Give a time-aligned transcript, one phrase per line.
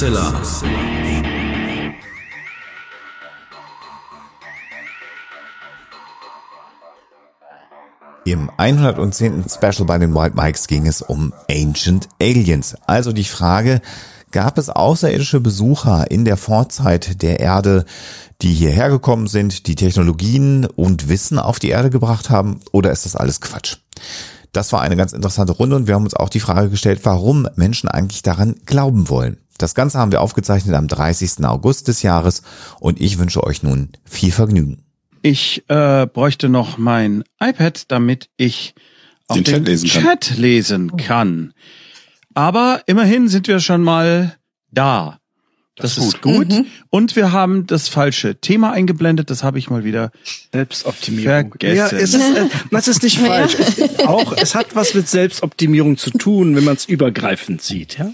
[0.00, 0.32] Mixella.
[8.24, 9.44] Im 110.
[9.50, 12.76] Special bei den Wild Mikes ging es um Ancient Aliens.
[12.86, 13.82] Also die Frage,
[14.30, 17.84] gab es außerirdische Besucher in der Vorzeit der Erde,
[18.40, 23.04] die hierher gekommen sind, die Technologien und Wissen auf die Erde gebracht haben, oder ist
[23.04, 23.76] das alles Quatsch?
[24.52, 27.46] Das war eine ganz interessante Runde und wir haben uns auch die Frage gestellt, warum
[27.56, 29.36] Menschen eigentlich daran glauben wollen.
[29.62, 31.44] Das Ganze haben wir aufgezeichnet am 30.
[31.44, 32.42] August des Jahres
[32.80, 34.84] und ich wünsche euch nun viel Vergnügen.
[35.22, 38.74] Ich äh, bräuchte noch mein iPad, damit ich
[39.28, 40.02] auch Den den, Chat lesen kann.
[40.02, 41.52] Chat lesen kann.
[42.34, 44.36] Aber immerhin sind wir schon mal
[44.70, 45.19] da.
[45.76, 46.48] Das, ist gut.
[46.90, 49.30] Und wir haben das falsche Thema eingeblendet.
[49.30, 50.12] Das habe ich mal wieder
[50.52, 51.50] Selbstoptimierung.
[51.50, 51.76] vergessen.
[51.76, 53.56] Ja, es ist, äh, das ist nicht falsch.
[53.58, 57.98] Es, auch, es hat was mit Selbstoptimierung zu tun, wenn man es übergreifend sieht.
[57.98, 58.12] Ja?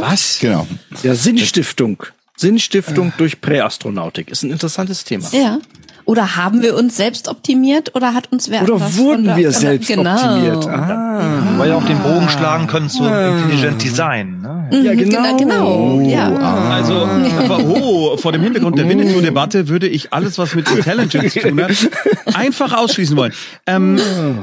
[0.00, 0.38] Was?
[0.40, 0.66] Genau.
[1.02, 2.02] ja, Sinnstiftung.
[2.36, 5.28] Sinnstiftung durch Präastronautik ist ein interessantes Thema.
[5.32, 5.60] Ja.
[6.06, 10.14] Oder haben wir uns selbst optimiert oder hat uns wer Oder wurden wir selbst genau.
[10.14, 10.66] optimiert?
[10.68, 11.42] Ah.
[11.58, 14.40] Weil ja auch den Bogen schlagen können zu Intelligent Design.
[14.40, 14.68] Ne?
[14.70, 15.36] Mhm, Ja, genau.
[15.36, 16.32] Genau, ja.
[16.70, 17.08] Also,
[17.80, 21.72] oh, vor dem Hintergrund der Winnetou-Debatte würde ich alles, was mit Intelligence zu tun hat,
[22.34, 23.32] einfach ausschließen wollen.
[23.66, 23.98] Ähm,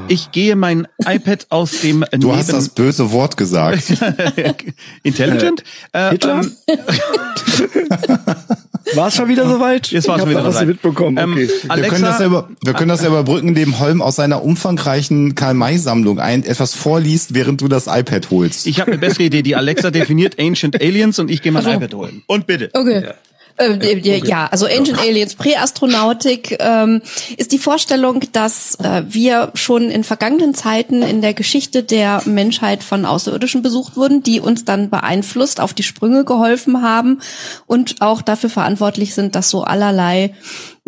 [0.08, 3.84] ich gehe mein iPad aus dem Du hast das böse Wort gesagt.
[5.02, 5.62] Intelligent?
[5.92, 6.42] Äh, Hitler?
[6.42, 6.52] ähm,
[8.94, 9.88] War es schon wieder soweit?
[9.90, 10.66] Jetzt war's ich schon wieder soweit.
[10.68, 11.16] mitbekommen.
[11.18, 11.82] Ähm, Okay.
[11.82, 14.42] Wir können, das ja Alexa, über, wir können das ja überbrücken, indem Holm aus seiner
[14.42, 18.66] umfangreichen Karl-May-Sammlung ein, etwas vorliest, während du das iPad holst.
[18.66, 19.42] ich habe eine bessere Idee.
[19.42, 22.22] Die Alexa definiert Ancient Aliens und ich gehe mein iPad holen.
[22.26, 22.70] Und bitte.
[22.72, 23.04] Okay.
[23.56, 27.02] Äh, die- Ja, also Ancient Aliens, Präastronautik ähm,
[27.36, 32.82] ist die Vorstellung, dass äh, wir schon in vergangenen Zeiten in der Geschichte der Menschheit
[32.82, 37.20] von Außerirdischen besucht wurden, die uns dann beeinflusst, auf die Sprünge geholfen haben
[37.66, 40.34] und auch dafür verantwortlich sind, dass so allerlei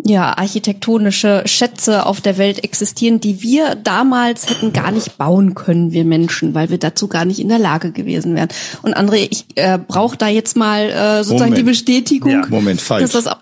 [0.03, 5.91] ja, architektonische Schätze auf der Welt existieren, die wir damals hätten gar nicht bauen können,
[5.91, 8.49] wir Menschen, weil wir dazu gar nicht in der Lage gewesen wären.
[8.83, 11.57] Und André, ich äh, brauche da jetzt mal äh, sozusagen Moment.
[11.57, 13.11] die Bestätigung, Ja, Moment, falsch.
[13.11, 13.35] dass das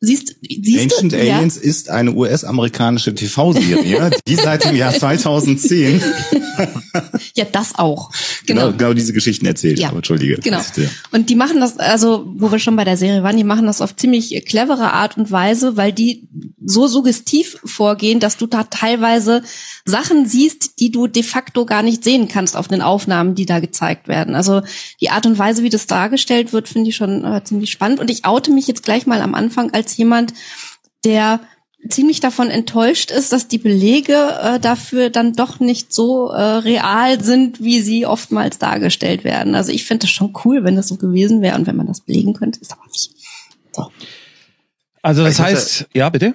[0.00, 1.16] siehst, siehst Ancient du?
[1.18, 6.00] Aliens ist eine US-amerikanische TV-Serie, die seit dem Jahr 2010
[6.58, 6.70] Ja,
[7.34, 8.10] ja, das auch.
[8.46, 8.76] genau, Genau.
[8.76, 9.78] genau diese Geschichten erzählt.
[9.78, 9.88] Ja.
[9.88, 10.36] Aber Entschuldige.
[10.36, 10.58] Genau.
[10.60, 10.80] Ist
[11.12, 13.80] Und die machen das, also wo wir schon bei der Serie waren, die machen das
[13.80, 16.28] auf ziemlich clevere Art und Weise, weil die
[16.64, 19.42] so suggestiv vorgehen, dass du da teilweise
[19.84, 23.60] Sachen siehst, die du de facto gar nicht sehen kannst auf den Aufnahmen, die da
[23.60, 24.34] gezeigt werden.
[24.34, 24.62] Also
[25.00, 28.00] die Art und Weise, wie das dargestellt wird, finde ich schon äh, ziemlich spannend.
[28.00, 30.34] Und ich oute mich jetzt gleich mal am Anfang als jemand,
[31.04, 31.40] der
[31.88, 37.22] ziemlich davon enttäuscht ist, dass die Belege äh, dafür dann doch nicht so äh, real
[37.22, 39.54] sind, wie sie oftmals dargestellt werden.
[39.54, 42.00] Also ich finde das schon cool, wenn das so gewesen wäre und wenn man das
[42.00, 43.12] belegen könnte, ist aber nicht.
[45.02, 46.34] Also das heißt, ja bitte,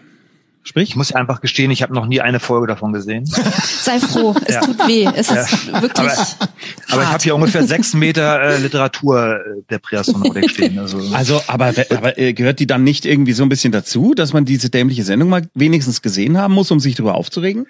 [0.64, 0.90] sprich.
[0.90, 3.26] Ich muss ja einfach gestehen, ich habe noch nie eine Folge davon gesehen.
[3.82, 4.62] Sei froh, es Ja.
[4.62, 5.08] tut weh.
[5.16, 5.98] Es ist wirklich.
[6.00, 6.50] Aber,
[6.92, 10.78] aber ich habe hier ungefähr sechs Meter äh, Literatur äh, der Präastronautik stehen.
[10.80, 14.34] Also, Also, aber, aber äh, gehört die dann nicht irgendwie so ein bisschen dazu, dass
[14.34, 17.68] man diese dämliche Sendung mal wenigstens gesehen haben muss, um sich darüber aufzuregen?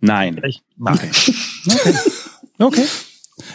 [0.00, 0.40] Nein.
[0.46, 0.98] ich mag
[2.58, 2.84] Okay.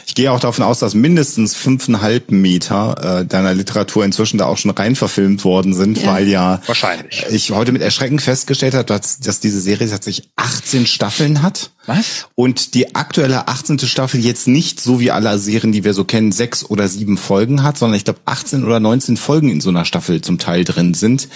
[0.06, 4.58] Ich gehe auch davon aus, dass mindestens fünfeinhalb Meter äh, deiner Literatur inzwischen da auch
[4.58, 6.14] schon rein verfilmt worden sind, Ja.
[6.14, 7.26] weil ja Wahrscheinlich.
[7.30, 11.72] ich heute mit Erschrecken festgestellt habe, dass, dass diese Serie tatsächlich 18 Staffeln hat.
[11.90, 12.30] Was?
[12.36, 13.80] Und die aktuelle 18.
[13.80, 17.64] Staffel jetzt nicht so wie alle Serien, die wir so kennen, sechs oder sieben Folgen
[17.64, 20.94] hat, sondern ich glaube 18 oder 19 Folgen in so einer Staffel zum Teil drin
[20.94, 21.28] sind.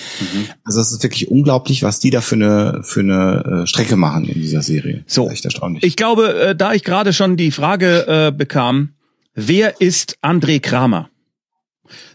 [0.64, 4.26] Also es ist wirklich unglaublich, was die da für eine, für eine äh, Strecke machen
[4.26, 5.04] in dieser Serie.
[5.08, 5.28] So.
[5.28, 5.84] Echt erstaunlich.
[5.84, 8.90] Ich glaube, äh, da ich gerade schon die Frage äh, bekam,
[9.34, 11.10] wer ist André Kramer?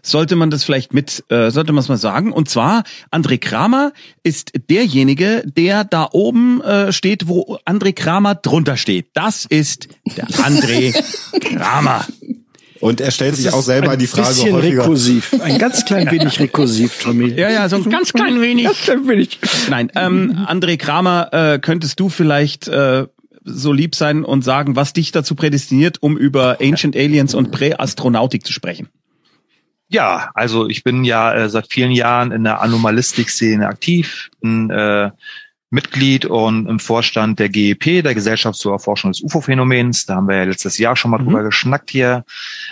[0.03, 2.33] Sollte man das vielleicht mit, äh, sollte man es mal sagen?
[2.33, 3.93] Und zwar, André Kramer
[4.23, 9.11] ist derjenige, der da oben äh, steht, wo André Kramer drunter steht.
[9.15, 10.95] Das ist der André
[11.41, 12.07] Kramer.
[12.81, 14.83] Und er stellt sich auch selber die Frage bisschen häufiger.
[14.83, 15.35] rekursiv.
[15.43, 17.33] Ein ganz klein wenig rekursiv, Tommy.
[17.33, 18.67] Ja, ja, so ein ganz klein wenig.
[18.67, 19.39] Ganz klein wenig.
[19.69, 23.07] Nein, ähm, André Kramer, äh, könntest du vielleicht äh,
[23.45, 28.47] so lieb sein und sagen, was dich dazu prädestiniert, um über Ancient Aliens und Präastronautik
[28.47, 28.89] zu sprechen?
[29.89, 35.11] Ja, also ich bin ja äh, seit vielen Jahren in der Anomalistik-Szene aktiv, bin äh,
[35.71, 40.07] Mitglied und im Vorstand der GEP, der Gesellschaft zur Erforschung des UFO-Phänomens.
[40.07, 41.25] Da haben wir ja letztes Jahr schon mal Mhm.
[41.27, 42.25] drüber geschnackt hier.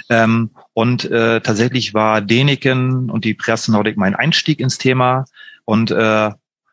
[0.08, 5.24] Ähm, und äh, tatsächlich war Däniken und die Präastronautik mein Einstieg ins Thema.
[5.64, 6.30] Und äh,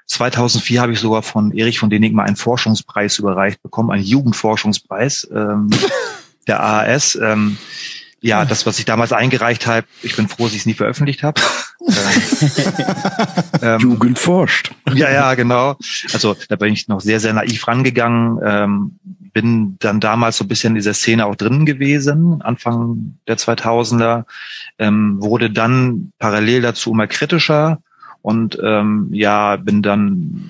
[0.08, 5.30] 2004 habe ich sogar von Erich von Däniken mal einen Forschungspreis überreicht bekommen, einen Jugendforschungspreis
[5.34, 5.70] ähm,
[6.48, 7.16] der AAS.
[7.22, 7.58] Ähm,
[8.24, 11.24] ja, das, was ich damals eingereicht habe, ich bin froh, dass ich es nie veröffentlicht
[11.24, 11.42] habe.
[13.62, 14.72] ähm, Jugend forscht.
[14.94, 15.76] Ja, ja, genau.
[16.14, 18.40] Also da bin ich noch sehr, sehr naiv rangegangen.
[18.46, 19.00] Ähm,
[19.34, 24.24] bin dann damals so ein bisschen in dieser Szene auch drin gewesen, Anfang der 2000er,
[24.80, 27.82] ähm, wurde dann parallel dazu immer kritischer
[28.22, 30.50] und ähm, ja, bin dann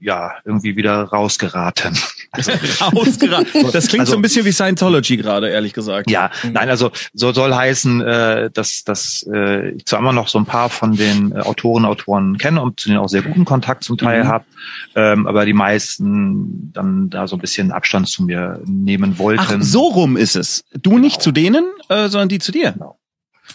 [0.00, 1.96] ja, irgendwie wieder rausgeraten.
[2.34, 3.46] Rausgeraten.
[3.72, 6.10] Das klingt also, so ein bisschen wie Scientology gerade, ehrlich gesagt.
[6.10, 6.52] Ja, mhm.
[6.52, 10.46] nein, also so soll heißen, äh, dass, dass äh, ich zwar immer noch so ein
[10.46, 13.98] paar von den äh, Autoren, Autoren kenne und zu denen auch sehr guten Kontakt zum
[13.98, 14.28] Teil mhm.
[14.28, 14.44] habe,
[14.94, 19.42] ähm, aber die meisten dann da so ein bisschen Abstand zu mir nehmen wollten.
[19.42, 20.64] Ach, so rum ist es.
[20.72, 21.02] Du genau.
[21.02, 22.72] nicht zu denen, äh, sondern die zu dir.
[22.72, 22.98] Genau.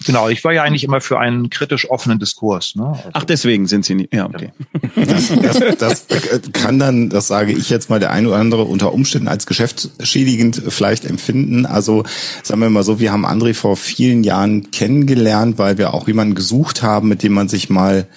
[0.06, 2.76] Genau, ich war ja eigentlich immer für einen kritisch offenen Diskurs.
[2.76, 2.88] Ne?
[2.88, 4.14] Also, Ach, deswegen sind Sie nicht.
[4.14, 4.52] Ja, okay.
[4.96, 5.32] Das,
[5.78, 9.28] das, das kann dann, das sage ich jetzt mal, der eine oder andere unter Umständen
[9.28, 11.66] als geschäftsschädigend vielleicht empfinden.
[11.66, 12.04] Also
[12.44, 16.36] sagen wir mal so, wir haben André vor vielen Jahren kennengelernt, weil wir auch jemanden
[16.36, 18.08] gesucht haben, mit dem man sich mal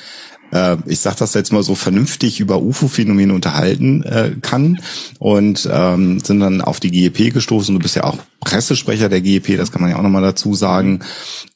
[0.55, 4.81] äh, ich sage das jetzt mal so vernünftig über UFO-Phänomene unterhalten äh, kann
[5.19, 7.75] und ähm, sind dann auf die GEP gestoßen.
[7.75, 11.01] Du bist ja auch Pressesprecher der GEP, das kann man ja auch nochmal dazu sagen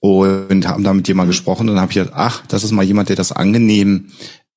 [0.00, 2.84] und haben da mit dir mal gesprochen und habe ich gedacht, ach, das ist mal
[2.84, 4.08] jemand, der das angenehm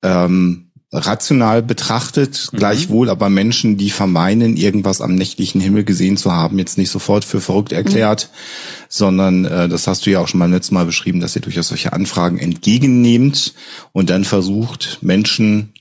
[0.02, 2.58] ähm, rational betrachtet, mhm.
[2.58, 7.24] gleichwohl aber Menschen, die vermeinen, irgendwas am nächtlichen Himmel gesehen zu haben, jetzt nicht sofort
[7.24, 8.84] für verrückt erklärt, mhm.
[8.88, 11.68] sondern äh, das hast du ja auch schon beim letzten Mal beschrieben, dass ihr durchaus
[11.68, 13.54] solche Anfragen entgegennehmt
[13.92, 15.72] und dann versucht, Menschen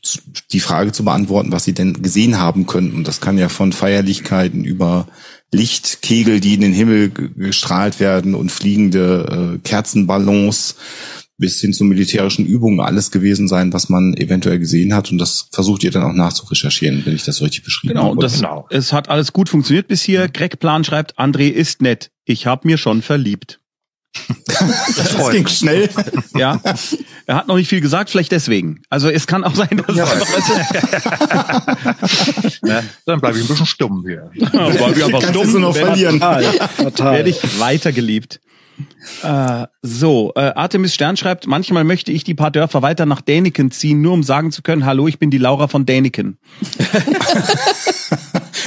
[0.51, 3.03] die Frage zu beantworten, was sie denn gesehen haben könnten.
[3.03, 5.07] Das kann ja von Feierlichkeiten über
[5.51, 10.75] Lichtkegel, die in den Himmel gestrahlt werden und fliegende äh, Kerzenballons
[11.41, 15.11] bis hin zu militärischen Übungen alles gewesen sein, was man eventuell gesehen hat.
[15.11, 18.21] Und das versucht ihr dann auch nachzurecherchieren, wenn ich das richtig beschrieben genau, habe.
[18.21, 18.67] Das, genau.
[18.69, 20.29] Es hat alles gut funktioniert bis hier.
[20.29, 22.11] Greg Plan schreibt, André ist nett.
[22.23, 23.59] Ich habe mir schon verliebt.
[24.45, 25.89] das, das ging schnell.
[26.35, 26.59] Ja,
[27.25, 28.81] er hat noch nicht viel gesagt, vielleicht deswegen.
[28.89, 30.03] Also es kann auch sein, dass ja.
[30.03, 30.37] es einfach
[32.63, 34.29] ja, Dann bleibe ich ein bisschen stumm hier.
[34.35, 35.53] Ja, bleib ich einfach stumm.
[35.53, 36.19] Du noch verlieren.
[36.19, 37.15] Fatal.
[37.15, 38.41] Werde ich weitergeliebt.
[39.23, 43.71] Äh, so, äh, Artemis Stern schreibt, manchmal möchte ich die paar Dörfer weiter nach Däniken
[43.71, 46.37] ziehen, nur um sagen zu können, hallo, ich bin die Laura von Däniken.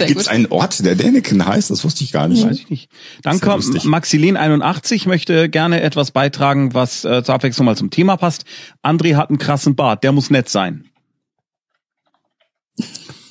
[0.06, 1.70] Gibt es einen Ort, der Däniken heißt?
[1.70, 2.44] Das wusste ich gar nicht.
[2.44, 2.90] Weiß ich nicht.
[3.22, 8.16] Dann kommt ja Maxilin81, möchte gerne etwas beitragen, was äh, zur Abwechslung mal zum Thema
[8.16, 8.44] passt.
[8.82, 10.86] André hat einen krassen Bart, der muss nett sein.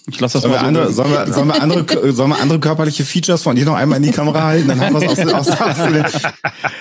[0.06, 2.60] Ich lasse das sollen mal wir andere, sollen, wir, sollen, wir andere, sollen wir andere
[2.60, 4.68] körperliche Features von dir noch einmal in die Kamera halten?
[4.68, 6.22] Dann haben wir es aus, aus, aus,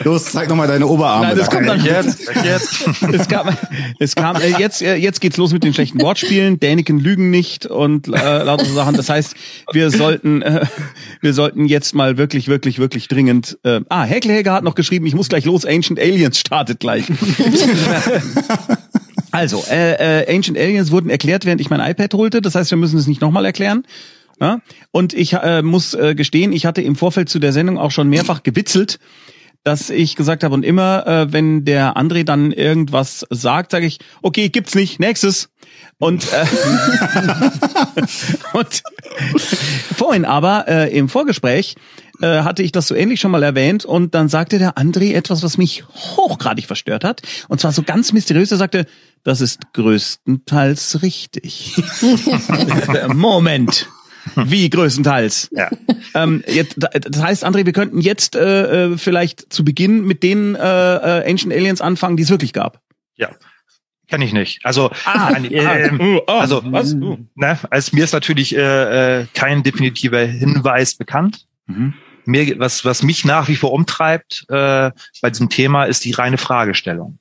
[0.02, 1.28] Los, zeig noch mal deine Oberarme.
[1.28, 2.20] Nein, das kommt dann jetzt.
[2.44, 2.84] jetzt.
[3.12, 3.56] es kam,
[4.00, 6.58] es kam äh, jetzt, äh, jetzt geht's los mit den schlechten Wortspielen.
[6.58, 8.96] Däniken lügen nicht und äh, lauter so Sachen.
[8.96, 9.36] Das heißt,
[9.72, 10.66] wir sollten, äh,
[11.20, 13.56] wir sollten jetzt mal wirklich, wirklich, wirklich dringend.
[13.62, 15.64] Äh, ah, Hecklehager hat noch geschrieben, ich muss gleich los.
[15.64, 17.04] Ancient Aliens startet gleich.
[19.32, 22.40] Also, äh, äh, Ancient Aliens wurden erklärt, während ich mein iPad holte.
[22.40, 23.84] Das heißt, wir müssen es nicht nochmal erklären.
[24.40, 24.60] Ja?
[24.90, 28.08] Und ich äh, muss äh, gestehen, ich hatte im Vorfeld zu der Sendung auch schon
[28.08, 28.98] mehrfach gewitzelt,
[29.64, 33.98] dass ich gesagt habe, und immer, äh, wenn der André dann irgendwas sagt, sage ich,
[34.20, 35.50] okay, gibt's nicht, nächstes.
[35.98, 36.44] Und, äh,
[38.58, 38.82] und
[39.96, 41.76] vorhin aber äh, im Vorgespräch
[42.20, 45.42] äh, hatte ich das so ähnlich schon mal erwähnt und dann sagte der André etwas,
[45.42, 47.22] was mich hochgradig verstört hat.
[47.48, 48.86] Und zwar so ganz mysteriös, er sagte,
[49.22, 51.82] das ist größtenteils richtig.
[53.14, 53.88] Moment.
[54.36, 55.50] Wie größtenteils?
[55.52, 55.70] Ja.
[56.14, 60.54] Ähm, jetzt, das heißt, André, wir könnten jetzt äh, äh, vielleicht zu Beginn mit den
[60.54, 62.80] äh, äh, Ancient Aliens anfangen, die es wirklich gab.
[63.16, 63.30] Ja.
[64.08, 64.60] Kann ich nicht.
[64.64, 66.92] Also, ah, äh, äh, also, was?
[66.92, 71.46] Ne, also mir ist natürlich äh, kein definitiver Hinweis bekannt.
[71.66, 71.94] Mhm.
[72.24, 74.90] Mir, was, was mich nach wie vor umtreibt äh,
[75.20, 77.18] bei diesem Thema, ist die reine Fragestellung.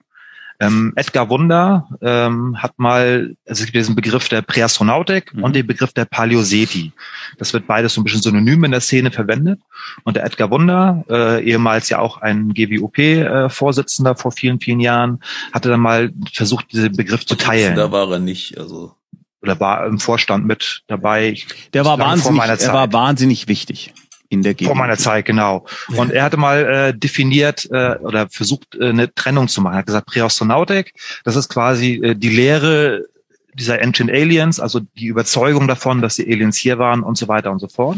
[0.62, 5.43] Ähm, Edgar Wunder ähm, hat mal, also es gibt diesen Begriff der Präastronautik mhm.
[5.43, 6.91] und den Begriff der Paleoseti.
[7.39, 9.60] Das wird beides so ein bisschen synonym in der Szene verwendet.
[10.03, 15.21] Und der Edgar Wunder, äh, ehemals ja auch ein GWOP-Vorsitzender äh, vor vielen, vielen Jahren,
[15.51, 17.75] hatte dann mal versucht, diesen Begriff zu teilen.
[17.75, 18.93] Da war er nicht, also
[19.41, 21.39] oder war im Vorstand mit dabei.
[21.74, 23.95] Der war wahnsinnig, er war wahnsinnig wichtig
[24.31, 24.73] in der Gegend.
[24.73, 25.65] Vor meiner Zeit, genau.
[25.95, 29.73] Und er hatte mal äh, definiert äh, oder versucht, äh, eine Trennung zu machen.
[29.73, 30.93] Er hat gesagt, Präastronautik,
[31.25, 33.05] das ist quasi äh, die Lehre
[33.53, 37.51] dieser Ancient Aliens, also die Überzeugung davon, dass die Aliens hier waren und so weiter
[37.51, 37.97] und so fort.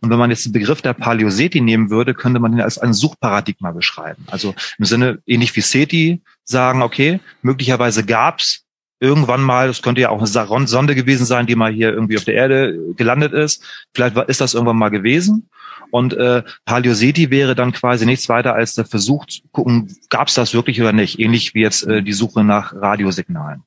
[0.00, 2.92] Und wenn man jetzt den Begriff der Paleoseti nehmen würde, könnte man ihn als ein
[2.92, 4.24] Suchparadigma beschreiben.
[4.30, 8.64] Also im Sinne, ähnlich wie Seti, sagen, okay, möglicherweise gab's
[9.00, 12.24] irgendwann mal, das könnte ja auch eine Sonde gewesen sein, die mal hier irgendwie auf
[12.24, 13.64] der Erde gelandet ist.
[13.92, 15.48] Vielleicht ist das irgendwann mal gewesen.
[15.92, 20.34] Und äh, Paleoseti wäre dann quasi nichts weiter als der Versuch zu gucken, gab es
[20.34, 21.18] das wirklich oder nicht?
[21.20, 23.62] Ähnlich wie jetzt äh, die Suche nach Radiosignalen.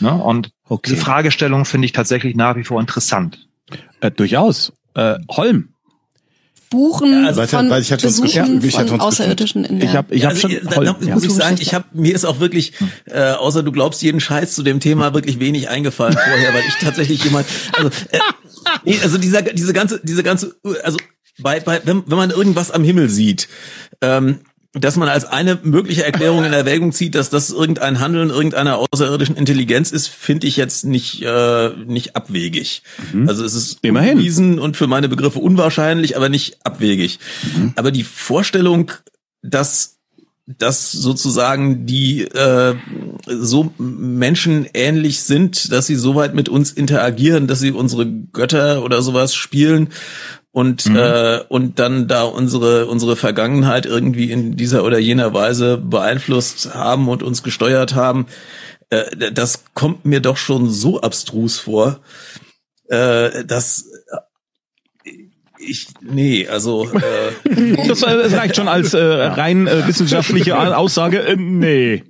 [0.00, 0.12] Ne?
[0.12, 0.90] Und Okay.
[0.90, 3.48] diese Fragestellung finde ich tatsächlich nach wie vor interessant.
[4.00, 4.72] Äh, durchaus.
[4.94, 5.70] Äh, Holm,
[6.70, 9.96] Buchen Ja, weiter- von weil ich hatte uns Besuchen hatte von Außerirdischen in der ich
[9.96, 11.14] habe ich hab also, schon da, Holm, da ja.
[11.14, 12.72] muss ich sagen, ich habe mir ist auch wirklich,
[13.04, 16.74] äh, außer du glaubst jeden Scheiß zu dem Thema, wirklich wenig eingefallen vorher, weil ich
[16.80, 18.18] tatsächlich jemand, also, äh,
[18.84, 20.98] nee, also dieser, diese ganze, diese ganze, also
[21.38, 23.48] bei, bei wenn, wenn man irgendwas am Himmel sieht,
[24.00, 24.40] ähm,
[24.78, 29.36] dass man als eine mögliche Erklärung in Erwägung zieht, dass das irgendein Handeln irgendeiner außerirdischen
[29.36, 32.82] Intelligenz ist, finde ich jetzt nicht äh, nicht abwegig.
[33.26, 34.12] Also es ist Immerhin.
[34.12, 37.18] unbewiesen und für meine Begriffe unwahrscheinlich, aber nicht abwegig.
[37.76, 38.92] Aber die Vorstellung,
[39.42, 39.94] dass
[40.46, 42.76] dass sozusagen die äh,
[43.26, 49.02] so menschenähnlich sind, dass sie so weit mit uns interagieren, dass sie unsere Götter oder
[49.02, 49.88] sowas spielen
[50.56, 56.74] und äh, und dann da unsere unsere Vergangenheit irgendwie in dieser oder jener Weise beeinflusst
[56.74, 58.26] haben und uns gesteuert haben,
[58.88, 62.00] äh, das kommt mir doch schon so abstrus vor,
[62.88, 63.84] äh, dass
[65.66, 71.18] ich nee, also äh, Das, das reicht schon als äh, rein äh, wissenschaftliche Aussage.
[71.26, 72.04] Äh, nee.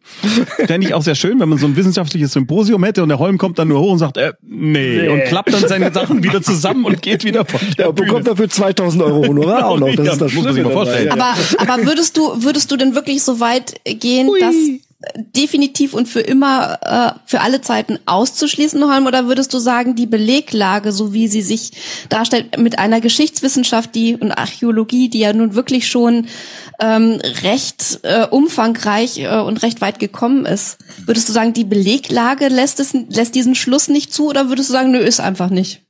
[0.66, 3.38] Fände ich auch sehr schön, wenn man so ein wissenschaftliches Symposium hätte und der Holm
[3.38, 6.84] kommt dann nur hoch und sagt, äh, nee, und klappt dann seine Sachen wieder zusammen
[6.84, 8.30] und geht wieder von der Ja, bekommt Bühne.
[8.30, 9.94] dafür 2000 Euro Honorar auch noch.
[9.94, 11.10] Das Ja, ist das muss man sich mal vorstellen.
[11.10, 14.40] Aber, aber würdest du, würdest du denn wirklich so weit gehen, Ui.
[14.40, 14.80] das äh,
[15.16, 19.06] definitiv und für immer, äh, für alle Zeiten auszuschließen, Holm?
[19.06, 21.72] Oder würdest du sagen, die Beleglage, so wie sie sich
[22.08, 26.26] darstellt, mit einer Geschichtswissenschaft, die und Archäologie, die ja nun wirklich schon
[26.80, 32.48] ähm, recht äh, umfangreich äh, und recht weit gekommen ist, würdest du sagen, die Beleglage
[32.48, 34.28] lässt es, lässt diesen Schluss nicht zu?
[34.28, 35.85] Oder würdest du sagen, nö, ist einfach nicht?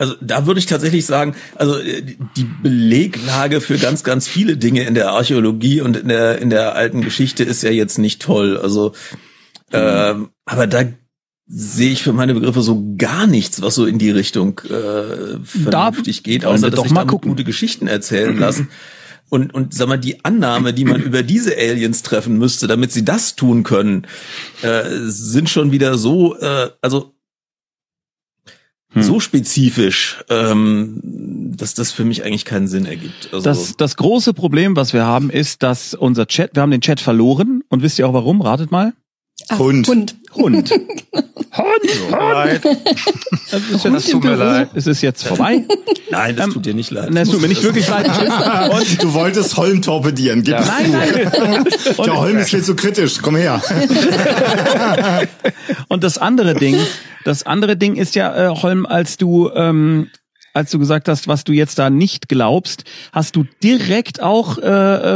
[0.00, 2.02] Also da würde ich tatsächlich sagen, also äh,
[2.34, 6.74] die Beleglage für ganz, ganz viele Dinge in der Archäologie und in der in der
[6.74, 8.56] alten Geschichte ist ja jetzt nicht toll.
[8.56, 8.92] Also,
[9.74, 10.84] ähm, aber da
[11.46, 16.22] sehe ich für meine Begriffe so gar nichts, was so in die Richtung äh, vernünftig
[16.22, 18.70] geht, wollen wir außer dass sich mal gute Geschichten erzählen lassen.
[19.28, 23.04] Und, und sag mal, die Annahme, die man über diese Aliens treffen müsste, damit sie
[23.04, 24.06] das tun können,
[24.62, 27.14] äh, sind schon wieder so, äh, also
[28.92, 29.02] Hm.
[29.02, 31.00] so spezifisch, ähm,
[31.56, 33.28] dass das für mich eigentlich keinen Sinn ergibt.
[33.32, 36.80] Also, Das, das große Problem, was wir haben, ist, dass unser Chat, wir haben den
[36.80, 38.40] Chat verloren und wisst ihr auch warum?
[38.40, 38.92] Ratet mal.
[39.48, 39.86] Ah, Hund.
[39.86, 40.16] Hund.
[40.34, 40.70] Hund.
[42.10, 42.60] Leid.
[43.50, 44.70] Das, ist Das tut mir leid.
[44.74, 45.64] Es ist jetzt vorbei.
[46.10, 47.10] nein, das Ähm, tut dir nicht leid.
[47.10, 48.06] Nein, es tut mir nicht wirklich leid.
[48.72, 50.42] Und du wolltest Holm torpedieren.
[50.44, 50.60] Gib Ja.
[50.60, 51.64] es Nein, nein.
[52.04, 53.18] Der Holm ist viel zu kritisch.
[53.20, 53.60] Komm her.
[55.88, 56.78] Und das andere Ding,
[57.24, 60.08] das andere Ding ist ja, äh, Holm, als du, ähm,
[60.52, 64.64] als du gesagt hast, was du jetzt da nicht glaubst, hast du direkt auch äh,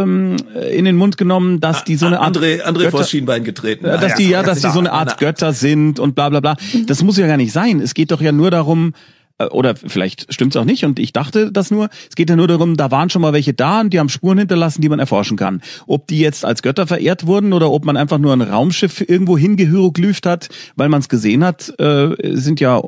[0.02, 0.36] ähm,
[0.70, 3.84] in den Mund genommen, dass die so eine Art André, André Götter- vors Schienbein getreten.
[3.84, 6.56] äh, dass die ja, dass die so eine Art Götter sind und bla bla bla.
[6.86, 7.80] Das muss ja gar nicht sein.
[7.80, 8.92] Es geht doch ja nur darum,
[9.38, 12.46] äh, oder vielleicht stimmt's auch nicht und ich dachte das nur, es geht ja nur
[12.46, 15.36] darum, da waren schon mal welche da und die haben Spuren hinterlassen, die man erforschen
[15.36, 15.60] kann.
[15.88, 19.36] Ob die jetzt als Götter verehrt wurden oder ob man einfach nur ein Raumschiff irgendwo
[19.36, 22.80] hingehieroglypht hat, weil man es gesehen hat, äh, sind ja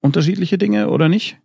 [0.00, 1.38] unterschiedliche Dinge, oder nicht?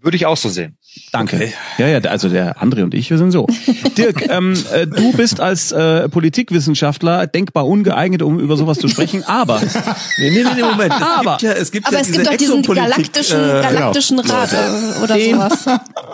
[0.00, 0.76] Würde ich auch so sehen.
[1.12, 1.36] Danke.
[1.36, 1.52] Okay.
[1.78, 3.46] Ja, ja, also der André und ich, wir sind so.
[3.96, 9.24] Dirk, ähm, äh, du bist als äh, Politikwissenschaftler denkbar ungeeignet, um über sowas zu sprechen,
[9.24, 9.60] aber
[10.18, 10.92] Nee, nee, nee, nee, Moment.
[10.94, 13.40] Es Aber- gibt ja, es gibt Aber ja es diese gibt doch diesen Exopolitik, galaktischen,
[13.40, 15.66] äh, galaktischen Rat äh, oder Den- sowas.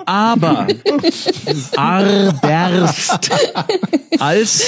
[0.07, 0.67] Aber
[1.77, 3.31] Arberst
[4.19, 4.63] als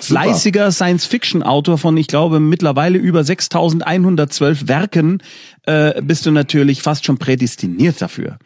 [0.00, 5.22] fleißiger Science-Fiction-Autor von, ich glaube, mittlerweile über 6112 Werken,
[5.66, 8.38] äh, bist du natürlich fast schon prädestiniert dafür.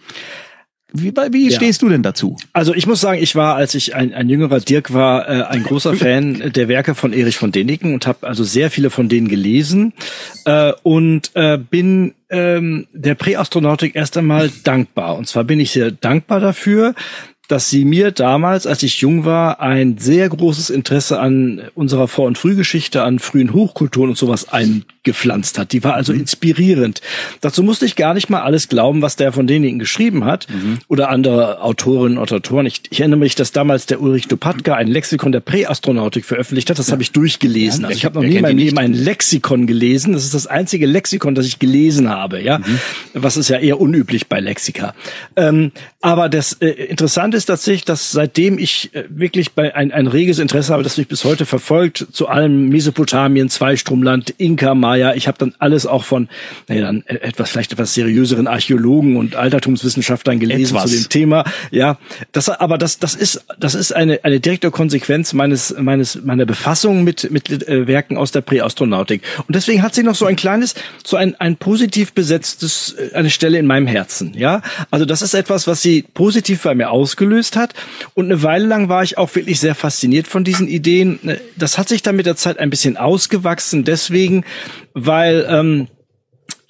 [0.96, 1.56] Wie, wie Ja.
[1.56, 2.36] stehst du denn dazu?
[2.52, 5.64] Also ich muss sagen, ich war, als ich ein, ein jüngerer Dirk war, äh, ein
[5.64, 9.26] großer Fan der Werke von Erich von Däniken und habe also sehr viele von denen
[9.26, 9.92] gelesen
[10.44, 15.16] äh, und äh, bin ähm, der Präastronautik erst einmal dankbar.
[15.16, 16.94] Und zwar bin ich sehr dankbar dafür,
[17.48, 22.26] dass sie mir damals, als ich jung war, ein sehr großes Interesse an unserer Vor-
[22.26, 25.72] und Frühgeschichte, an frühen Hochkulturen und sowas eingepflanzt hat.
[25.72, 27.02] Die war also inspirierend.
[27.42, 30.46] Dazu musste ich gar nicht mal alles glauben, was der von denjenigen geschrieben hat
[30.88, 32.64] oder andere Autorinnen und Autoren.
[32.64, 36.78] Ich, ich erinnere mich, dass damals der Ulrich Dopatka ein Lexikon der Präastronautik veröffentlicht hat.
[36.78, 37.82] Das habe ich durchgelesen.
[37.82, 40.14] Ja, also ich habe noch nie in meinem Leben ein Lexikon gelesen.
[40.14, 42.60] Das ist das einzige Lexikon, das ich gelesen habe, ja.
[43.12, 44.94] Was ist ja eher unüblich bei Lexika.
[45.36, 45.72] Ähm,
[46.04, 50.38] aber das äh, Interessante ist tatsächlich, dass seitdem ich äh, wirklich bei ein, ein reges
[50.38, 55.38] Interesse habe, das mich bis heute verfolgt, zu allem Mesopotamien, Zweistromland, Inka, Maya, ich habe
[55.38, 56.28] dann alles auch von
[56.68, 60.90] naja, dann äh, etwas vielleicht etwas seriöseren Archäologen und Altertumswissenschaftlern gelesen Etwas.
[60.90, 61.44] zu dem Thema.
[61.70, 61.96] Ja,
[62.32, 67.02] das aber das das ist das ist eine eine direkte Konsequenz meines meines meiner Befassung
[67.04, 70.74] mit mit äh, Werken aus der Präastronautik und deswegen hat sie noch so ein kleines
[71.02, 74.34] so ein ein positiv besetztes äh, eine Stelle in meinem Herzen.
[74.36, 77.74] Ja, also das ist etwas, was sie positiv bei mir ausgelöst hat
[78.14, 81.18] und eine Weile lang war ich auch wirklich sehr fasziniert von diesen Ideen.
[81.56, 84.44] Das hat sich dann mit der Zeit ein bisschen ausgewachsen, deswegen,
[84.94, 85.88] weil ähm,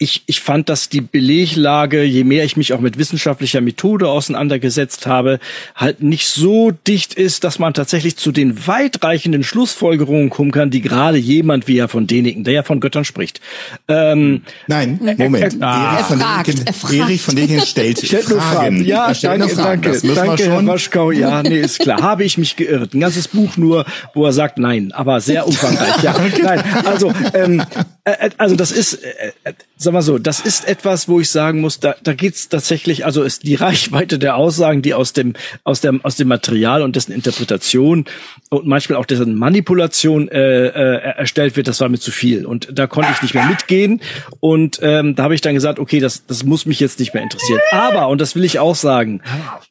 [0.05, 5.07] ich, ich fand, dass die Beleglage, je mehr ich mich auch mit wissenschaftlicher Methode auseinandergesetzt
[5.07, 5.41] habe,
[5.75, 10.83] halt nicht so dicht ist, dass man tatsächlich zu den weitreichenden Schlussfolgerungen kommen kann, die
[10.83, 13.41] gerade jemand wie Herr von Däniken, der ja von Göttern spricht,
[13.89, 15.63] ähm, Nein, Moment.
[15.63, 15.95] Ah.
[15.97, 16.95] Erich von Er fragt, Däniken, er fragt.
[16.95, 18.55] Erich von Däniken stellt, Stellt nur Fragen.
[18.55, 18.85] Fragen.
[18.85, 19.83] Ja, Er stellt danke, Fragen.
[19.83, 20.67] danke, Das müssen danke, wir Herr.
[20.67, 21.11] Waschkau.
[21.13, 22.03] Ja, nee, ist klar.
[22.03, 22.95] Habe ich mich geirrt.
[22.95, 26.03] Ein ganzes Buch nur, wo er sagt, nein, aber sehr umfangreich.
[26.03, 27.63] Ja, nein, also, ähm,
[28.05, 31.61] äh, also das ist, äh, äh, sag mal so, das ist etwas, wo ich sagen
[31.61, 35.81] muss, da, da geht's tatsächlich, also ist die Reichweite der Aussagen, die aus dem, aus
[35.81, 38.05] dem, aus dem Material und dessen Interpretation
[38.51, 42.47] und manchmal auch dessen Manipulation äh, äh, erstellt wird, das war mir zu viel.
[42.47, 44.01] Und da konnte ich nicht mehr mitgehen.
[44.41, 47.23] Und ähm, da habe ich dann gesagt, okay, das, das muss mich jetzt nicht mehr
[47.23, 47.61] interessieren.
[47.73, 49.23] Aber, und das will ich auch sagen,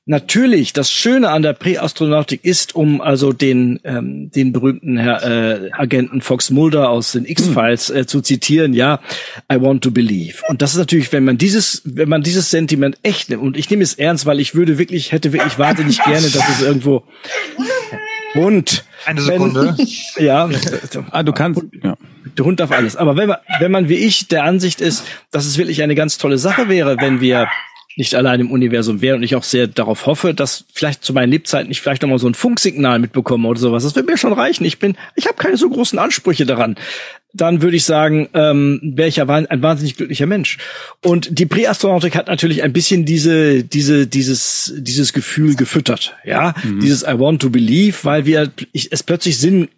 [0.06, 5.72] natürlich, das Schöne an der Präastronautik ist, um also den, ähm, den berühmten Herr, äh,
[5.72, 9.00] Agenten Fox Mulder aus den X-Files äh, zu zitieren, ja,
[9.52, 10.42] I want to believe.
[10.48, 13.70] Und das ist natürlich, wenn man dieses, wenn man dieses Sentiment echt nimmt, und ich
[13.70, 17.04] nehme es ernst, weil ich würde wirklich, hätte wirklich wahnsinnig gerne, dass es irgendwo
[18.36, 18.84] Hund.
[19.06, 19.76] Eine Sekunde.
[19.78, 19.88] Wenn,
[20.26, 20.50] ja,
[21.12, 21.62] Ah, du kannst.
[21.84, 21.96] Ja.
[22.38, 22.96] der Hund darf alles.
[22.96, 26.18] Aber wenn man, wenn man wie ich der Ansicht ist, dass es wirklich eine ganz
[26.18, 27.48] tolle Sache wäre, wenn wir
[27.96, 31.32] nicht allein im Universum wären und ich auch sehr darauf hoffe, dass vielleicht zu meinen
[31.32, 33.84] Lebzeiten ich vielleicht noch mal so ein Funksignal mitbekomme oder sowas.
[33.84, 34.66] Das wird mir schon reichen.
[34.66, 36.76] Ich bin, ich habe keine so großen Ansprüche daran.
[37.36, 40.60] Dann würde ich sagen, ähm, wäre ich ja ein wahnsinnig glücklicher Mensch.
[41.04, 46.16] Und die Präastronautik hat natürlich ein bisschen diese, diese, dieses, dieses Gefühl gefüttert.
[46.24, 49.70] Ja, dieses I want to believe, weil wir ich, es plötzlich Sinn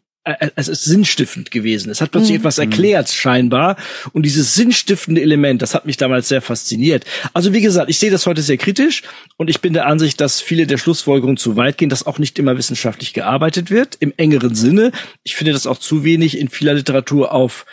[0.55, 1.91] es ist sinnstiftend gewesen.
[1.91, 3.77] Es hat plötzlich etwas erklärt, scheinbar.
[4.11, 7.05] Und dieses sinnstiftende Element, das hat mich damals sehr fasziniert.
[7.33, 9.03] Also wie gesagt, ich sehe das heute sehr kritisch
[9.37, 12.39] und ich bin der Ansicht, dass viele der Schlussfolgerungen zu weit gehen, dass auch nicht
[12.39, 14.91] immer wissenschaftlich gearbeitet wird, im engeren Sinne.
[15.23, 17.65] Ich finde das auch zu wenig in vieler Literatur auf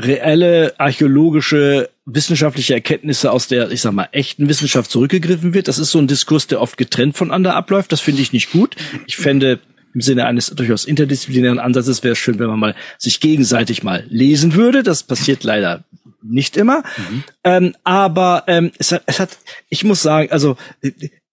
[0.00, 5.68] reelle archäologische wissenschaftliche Erkenntnisse aus der, ich sag mal, echten Wissenschaft zurückgegriffen wird.
[5.68, 7.92] Das ist so ein Diskurs, der oft getrennt voneinander abläuft.
[7.92, 8.74] Das finde ich nicht gut.
[9.06, 9.60] Ich fände
[9.94, 14.04] im Sinne eines durchaus interdisziplinären Ansatzes wäre es schön, wenn man mal sich gegenseitig mal
[14.08, 14.82] lesen würde.
[14.82, 15.84] Das passiert leider
[16.22, 16.82] nicht immer.
[17.44, 20.56] Ähm, aber ähm, es, hat, es hat, ich muss sagen, also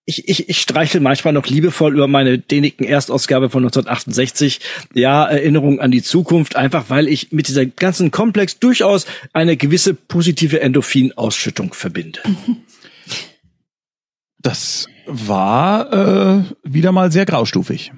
[0.05, 4.61] ich, ich, ich streichel manchmal noch liebevoll über meine Däniken Erstausgabe von 1968,
[4.93, 9.93] ja, Erinnerung an die Zukunft, einfach weil ich mit dieser ganzen Komplex durchaus eine gewisse
[9.93, 12.21] positive Endorphinausschüttung verbinde.
[14.39, 17.91] Das war äh, wieder mal sehr graustufig.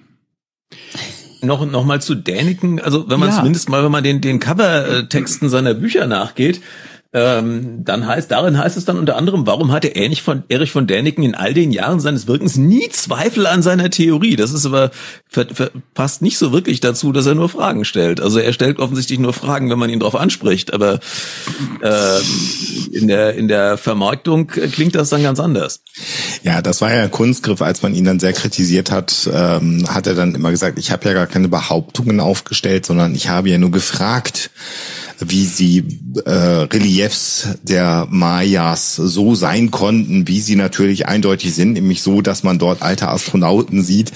[1.41, 3.35] Noch, noch mal zu Däniken, also wenn man Ja.
[3.37, 6.61] zumindest mal, wenn man den, den Covertexten seiner Bücher nachgeht,
[7.11, 10.85] ähm, dann heißt, darin heißt es dann unter anderem, warum hatte Erich von, Erich von
[10.85, 14.35] Däniken in all den Jahren seines Wirkens nie Zweifel an seiner Theorie?
[14.35, 14.91] Das ist aber,
[15.27, 18.21] ver, ver, passt nicht so wirklich dazu, dass er nur Fragen stellt.
[18.21, 20.99] Also er stellt offensichtlich nur Fragen, wenn man ihn darauf anspricht, aber
[21.81, 22.21] ähm,
[22.91, 25.81] in der, in der Vermarktung klingt das dann ganz anders.
[26.43, 30.05] Ja, das war ja ein Kunstgriff, als man ihn dann sehr kritisiert hat, ähm, hat
[30.05, 33.57] er dann immer gesagt, ich habe ja gar keine Behauptungen aufgestellt, sondern ich habe ja
[33.57, 34.51] nur gefragt,
[35.19, 42.01] wie sie äh, Reliefs der Mayas so sein konnten, wie sie natürlich eindeutig sind, nämlich
[42.01, 44.11] so, dass man dort alte Astronauten sieht.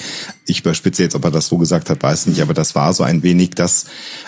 [0.45, 3.03] Ich überspitze jetzt, ob er das so gesagt hat, weiß nicht, aber das war so
[3.03, 3.85] ein wenig das,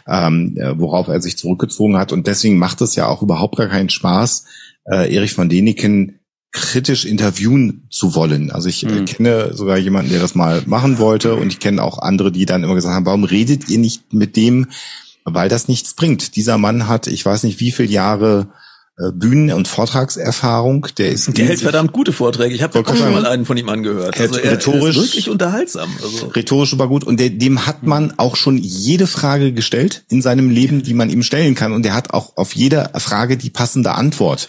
[0.08, 2.12] ähm, äh, worauf er sich zurückgezogen hat.
[2.12, 4.46] Und deswegen macht es ja auch überhaupt gar keinen Spaß,
[4.92, 6.20] äh, Erich von Däniken
[6.52, 8.50] kritisch interviewen zu wollen.
[8.50, 12.00] Also ich äh, kenne sogar jemanden, der das mal machen wollte und ich kenne auch
[12.00, 14.68] andere, die dann immer gesagt haben, warum redet ihr nicht mit dem,
[15.26, 16.36] weil das nichts bringt.
[16.36, 18.48] Dieser Mann hat, ich weiß nicht wie viele Jahre
[19.14, 22.56] Bühnen- und Vortragserfahrung, der ist Der hält verdammt gute Vorträge.
[22.56, 24.18] Ich habe auch schon mal einen von ihm angehört.
[24.18, 25.90] Hält Also er, er rhetorisch- ist wirklich unterhaltsam.
[26.02, 30.22] Also rhetorisch super gut und der, dem hat man auch schon jede Frage gestellt in
[30.22, 33.50] seinem Leben, die man ihm stellen kann und der hat auch auf jede Frage die
[33.50, 34.48] passende Antwort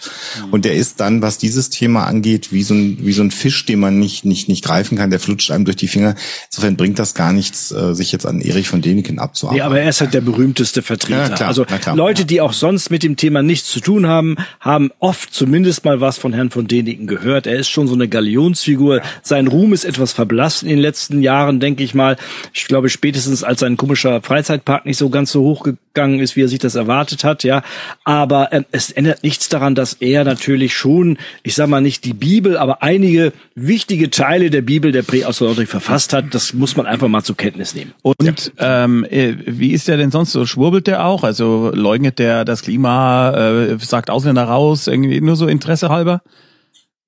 [0.51, 3.65] und der ist dann, was dieses Thema angeht, wie so ein wie so ein Fisch,
[3.65, 6.15] den man nicht nicht nicht greifen kann, der flutscht einem durch die Finger.
[6.49, 9.57] Insofern bringt das gar nichts, äh, sich jetzt an Erich von Däniken abzuarbeiten.
[9.59, 11.29] Nee, aber er ist halt der berühmte Vertreter.
[11.29, 11.95] Ja, klar, also klar.
[11.97, 16.01] Leute, die auch sonst mit dem Thema nichts zu tun haben, haben oft zumindest mal
[16.01, 17.47] was von Herrn von Däniken gehört.
[17.47, 19.01] Er ist schon so eine Galionsfigur.
[19.21, 22.17] Sein Ruhm ist etwas verblasst in den letzten Jahren, denke ich mal.
[22.53, 26.43] Ich glaube, spätestens als sein komischer Freizeitpark nicht so ganz so hoch gegangen ist, wie
[26.43, 27.63] er sich das erwartet hat, ja.
[28.03, 32.13] Aber äh, es ändert nichts daran, dass er natürlich schon, ich sag mal nicht die
[32.13, 36.33] Bibel, aber einige wichtige Teile der Bibel der Präastrologie verfasst hat.
[36.33, 37.93] Das muss man einfach mal zur Kenntnis nehmen.
[38.01, 40.45] Und ähm, äh, wie ist der denn sonst so?
[40.45, 41.23] Schwurbelt der auch?
[41.23, 46.21] Also leugnet der das Klima, äh, sagt Ausländer raus, irgendwie nur so Interesse halber?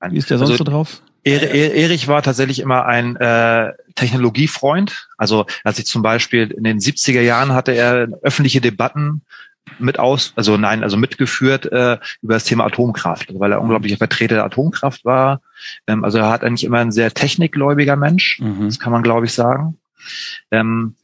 [0.09, 1.01] Wie ist der sonst Also, so drauf?
[1.25, 5.09] Er, er, Erich war tatsächlich immer ein äh, Technologiefreund.
[5.17, 9.21] Also als ich zum Beispiel in den 70er Jahren hatte er öffentliche Debatten
[9.77, 13.97] mit aus, also nein, also mitgeführt äh, über das Thema Atomkraft, also weil er unglaublicher
[13.97, 15.41] Vertreter der Atomkraft war.
[15.85, 18.65] Ähm, also er hat eigentlich immer ein sehr technikgläubiger Mensch, Mhm.
[18.65, 19.77] das kann man glaube ich sagen.
[20.51, 20.95] Ähm,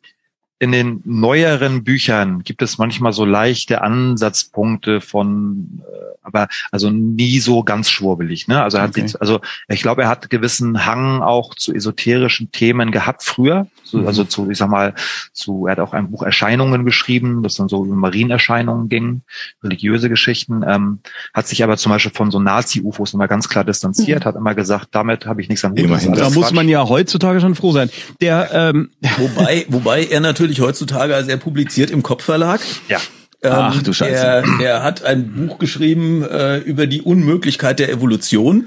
[0.59, 7.39] in den neueren Büchern gibt es manchmal so leichte Ansatzpunkte von, äh, aber also nie
[7.39, 8.47] so ganz schwurbelig.
[8.47, 8.63] Ne?
[8.63, 9.01] Also er hat Okay.
[9.07, 13.67] sich, also ich glaube, er hat gewissen Hang auch zu esoterischen Themen gehabt früher.
[13.83, 14.07] So, Mhm.
[14.07, 14.93] Also zu, ich sag mal,
[15.33, 19.21] zu, er hat auch ein Buch Erscheinungen geschrieben, das dann so über Marienerscheinungen ging,
[19.63, 20.63] religiöse Geschichten.
[20.67, 20.99] Ähm,
[21.33, 24.87] hat sich aber zum Beispiel von so Nazi-UFOs immer ganz klar distanziert, hat immer gesagt,
[24.91, 25.79] damit habe ich nichts am Hut.
[26.15, 26.53] Da muss Quatsch.
[26.53, 27.89] man ja heutzutage schon froh sein.
[28.21, 32.61] Der ähm, Wobei, wobei er natürlich heutzutage, also er publiziert im Kopfverlag.
[32.89, 32.99] ja.
[33.43, 34.15] Ähm, Ach, du Scheiße.
[34.15, 38.65] Er, er hat ein Buch geschrieben äh, über die Unmöglichkeit der Evolution.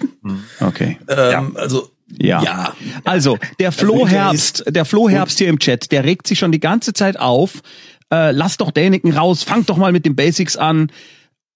[0.60, 0.98] okay.
[1.08, 2.42] Ähm, Also Ja.
[2.42, 2.74] ja.
[3.04, 6.38] Also, der Flo bringt ja Herbst, der Flo Herbst hier im Chat, der regt sich
[6.38, 7.54] schon die ganze Zeit auf.
[8.12, 10.92] Äh, lass doch Däniken raus, fang doch mal mit den Basics an.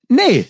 [0.09, 0.47] Nee,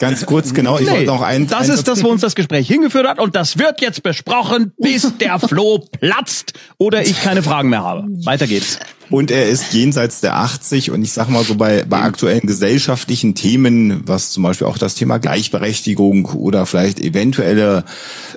[0.00, 0.78] Ganz kurz, genau.
[0.78, 0.92] Ich nee.
[0.92, 3.58] wollte noch ein, das ein ist das, wo uns das Gespräch hingeführt hat und das
[3.58, 8.06] wird jetzt besprochen, bis der Flo platzt oder ich keine Fragen mehr habe.
[8.24, 8.78] Weiter geht's.
[9.10, 13.34] Und er ist jenseits der 80 und ich sag mal so bei, bei aktuellen gesellschaftlichen
[13.34, 17.84] Themen, was zum Beispiel auch das Thema Gleichberechtigung oder vielleicht eventuelle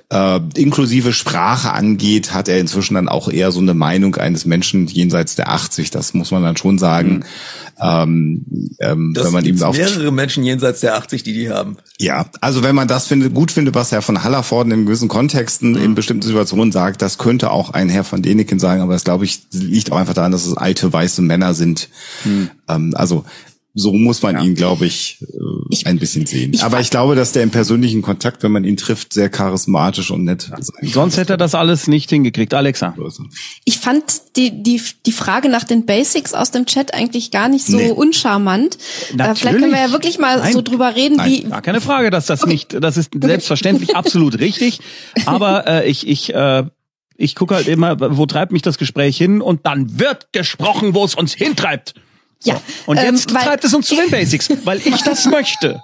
[0.10, 4.88] äh, inklusive Sprache angeht, hat er inzwischen dann auch eher so eine Meinung eines Menschen
[4.88, 5.92] jenseits der 80.
[5.92, 7.24] Das muss man dann schon sagen.
[7.82, 8.46] Ähm,
[8.80, 11.78] ähm, Das wenn man ihm auf mehrere Menschen jenseits der 80, die die haben.
[12.00, 15.76] ja, also wenn man das findet, gut findet, was Herr von Hallervorden in gewissen Kontexten
[15.76, 19.26] in bestimmten Situationen sagt, das könnte auch ein Herr von Däniken sagen, aber das glaube
[19.26, 21.89] ich liegt auch einfach daran, dass es alte weiße Männer sind.
[22.26, 23.26] Ähm, also
[23.76, 25.26] so muss man ihn, glaube ich, äh,
[25.71, 26.54] Ich- ein bisschen sehen.
[26.54, 30.12] ich aber ich glaube, dass der im persönlichen Kontakt, wenn man ihn trifft, sehr charismatisch
[30.12, 32.54] und nett sein Sonst hätte er das alles nicht hingekriegt.
[32.54, 32.91] Alexa.
[32.91, 33.30] kann.
[33.65, 34.04] Ich fand
[34.36, 37.89] die, die, die Frage nach den Basics aus dem Chat eigentlich gar nicht so Nee.
[37.89, 38.76] uncharmant.
[38.76, 39.39] Äh, Natürlich.
[39.39, 40.54] vielleicht können wir ja wirklich mal Nein.
[40.54, 41.32] so drüber reden, Nein.
[41.32, 44.82] wie, Gar keine Frage, dass das nicht, das ist selbstverständlich absolut richtig.
[45.26, 46.65] Aber äh, ich, ich, äh,
[47.24, 51.06] ich gucke halt immer, wo treibt mich das Gespräch hin und dann wird gesprochen, wo
[51.06, 51.94] es uns hintreibt.
[52.40, 52.52] So.
[52.52, 55.80] Ja, Und ähm, jetzt weil- treibt es uns zu den Basics, weil ich das möchte.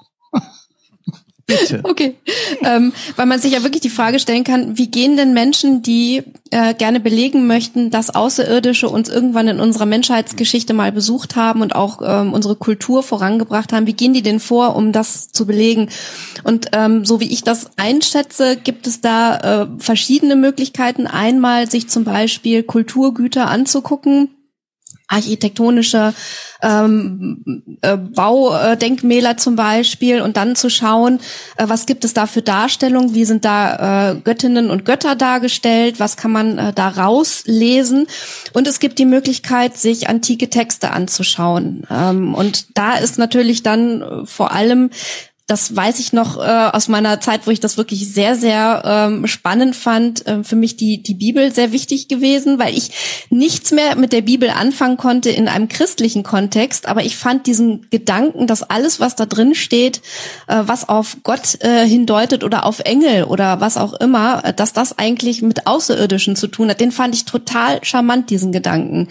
[1.50, 1.82] Bitte.
[1.90, 2.16] Okay,
[2.62, 6.24] ähm, weil man sich ja wirklich die Frage stellen kann, wie gehen denn Menschen, die
[6.52, 11.76] äh, gerne belegen möchten, dass Außerirdische uns irgendwann in unserer Menschheitsgeschichte mal besucht haben und
[11.76, 15.90] auch ähm, unsere Kultur vorangebracht haben, wie gehen die denn vor, um das zu belegen?
[16.44, 21.08] Und ähm, so wie ich das einschätze, gibt es da äh, verschiedene Möglichkeiten.
[21.08, 24.30] Einmal sich zum Beispiel Kulturgüter anzugucken,
[25.10, 26.14] architektonische
[26.62, 31.20] ähm, äh, Baudenkmäler zum Beispiel und dann zu schauen,
[31.58, 36.00] äh, was gibt es da für Darstellungen, wie sind da äh, Göttinnen und Götter dargestellt,
[36.00, 38.08] was kann man äh, da rauslesen.
[38.54, 41.88] Und es gibt die Möglichkeit, sich antike Texte anzuschauen.
[41.90, 44.92] Ähm, und da ist natürlich dann äh, vor allem
[45.50, 49.26] das weiß ich noch äh, aus meiner Zeit, wo ich das wirklich sehr, sehr ähm,
[49.26, 50.26] spannend fand.
[50.28, 52.92] Äh, für mich die, die Bibel sehr wichtig gewesen, weil ich
[53.32, 56.88] nichts mehr mit der Bibel anfangen konnte in einem christlichen Kontext.
[56.88, 60.02] Aber ich fand diesen Gedanken, dass alles, was da drin steht,
[60.46, 64.74] äh, was auf Gott äh, hindeutet oder auf Engel oder was auch immer, äh, dass
[64.74, 69.08] das eigentlich mit Außerirdischen zu tun hat, den fand ich total charmant, diesen Gedanken.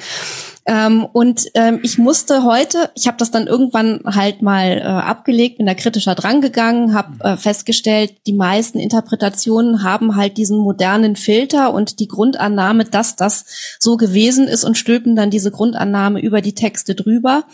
[0.69, 5.57] Ähm, und ähm, ich musste heute, ich habe das dann irgendwann halt mal äh, abgelegt,
[5.57, 11.73] bin da kritischer drangegangen, habe äh, festgestellt, die meisten Interpretationen haben halt diesen modernen Filter
[11.73, 13.47] und die Grundannahme, dass das
[13.81, 17.45] so gewesen ist und stülpen dann diese Grundannahme über die Texte drüber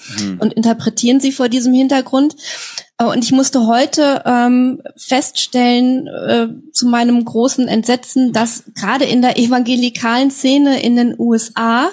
[0.41, 2.35] und interpretieren sie vor diesem Hintergrund.
[2.99, 9.23] Äh, Und ich musste heute ähm, feststellen, äh, zu meinem großen Entsetzen, dass gerade in
[9.23, 11.91] der evangelikalen Szene in den USA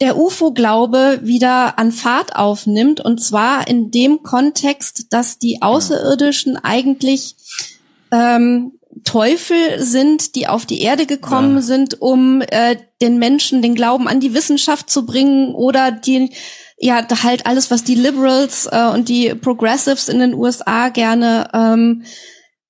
[0.00, 7.36] der UFO-Glaube wieder an Fahrt aufnimmt und zwar in dem Kontext, dass die Außerirdischen eigentlich
[8.10, 8.72] ähm,
[9.04, 11.62] Teufel sind, die auf die Erde gekommen Ja.
[11.62, 16.30] sind, um äh, den Menschen den Glauben an die Wissenschaft zu bringen oder die
[16.78, 22.04] ja halt alles, was die Liberals äh, und die Progressives in den USA gerne ähm,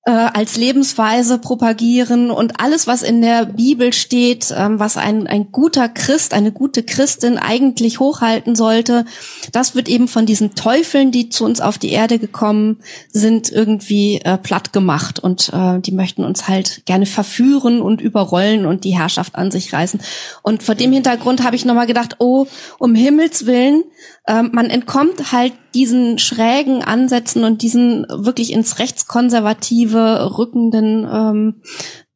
[0.07, 5.51] äh, als Lebensweise propagieren und alles, was in der Bibel steht, ähm, was ein, ein
[5.51, 9.05] guter Christ, eine gute Christin eigentlich hochhalten sollte,
[9.51, 12.77] das wird eben von diesen Teufeln, die zu uns auf die Erde gekommen
[13.11, 18.67] sind, irgendwie äh, platt gemacht und äh, die möchten uns halt gerne verführen und überrollen
[18.67, 19.99] und die Herrschaft an sich reißen.
[20.43, 22.45] Und vor dem Hintergrund habe ich nochmal gedacht, oh,
[22.77, 23.83] um Himmels Willen,
[24.27, 31.61] ähm, man entkommt halt diesen schrägen Ansätzen und diesen wirklich ins rechtskonservative rückenden ähm,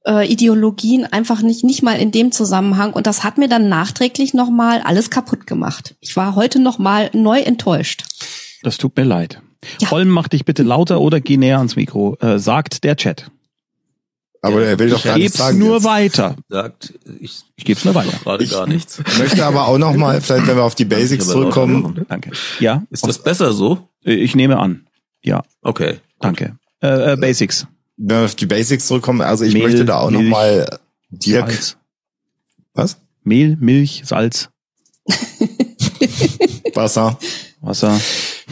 [0.05, 4.33] äh, Ideologien einfach nicht nicht mal in dem Zusammenhang und das hat mir dann nachträglich
[4.33, 5.95] noch mal alles kaputt gemacht.
[5.99, 8.03] Ich war heute noch mal neu enttäuscht.
[8.63, 9.41] Das tut mir leid.
[9.79, 9.91] Ja.
[9.91, 13.29] Holm, mach dich bitte lauter oder geh näher ans Mikro, äh, sagt der Chat.
[14.41, 15.57] Aber er will doch Ich gar nichts sagen.
[15.59, 15.83] nur jetzt.
[15.83, 16.35] weiter.
[16.47, 18.17] Sagt, ich, Ich geb's nur weiter.
[18.23, 19.01] gerade Ich- gar nichts.
[19.05, 22.05] Ich möchte aber auch noch mal, vielleicht wenn wir auf die Basics zurückkommen.
[22.07, 22.31] Danke.
[22.61, 23.89] Ja, Ist das besser so?
[24.05, 24.87] äh, ich nehme an.
[25.21, 25.97] Ja, Okay.
[26.21, 26.55] danke.
[26.81, 27.67] Äh, äh, Basics.
[27.97, 30.79] wenn wir auf die Basics zurückkommen, also ich Mehl, möchte da auch noch Milch, mal
[31.09, 31.77] Dirk, Salz.
[32.73, 32.97] was?
[33.23, 34.49] Mehl, Milch, Salz,
[36.73, 37.17] Wasser,
[37.61, 37.99] Wasser.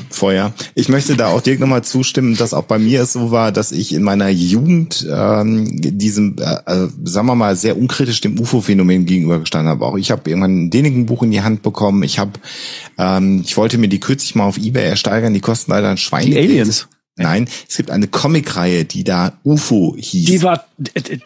[0.09, 0.53] Feuer.
[0.75, 3.71] Ich möchte da auch Dirk nochmal zustimmen, dass auch bei mir es so war, dass
[3.71, 9.05] ich in meiner Jugend ähm, diesem, äh, äh, sagen wir mal, sehr unkritisch dem UFO-Phänomen
[9.05, 9.85] gegenübergestanden habe.
[9.85, 12.03] Auch ich habe irgendwann ein Däniken-Buch in die Hand bekommen.
[12.03, 12.33] Ich habe,
[12.97, 15.33] ähm, ich wollte mir die kürzlich mal auf Ebay ersteigern.
[15.33, 16.25] Die kosten leider ein Schwein.
[16.25, 16.87] Die Aliens.
[17.17, 20.25] Nein, es gibt eine Comicreihe, die da UFO hieß.
[20.25, 20.65] Die war,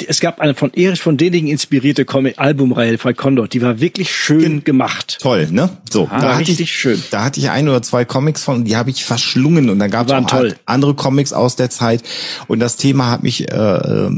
[0.08, 3.48] es gab eine von Erich von Däniken inspirierte Comic-Albumreihe von Condor.
[3.48, 5.18] Die war wirklich schön gemacht.
[5.22, 5.70] Toll, ne?
[5.90, 7.04] So, Ah, da hatte richtig ich, schön.
[7.12, 10.08] Da hatte ich ein oder zwei Comics von, die habe ich verschlungen und dann gab
[10.08, 10.56] es auch toll.
[10.66, 12.04] andere Comics aus der Zeit
[12.48, 14.10] und das Thema hat mich äh, äh,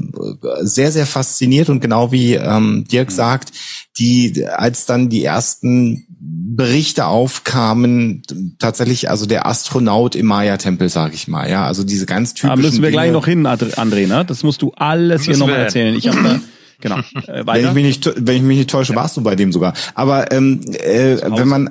[0.61, 3.13] sehr sehr fasziniert und genau wie ähm, Dirk Mhm.
[3.13, 3.51] sagt,
[3.97, 8.21] die als dann die ersten Berichte aufkamen,
[8.59, 12.61] tatsächlich also der Astronaut im Maya-Tempel, sage ich mal, ja, also diese ganz typischen Da
[12.61, 13.13] müssen wir gleich Dinge.
[13.13, 14.23] noch hin, André, ne?
[14.23, 15.95] Das musst du alles hier nochmal erzählen.
[15.95, 16.39] Ich habe da,
[16.79, 16.99] genau.
[17.27, 19.73] Äh, Wenn ich mich nicht, wenn ich mich nicht täusche, warst du bei dem sogar.
[19.95, 21.69] Aber ähm, äh, wenn man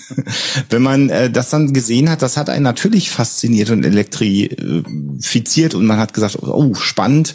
[0.70, 5.86] wenn man äh, das dann gesehen hat, das hat einen natürlich fasziniert und elektrifiziert und
[5.86, 7.34] man hat gesagt, oh spannend.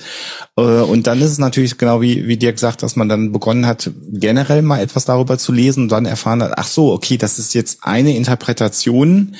[0.57, 3.65] Äh, und dann ist es natürlich genau wie wie Dirk sagt, dass man dann begonnen
[3.65, 7.39] hat, generell mal etwas darüber zu lesen und dann erfahren hat, ach so, okay, das
[7.39, 9.35] ist jetzt eine Interpretation.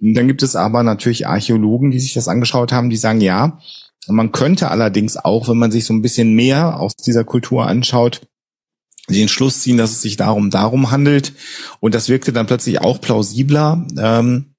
[0.00, 3.58] Und dann gibt es aber natürlich Archäologen, die sich das angeschaut haben, die sagen, ja,
[4.08, 8.22] man könnte allerdings auch, wenn man sich so ein bisschen mehr aus dieser Kultur anschaut,
[9.08, 11.32] den Schluss ziehen, dass es sich darum darum handelt.
[11.80, 13.86] Und das wirkte dann plötzlich auch plausibler.
[13.98, 14.54] Ähm,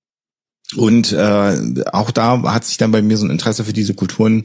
[0.76, 4.44] und äh, auch da hat sich dann bei mir so ein Interesse für diese Kulturen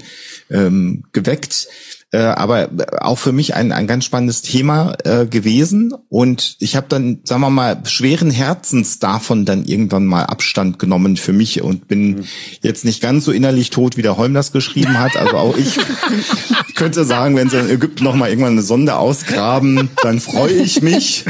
[0.51, 1.69] ähm, geweckt.
[2.11, 5.93] Äh, aber auch für mich ein, ein ganz spannendes Thema äh, gewesen.
[6.09, 11.19] Und ich habe dann, sagen wir mal, schweren Herzens davon dann irgendwann mal Abstand genommen
[11.19, 12.25] für mich und bin
[12.63, 15.17] jetzt nicht ganz so innerlich tot, wie der Holm das geschrieben hat.
[15.19, 15.79] Also auch ich
[16.77, 20.81] könnte sagen, wenn sie in Ägypten noch mal irgendwann eine Sonde ausgraben, dann freue ich
[20.81, 21.27] mich.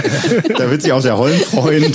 [0.57, 1.93] Da wird sich auch der Holm freuen.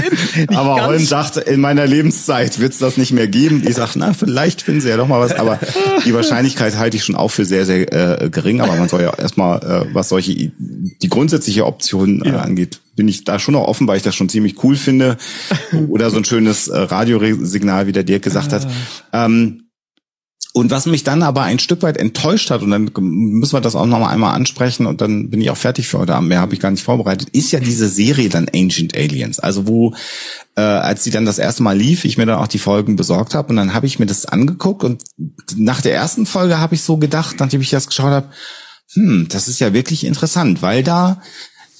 [0.48, 3.62] Aber Holm sagt, in meiner Lebenszeit wird es das nicht mehr geben.
[3.66, 5.32] Ich sage, na, vielleicht finden sie ja doch mal was.
[5.32, 5.58] Aber
[6.06, 8.60] die Wahrscheinlichkeit halte ich schon auch für sehr, sehr äh, gering.
[8.60, 13.24] Aber man soll ja erstmal, äh, was solche, die grundsätzliche Option äh, angeht, bin ich
[13.24, 15.16] da schon auch offen, weil ich das schon ziemlich cool finde.
[15.88, 18.66] Oder so ein schönes äh, Radiosignal, wie der Dirk gesagt hat.
[19.12, 19.64] Ähm,
[20.54, 23.74] und was mich dann aber ein Stück weit enttäuscht hat, und dann müssen wir das
[23.74, 26.40] auch noch mal einmal ansprechen, und dann bin ich auch fertig für heute Abend, mehr
[26.40, 29.38] habe ich gar nicht vorbereitet, ist ja diese Serie dann Ancient Aliens.
[29.38, 29.94] Also wo,
[30.56, 33.34] äh, als die dann das erste Mal lief, ich mir dann auch die Folgen besorgt
[33.34, 35.02] habe, und dann habe ich mir das angeguckt, und
[35.56, 38.28] nach der ersten Folge habe ich so gedacht, nachdem ich das geschaut habe,
[38.92, 41.22] hm, das ist ja wirklich interessant, weil da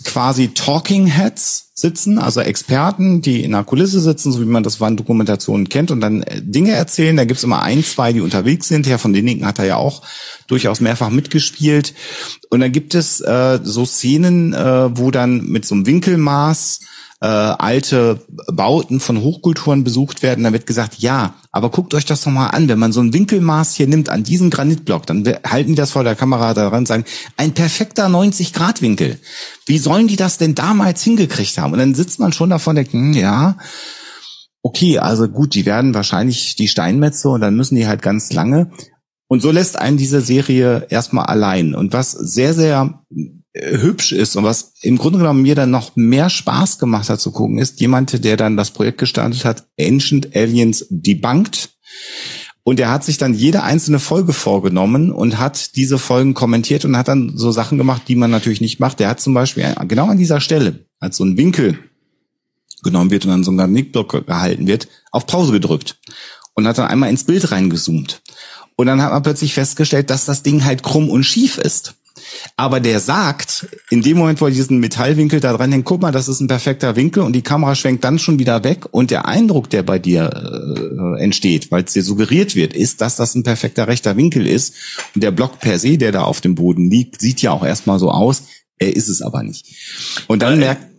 [0.05, 4.77] quasi Talking Heads sitzen, also Experten, die in einer Kulisse sitzen, so wie man das
[4.77, 7.17] von Dokumentationen kennt und dann äh, Dinge erzählen.
[7.17, 8.87] Da gibt's immer ein, zwei, die unterwegs sind.
[8.87, 10.03] Herr von Deniken hat da ja auch
[10.47, 11.95] durchaus mehrfach mitgespielt.
[12.51, 16.81] Und dann gibt es äh, so Szenen, äh, wo dann mit so einem Winkelmaß
[17.23, 18.21] äh, alte
[18.53, 22.49] Bauten von Hochkulturen besucht werden, dann wird gesagt, ja, aber guckt euch das doch mal
[22.49, 25.93] an, wenn man so ein Winkelmaß hier nimmt an diesen Granitblock, dann halten die das
[25.93, 27.05] vor der Kamera daran und sagen,
[27.37, 29.21] ein perfekter 90-Grad-Winkel.
[29.67, 31.73] Wie sollen die das denn damals hingekriegt haben?
[31.73, 33.57] Und dann sitzt man schon davon und denkt, hm, ja,
[34.63, 38.73] okay, also gut, die werden wahrscheinlich die Steinmetze und dann müssen die halt ganz lange.
[39.29, 41.77] Und so lässt einen diese Serie erstmal allein.
[41.77, 43.01] Und was sehr, sehr
[43.55, 47.33] hübsch ist und was im Grunde genommen mir dann noch mehr Spaß gemacht hat zu
[47.33, 51.71] gucken, ist jemand, der dann das Projekt gestartet hat, Ancient Aliens Debunked.
[52.65, 56.97] Und er hat sich dann jede einzelne Folge vorgenommen und hat diese Folgen kommentiert und
[56.97, 59.01] hat dann so Sachen gemacht, die man natürlich nicht macht.
[59.01, 61.79] Der hat zum Beispiel genau an dieser Stelle, als so ein Winkel
[62.85, 65.99] genommen wird und dann so ein Granitblock gehalten wird, auf Pause gedrückt
[66.55, 68.23] und hat dann einmal ins Bild reingezoomt.
[68.77, 71.95] Und dann hat man plötzlich festgestellt, dass das Ding halt krumm und schief ist.
[72.57, 76.13] Aber der sagt, in dem Moment, wo er diesen Metallwinkel da dran hängt, guck mal,
[76.13, 79.27] das ist ein perfekter Winkel und die Kamera schwenkt dann schon wieder weg und der
[79.27, 83.43] Eindruck, der bei dir äh, entsteht, weil es dir suggeriert wird, ist, dass das ein
[83.43, 84.75] perfekter rechter Winkel ist.
[85.15, 87.99] Und der Block per se, der da auf dem Boden liegt, sieht ja auch erstmal
[87.99, 88.45] so aus,
[88.79, 89.67] er ist es aber nicht.
[90.27, 90.92] Und dann merkt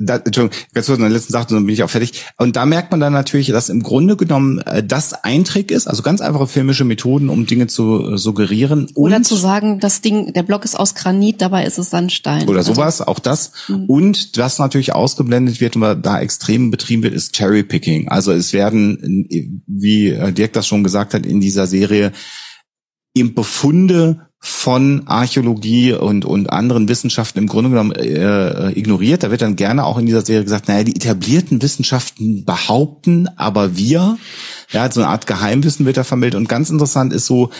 [0.00, 2.24] da, Entschuldigung, ganz kurz, eine letzte Sache, dann bin ich auch fertig.
[2.36, 5.86] Und da merkt man dann natürlich, dass im Grunde genommen äh, das ein Trick ist,
[5.86, 8.88] also ganz einfache filmische Methoden, um Dinge zu äh, suggerieren.
[8.94, 12.48] Oder zu sagen, das Ding, der Block ist aus Granit, dabei ist es Sandstein.
[12.48, 13.52] Oder also sowas, auch das.
[13.68, 13.84] Mhm.
[13.86, 18.08] Und was natürlich ausgeblendet wird und da extrem betrieben wird, ist Cherrypicking.
[18.08, 19.26] Also es werden,
[19.66, 22.12] wie Dirk das schon gesagt hat, in dieser Serie
[23.14, 29.22] im Befunde von Archäologie und, und anderen Wissenschaften im Grunde genommen äh, ignoriert.
[29.22, 33.76] Da wird dann gerne auch in dieser Serie gesagt, naja, die etablierten Wissenschaften behaupten, aber
[33.76, 34.16] wir,
[34.72, 36.36] ja, so eine Art Geheimwissen wird da vermittelt.
[36.36, 37.50] Und ganz interessant ist so,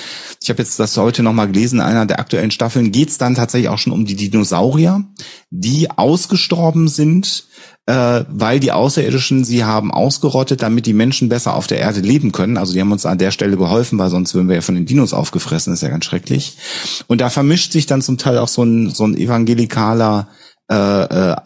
[0.43, 3.35] ich habe jetzt das heute nochmal gelesen, in einer der aktuellen Staffeln geht es dann
[3.35, 5.05] tatsächlich auch schon um die Dinosaurier,
[5.51, 7.49] die ausgestorben sind
[7.91, 12.31] äh, weil die Außerirdischen sie haben ausgerottet, damit die Menschen besser auf der Erde leben
[12.31, 12.57] können.
[12.57, 14.87] Also die haben uns an der Stelle geholfen, weil sonst würden wir ja von den
[14.87, 15.73] Dinos aufgefressen.
[15.73, 16.57] Das ist ja ganz schrecklich.
[17.09, 20.29] Und da vermischt sich dann zum Teil auch so ein, so ein evangelikaler
[20.71, 21.37] äh, äh,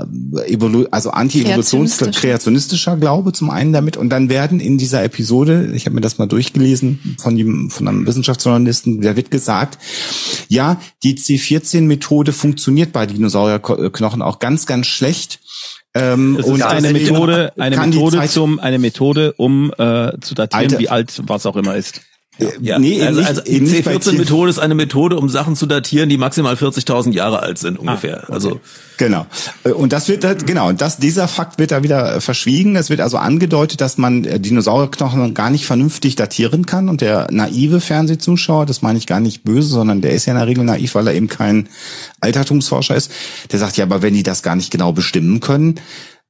[0.53, 5.95] Evolu also anti-evolutions-kreationistischer Glaube zum einen damit und dann werden in dieser Episode, ich habe
[5.95, 9.79] mir das mal durchgelesen von dem von einem Wissenschaftsjournalisten, der wird gesagt,
[10.49, 15.41] ja, die C14-Methode funktioniert bei Dinosaurierknochen auch ganz, ganz schlecht
[15.97, 20.79] ähm, es ist eine Methode, eine Methode zum, eine Methode, um äh, zu datieren, Alter.
[20.81, 22.01] wie alt was auch immer ist.
[22.39, 22.49] Ja.
[22.61, 22.79] ja.
[22.79, 26.55] Nee, also, nicht, also die C14-Methode ist eine Methode, um Sachen zu datieren, die maximal
[26.55, 28.19] 40.000 Jahre alt sind ungefähr.
[28.19, 28.33] Ah, okay.
[28.33, 28.61] Also
[28.97, 29.27] genau.
[29.63, 30.69] Und das wird halt, genau.
[30.69, 32.75] Und das dieser Fakt wird da wieder verschwiegen.
[32.75, 36.89] Es wird also angedeutet, dass man äh, Dinosaurierknochen gar nicht vernünftig datieren kann.
[36.89, 40.39] Und der naive Fernsehzuschauer, das meine ich gar nicht böse, sondern der ist ja in
[40.39, 41.69] der Regel naiv, weil er eben kein
[42.21, 43.13] Altertumsforscher ist.
[43.53, 45.77] Der sagt ja, aber wenn die das gar nicht genau bestimmen können,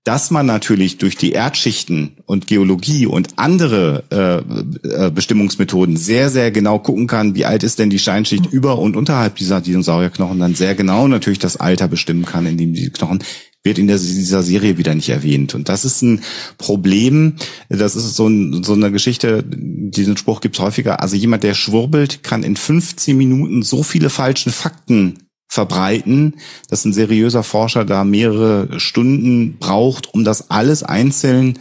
[0.05, 6.51] dass man natürlich durch die Erdschichten und Geologie und andere äh, äh, Bestimmungsmethoden sehr, sehr
[6.51, 10.55] genau gucken kann, wie alt ist denn die Steinschicht über und unterhalb dieser Dinosaurierknochen, dann
[10.55, 13.25] sehr genau natürlich das Alter bestimmen kann, in dem die Knochen
[13.65, 15.55] wird in dieser Serie wieder nicht erwähnt.
[15.55, 16.21] Und das ist ein
[16.59, 17.37] Problem.
[17.71, 21.01] Das ist so, ein, so eine Geschichte, diesen Spruch gibt's häufiger.
[21.01, 26.37] Also jemand, der schwurbelt, kann in 15 Minuten so viele falschen Fakten verbreiten,
[26.69, 31.59] dass ein seriöser Forscher da mehrere Stunden braucht, um das alles einzeln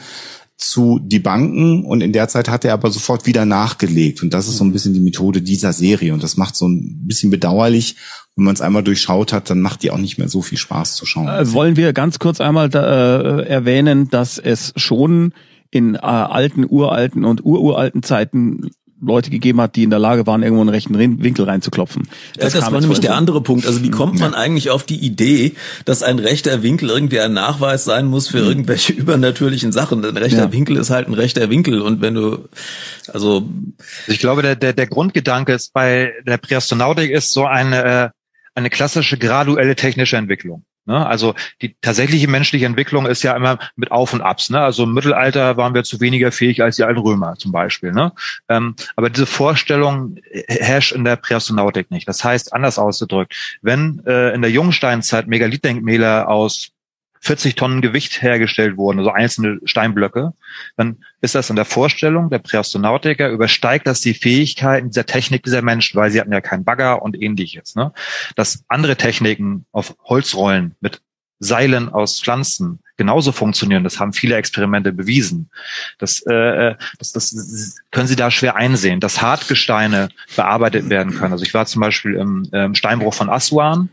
[0.57, 1.85] zu debunken.
[1.85, 4.23] Und in der Zeit hat er aber sofort wieder nachgelegt.
[4.23, 6.13] Und das ist so ein bisschen die Methode dieser Serie.
[6.13, 7.97] Und das macht so ein bisschen bedauerlich.
[8.35, 10.95] Wenn man es einmal durchschaut hat, dann macht die auch nicht mehr so viel Spaß
[10.95, 11.27] zu schauen.
[11.27, 15.33] Äh, wollen wir ganz kurz einmal äh, erwähnen, dass es schon
[15.69, 18.71] in äh, alten, uralten und ururalten Zeiten
[19.05, 22.07] Leute gegeben hat, die in der Lage waren, irgendwo einen rechten Winkel reinzuklopfen.
[22.37, 23.65] Das, ja, das war nämlich der andere Punkt.
[23.65, 24.37] Also wie kommt man ja.
[24.37, 25.53] eigentlich auf die Idee,
[25.85, 28.49] dass ein rechter Winkel irgendwie ein Nachweis sein muss für mhm.
[28.49, 30.03] irgendwelche übernatürlichen Sachen?
[30.05, 30.51] Ein rechter ja.
[30.51, 32.49] Winkel ist halt ein rechter Winkel und wenn du,
[33.11, 33.47] also
[34.07, 38.09] ich glaube, der der, der Grundgedanke ist bei der Präastronautik ist so eine äh,
[38.55, 40.63] eine klassische graduelle technische Entwicklung.
[40.85, 41.05] Ne?
[41.05, 44.49] Also die tatsächliche menschliche Entwicklung ist ja immer mit Auf und Abs.
[44.49, 44.59] Ne?
[44.59, 47.91] Also im Mittelalter waren wir zu weniger fähig als die alten Römer zum Beispiel.
[47.91, 48.11] Ne?
[48.49, 50.17] Ähm, aber diese Vorstellung
[50.47, 52.07] herrscht in der Präastronautik nicht.
[52.07, 56.73] Das heißt, anders ausgedrückt, wenn äh, in der Jungsteinzeit Megalithdenkmäler aus
[57.23, 60.33] 40 Tonnen Gewicht hergestellt wurden, also einzelne Steinblöcke,
[60.75, 65.61] dann ist das in der Vorstellung der Präastronautiker, übersteigt das die Fähigkeiten dieser Technik dieser
[65.61, 67.75] Menschen, weil sie hatten ja keinen Bagger und ähnliches.
[67.75, 67.93] Ne?
[68.35, 71.01] Dass andere Techniken auf Holzrollen mit
[71.39, 73.83] Seilen aus Pflanzen genauso funktionieren.
[73.83, 75.49] Das haben viele Experimente bewiesen.
[75.99, 81.31] Das, äh, das, das können Sie da schwer einsehen, dass Hartgesteine bearbeitet werden können.
[81.31, 83.89] Also ich war zum Beispiel im, im Steinbruch von Aswan.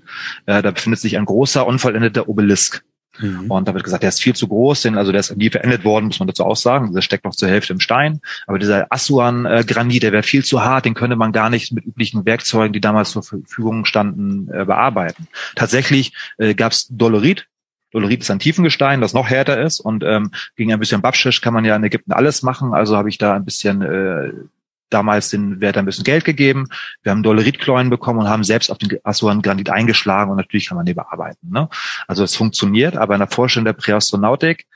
[0.47, 2.83] Äh, da befindet sich ein großer unvollendeter Obelisk.
[3.21, 3.51] Mhm.
[3.51, 5.85] Und da wird gesagt, der ist viel zu groß, denn also der ist nie verendet
[5.85, 6.93] worden, muss man dazu auch sagen.
[6.95, 8.21] Der steckt noch zur Hälfte im Stein.
[8.47, 12.25] Aber dieser Assuan-Granit, der wäre viel zu hart, den könnte man gar nicht mit üblichen
[12.25, 15.29] Werkzeugen, die damals zur Verfügung standen, äh, bearbeiten.
[15.55, 17.47] Tatsächlich äh, gab es Dolorit,
[17.91, 21.55] Dolorit ist ein Tiefengestein, das noch härter ist und ähm, gegen ein bisschen Babschisch kann
[21.55, 22.73] man ja in Ägypten alles machen.
[22.73, 24.33] Also habe ich da ein bisschen äh,
[24.91, 26.69] damals den Wert ein bisschen Geld gegeben.
[27.03, 30.87] Wir haben Doleritkleuen bekommen und haben selbst auf den Assuan-Granit eingeschlagen und natürlich kann man
[30.87, 31.49] den bearbeiten.
[31.51, 31.69] Ne?
[32.07, 34.67] Also es funktioniert, aber in der Vorstellung der Präastronautik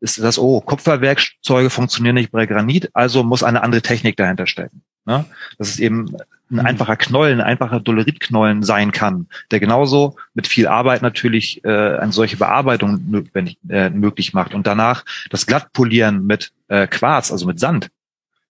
[0.00, 4.82] ist das, oh, Kupferwerkzeuge funktionieren nicht bei Granit, also muss eine andere Technik dahinter stecken.
[5.04, 5.24] Ne?
[5.58, 6.16] Das ist eben
[6.50, 11.96] ein einfacher Knollen, ein einfacher Doleritknollen sein kann, der genauso mit viel Arbeit natürlich äh,
[11.96, 17.46] eine solche Bearbeitung notwendig, äh, möglich macht und danach das Glattpolieren mit äh, Quarz, also
[17.46, 17.88] mit Sand.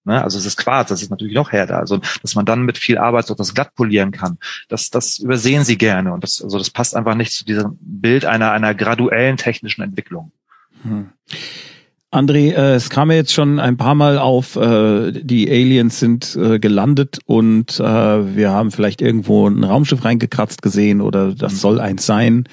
[0.04, 0.22] Ne?
[0.22, 1.78] Also es ist Quarz, das ist natürlich noch härter.
[1.78, 4.38] Also dass man dann mit viel Arbeit so das glatt polieren kann,
[4.68, 8.24] das, das übersehen sie gerne und das, also das passt einfach nicht zu diesem Bild
[8.24, 10.32] einer einer graduellen technischen Entwicklung.
[10.82, 11.10] Hm.
[12.12, 16.36] André, äh, es kam ja jetzt schon ein paar Mal auf, äh, die Aliens sind
[16.36, 17.82] äh, gelandet und äh,
[18.36, 22.46] wir haben vielleicht irgendwo ein Raumschiff reingekratzt gesehen oder das soll eins sein.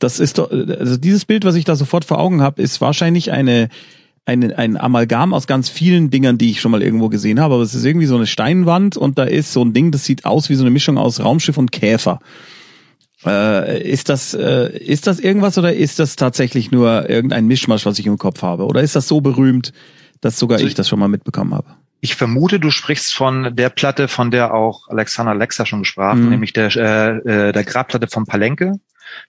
[0.00, 3.30] Das ist doch, also dieses Bild, was ich da sofort vor Augen habe, ist wahrscheinlich
[3.30, 3.68] eine,
[4.26, 7.54] eine ein Amalgam aus ganz vielen Dingern, die ich schon mal irgendwo gesehen habe.
[7.54, 10.24] Aber es ist irgendwie so eine Steinwand und da ist so ein Ding, das sieht
[10.24, 12.18] aus wie so eine Mischung aus Raumschiff und Käfer.
[13.24, 17.98] Äh, ist das äh, ist das irgendwas oder ist das tatsächlich nur irgendein Mischmasch, was
[17.98, 18.66] ich im Kopf habe?
[18.66, 19.72] Oder ist das so berühmt,
[20.20, 21.68] dass sogar also ich das schon mal mitbekommen habe?
[22.00, 26.30] Ich vermute, du sprichst von der Platte, von der auch Alexander Lexa schon sprach, mhm.
[26.30, 28.74] nämlich der äh, äh der Grabplatte von Palenke.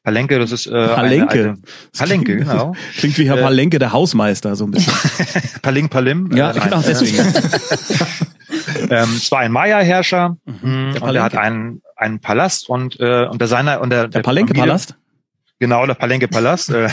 [0.04, 1.40] Palenke, das ist äh, Palenke.
[1.40, 1.58] Eine,
[1.98, 2.76] Palenke, genau.
[2.98, 4.94] Klingt wie Herr äh, Palenke, der Hausmeister, so ein bisschen.
[5.62, 6.32] Paling Palim.
[6.36, 7.18] Ja, äh, genau, deswegen.
[8.90, 13.40] ähm, es war ein Maya-Herrscher mhm, und er hat einen, einen Palast und, äh, und
[13.40, 14.96] der seiner und der, der, der Palenke-Palast?
[15.60, 16.70] Genau, der Palenke-Palast.
[16.70, 16.90] Äh,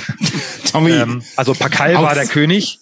[0.72, 0.92] Tommy.
[0.92, 2.78] Ähm, also Pakal war der König.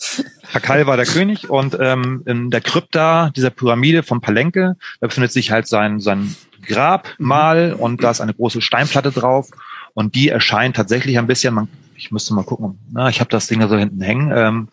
[0.52, 5.32] Pakal war der König und ähm, in der Krypta dieser Pyramide von Palenke, da befindet
[5.32, 6.36] sich halt sein, sein
[6.66, 9.48] Grabmal und da ist eine große Steinplatte drauf
[9.94, 13.46] und die erscheint tatsächlich ein bisschen, man, ich müsste mal gucken, na, ich habe das
[13.46, 14.68] Ding da so hinten hängen, ähm,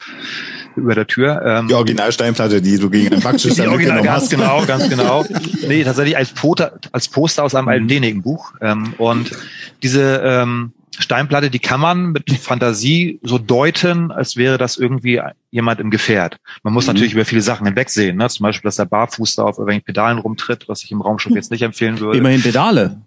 [0.75, 1.41] über der Tür.
[1.45, 5.25] Ähm, die Originalsteinplatte, die du gegen den Backschiff Die Original, ganz genau, ganz genau.
[5.67, 7.89] Nee, tatsächlich als, Poster, als Poster aus einem alten mhm.
[7.89, 8.53] Däniken-Buch.
[8.61, 9.31] Ähm, und
[9.83, 15.79] diese ähm, Steinplatte, die kann man mit Fantasie so deuten, als wäre das irgendwie jemand
[15.79, 16.37] im Gefährt.
[16.63, 16.93] Man muss mhm.
[16.93, 18.27] natürlich über viele Sachen hinwegsehen, ne?
[18.29, 21.51] zum Beispiel, dass der Barfuß da auf irgendwelchen Pedalen rumtritt, was ich im Raumschiff jetzt
[21.51, 22.17] nicht empfehlen würde.
[22.17, 23.01] Immerhin Pedale.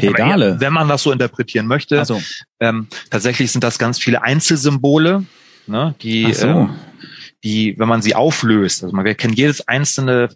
[0.00, 0.60] Pedale.
[0.60, 2.04] Wenn man das so interpretieren möchte.
[2.04, 2.20] So.
[2.60, 5.24] Ähm, tatsächlich sind das ganz viele Einzelsymbole,
[5.66, 6.46] ne, die, so.
[6.46, 6.70] ähm,
[7.44, 10.28] die, wenn man sie auflöst, also man kennen jedes einzelne,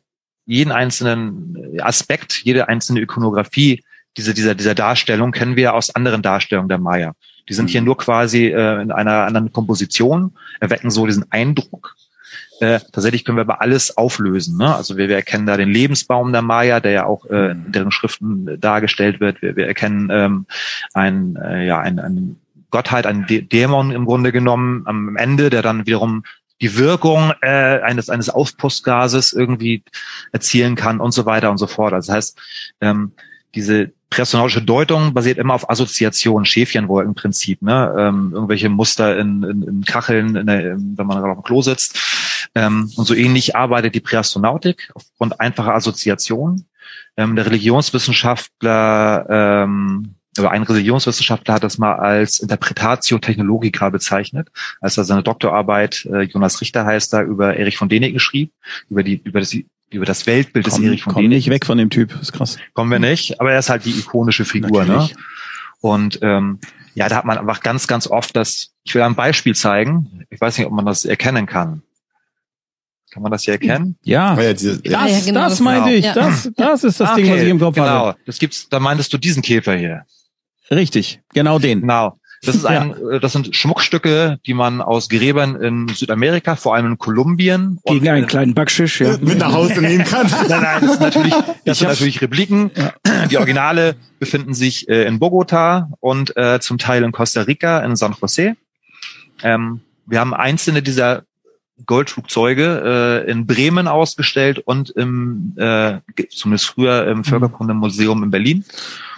[0.47, 3.83] jeden einzelnen Aspekt, jede einzelne Ikonografie
[4.17, 7.15] diese, dieser, dieser Darstellung kennen wir aus anderen Darstellungen der Maya.
[7.49, 7.71] Die sind mhm.
[7.71, 11.97] hier nur quasi äh, in einer anderen Komposition, erwecken so diesen Eindruck.
[12.61, 14.57] Äh, tatsächlich können wir aber alles auflösen.
[14.59, 14.75] Ne?
[14.75, 17.91] Also wir, wir erkennen da den Lebensbaum der Maya, der ja auch äh, in deren
[17.91, 19.43] Schriften dargestellt wird.
[19.43, 20.47] Wir, wir erkennen ähm,
[20.93, 22.37] ein, äh, ja, ein, ein
[22.71, 26.25] Gottheit, ein Dä Dämon im Grunde genommen am Ende, der dann wiederum
[26.61, 29.83] die Wirkung äh, eines eines Aufpustgases irgendwie
[30.33, 31.93] erzielen kann und so weiter und so fort.
[31.93, 32.41] Also das heißt,
[32.81, 33.13] ähm,
[33.55, 37.93] diese Kreationalische Deutung basiert immer auf Assoziation, Schäfchenwolkenprinzip, ne?
[37.99, 41.99] Ähm, irgendwelche Muster in, in, in Kacheln, in der, wenn man auf dem Klo sitzt.
[42.55, 46.67] Ähm, und so ähnlich arbeitet die Präastronautik aufgrund einfacher Assoziation.
[47.17, 54.49] Ähm, der Religionswissenschaftler, ähm, oder ein Religionswissenschaftler hat das mal als Interpretatio Technologica bezeichnet,
[54.81, 58.53] als er seine Doktorarbeit, äh, Jonas Richter heißt da, über Erich von Däniken schrieb,
[58.89, 59.57] über die, über das,
[59.95, 62.59] über das Weltbild komm, des Erich von komm nicht weg von dem Typ, ist krass.
[62.75, 64.93] Kommen wir nicht, aber er ist halt die ikonische Figur, ne?
[64.93, 65.17] Natürlich.
[65.17, 65.23] ne?
[65.81, 66.59] Und ähm,
[66.95, 70.41] ja, da hat man einfach ganz, ganz oft das, ich will ein Beispiel zeigen, ich
[70.41, 71.83] weiß nicht, ob man das erkennen kann.
[73.11, 73.97] Kann man das hier erkennen?
[74.03, 76.09] Ja, ja, das, ja, ja genau, das meinte genau.
[76.09, 76.15] ich.
[76.15, 77.87] Das, das ist das okay, Ding, was ich im Kopf genau.
[77.87, 78.13] habe.
[78.15, 80.05] Genau, das gibt's, da meintest du diesen Käfer hier.
[80.71, 81.83] Richtig, genau den.
[81.83, 82.19] Genau.
[82.47, 83.11] Das ist ein, ja.
[83.17, 87.79] Äh, das sind Schmuckstücke, die man aus Gräbern in Südamerika, vor allem in Kolumbien.
[87.85, 89.17] Gegen einen kleinen Backschisch, ja.
[89.21, 90.27] Mit nach Hause nehmen kann.
[90.49, 91.35] nein, nein, das, ist natürlich,
[91.65, 92.71] das sind natürlich Repliken.
[92.77, 93.27] Ja.
[93.27, 97.97] Die Originale befinden sich äh, in Bogota und äh, zum Teil in Costa Rica, in
[97.97, 98.57] San Jose.
[99.43, 101.25] Ähm, wir haben einzelne dieser
[101.87, 105.99] Goldflugzeuge äh, in Bremen ausgestellt und im, äh,
[106.31, 108.65] zumindest früher im Völkerkundemuseum in Berlin.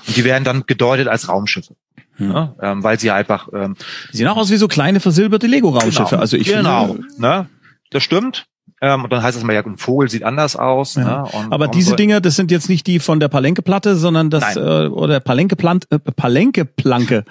[0.07, 1.75] Und die werden dann gedeutet als Raumschiffe.
[2.17, 2.29] Hm.
[2.29, 2.55] Ne?
[2.61, 3.77] Ähm, weil sie einfach ähm,
[4.13, 6.11] die sehen auch aus wie so kleine versilberte Lego-Raumschiffe.
[6.11, 7.49] Genau, also ich genau, finde, ne?
[7.91, 8.47] Das stimmt.
[8.83, 10.97] Ähm, und dann heißt es mal, ja, ein Vogel sieht anders aus.
[10.97, 11.05] Ja.
[11.05, 11.31] Ne?
[11.33, 11.97] Und, Aber und diese so.
[11.97, 14.87] Dinger, das sind jetzt nicht die von der Palenke-Platte, sondern das Nein.
[14.87, 17.25] äh, oder Palenke-Plant, äh, Palenke-Planke.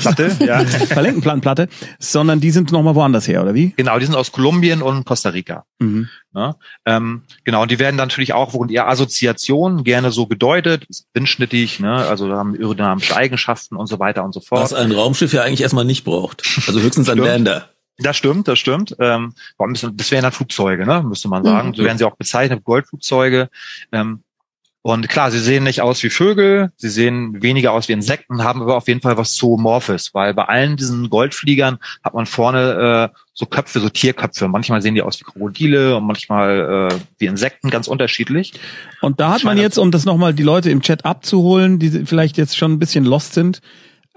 [0.00, 0.62] Platte, ja.
[0.90, 3.74] Palenkenplan-Platte, sondern die sind nochmal woanders her, oder wie?
[3.76, 5.64] Genau, die sind aus Kolumbien und Costa Rica.
[5.80, 6.08] Mhm.
[6.34, 6.54] Ne?
[6.86, 11.94] Ähm, genau, und die werden natürlich auch aufgrund ihrer Assoziation gerne so gedeutet, windschnittig, ne?
[11.94, 14.62] also da haben aerodynamische Eigenschaften und so weiter und so fort.
[14.62, 16.42] Was ein Raumschiff ja eigentlich erstmal nicht braucht.
[16.66, 17.68] Also höchstens ein Lander.
[18.02, 18.96] Das stimmt, das stimmt.
[18.98, 21.02] Ähm, das wären dann Flugzeuge, ne?
[21.02, 21.68] müsste man sagen.
[21.68, 21.74] Mhm.
[21.74, 23.48] So werden sie auch bezeichnet, Goldflugzeuge.
[23.92, 24.22] Ähm,
[24.84, 28.62] Und klar, sie sehen nicht aus wie Vögel, sie sehen weniger aus wie Insekten, haben
[28.62, 33.16] aber auf jeden Fall was Zoomorphes, weil bei allen diesen Goldfliegern hat man vorne äh,
[33.32, 34.48] so Köpfe, so Tierköpfe.
[34.48, 38.54] Manchmal sehen die aus wie Krokodile und manchmal äh, wie Insekten, ganz unterschiedlich.
[39.00, 42.36] Und da hat man jetzt, um das nochmal die Leute im Chat abzuholen, die vielleicht
[42.36, 43.60] jetzt schon ein bisschen lost sind,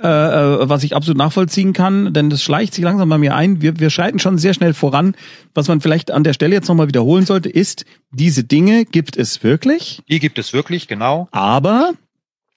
[0.01, 3.61] äh, äh, was ich absolut nachvollziehen kann, denn das schleicht sich langsam bei mir ein.
[3.61, 5.15] Wir, wir schreiten schon sehr schnell voran.
[5.53, 9.41] Was man vielleicht an der Stelle jetzt nochmal wiederholen sollte, ist, diese Dinge gibt es
[9.41, 10.01] wirklich.
[10.09, 11.29] Die gibt es wirklich, genau.
[11.31, 11.93] Aber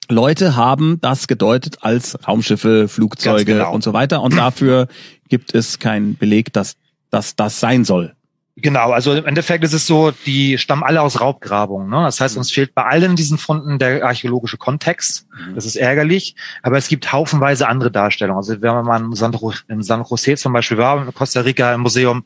[0.09, 3.73] Leute haben das gedeutet als Raumschiffe, Flugzeuge genau.
[3.73, 4.21] und so weiter.
[4.21, 4.89] Und dafür
[5.29, 6.75] gibt es keinen Beleg, dass,
[7.09, 8.15] dass das sein soll.
[8.61, 11.89] Genau, also im Endeffekt ist es so, die stammen alle aus Raubgrabungen.
[11.89, 12.03] Ne?
[12.03, 15.27] Das heißt, uns fehlt bei allen diesen Funden der archäologische Kontext.
[15.55, 18.37] Das ist ärgerlich, aber es gibt haufenweise andere Darstellungen.
[18.37, 19.37] Also wenn man mal in San,
[19.67, 22.23] in San Jose zum Beispiel war, in Costa Rica im Museum,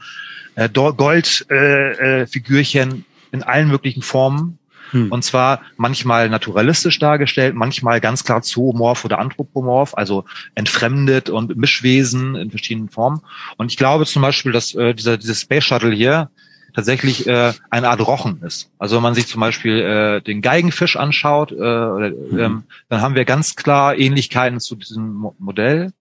[0.56, 4.60] äh, Goldfigürchen äh, äh, in allen möglichen Formen.
[4.94, 5.12] Hm.
[5.12, 10.26] Und zwar manchmal naturalistisch dargestellt, manchmal ganz klar zoomorph oder anthropomorph, also
[10.56, 13.22] entfremdet und Mischwesen in verschiedenen Formen.
[13.58, 16.30] Und ich glaube zum Beispiel, dass äh, dieser dieses Space Shuttle hier
[16.74, 18.70] tatsächlich äh, eine Art Rochen ist.
[18.78, 23.16] Also wenn man sich zum Beispiel äh, den Geigenfisch anschaut, äh, oder, ähm, dann haben
[23.16, 25.92] wir ganz klar Ähnlichkeiten zu diesem Mo Modell.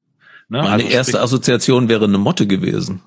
[0.48, 0.58] Ne?
[0.58, 3.00] Meine Also erste Assoziation wäre eine Motte gewesen.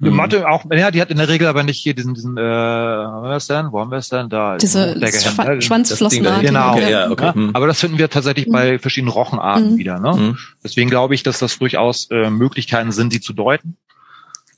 [0.00, 2.40] Die Motte auch, ja, die hat in der Regel aber nicht hier diesen, diesen äh,
[2.40, 3.72] wo haben wir es denn?
[3.72, 4.28] Wo haben wir es denn?
[4.28, 4.56] Da.
[4.56, 6.46] Diese Schwa äh, Schwanzflossenartige.
[6.46, 6.72] Genau.
[6.74, 7.24] Okay, ja, okay.
[7.26, 7.50] Ja, hm.
[7.52, 9.78] aber das finden wir tatsächlich bei verschiedenen Rochenarten Mhm.
[9.78, 9.98] wieder.
[9.98, 10.12] Ne?
[10.14, 10.38] Mhm.
[10.62, 13.76] Deswegen glaube ich, dass das durchaus äh, Möglichkeiten sind, sie zu deuten.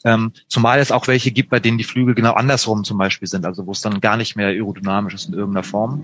[0.04, 3.44] Ähm, zumal es auch welche gibt, bei denen die Flügel genau andersrum zum Beispiel sind,
[3.44, 6.02] also wo es dann gar nicht mehr aerodynamisch ist in irgendeiner Form.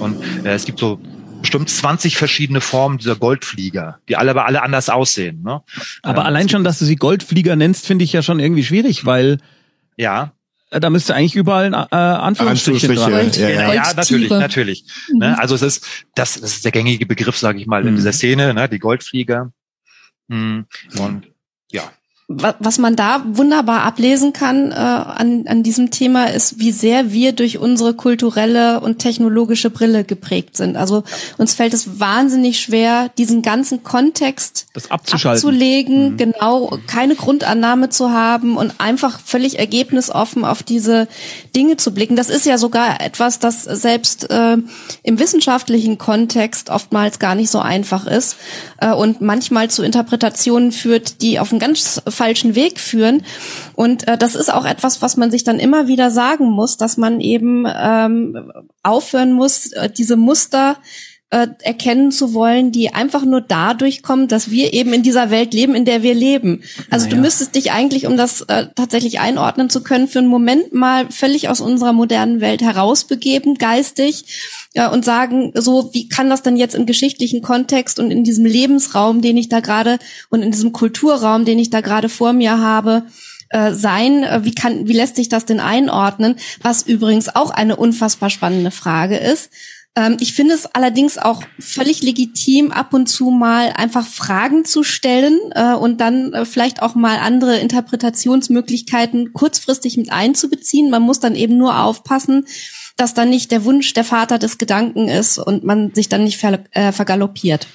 [0.00, 0.98] Und äh, es gibt so
[1.40, 5.42] bestimmt 20 verschiedene Formen dieser Goldflieger, die alle aber alle anders aussehen.
[5.42, 5.62] Ne?
[6.02, 9.04] Aber Ähm, allein schon, dass du sie Goldflieger nennst, finde ich ja schon irgendwie schwierig,
[9.06, 9.38] weil
[9.96, 10.32] Ja,
[10.70, 13.12] äh, da müsste eigentlich überall ein äh, Anführungsstriche dran.
[13.12, 13.92] Gold- ja, Ja, ja.
[13.94, 14.84] natürlich, natürlich.
[15.14, 15.38] Ne?
[15.38, 17.96] Also es ist, das, das ist der gängige Begriff, sage ich mal, in Mhm.
[17.96, 18.68] dieser Szene, ne?
[18.68, 19.52] die Goldflieger.
[20.28, 20.66] Mhm.
[20.98, 21.28] Und
[21.70, 21.82] ja,
[22.28, 27.30] Was man da wunderbar ablesen kann äh, an, an diesem Thema ist, wie sehr wir
[27.30, 30.76] durch unsere kulturelle und technologische Brille geprägt sind.
[30.76, 31.04] Also
[31.38, 35.38] uns fällt es wahnsinnig schwer, diesen ganzen Kontext Das abzuschalten.
[35.38, 36.16] abzulegen, Mhm.
[36.16, 41.06] genau, keine Grundannahme zu haben und einfach völlig ergebnisoffen auf diese
[41.54, 42.16] Dinge zu blicken.
[42.16, 44.56] Das ist ja sogar etwas, das selbst äh,
[45.04, 48.36] im wissenschaftlichen Kontext oftmals gar nicht so einfach ist
[48.80, 53.22] äh, und manchmal zu Interpretationen führt, die auf einen ganz falschen Weg führen.
[53.74, 56.96] Und äh, das ist auch etwas, was man sich dann immer wieder sagen muss, dass
[56.96, 58.52] man eben ähm,
[58.82, 60.76] aufhören muss, äh, diese Muster
[61.30, 65.54] äh, erkennen zu wollen, die einfach nur dadurch kommen, dass wir eben in dieser Welt
[65.54, 66.62] leben, in der wir leben.
[66.88, 70.72] Also du müsstest dich eigentlich, um das äh, tatsächlich einordnen zu können, für einen Moment
[70.72, 76.42] mal völlig aus unserer modernen Welt herausbegeben, geistig, ja, und sagen, so, wie kann das
[76.42, 79.98] denn jetzt im geschichtlichen Kontext und in diesem Lebensraum, den ich da gerade
[80.30, 83.02] und in diesem Kulturraum, den ich da gerade vor mir habe,
[83.48, 84.22] äh, sein?
[84.22, 86.36] Äh, Wie kann, wie lässt sich das denn einordnen?
[86.62, 89.50] Was übrigens auch eine unfassbar spannende Frage ist.
[89.96, 94.82] Ähm, ich finde es allerdings auch völlig legitim, ab und zu mal einfach Fragen zu
[94.82, 100.90] stellen äh, und dann äh, vielleicht auch mal andere Interpretationsmöglichkeiten kurzfristig mit einzubeziehen.
[100.90, 102.46] Man muss dann eben nur aufpassen,
[102.96, 106.38] dass dann nicht der Wunsch der Vater des Gedanken ist und man sich dann nicht
[106.38, 107.66] ver äh, vergaloppiert.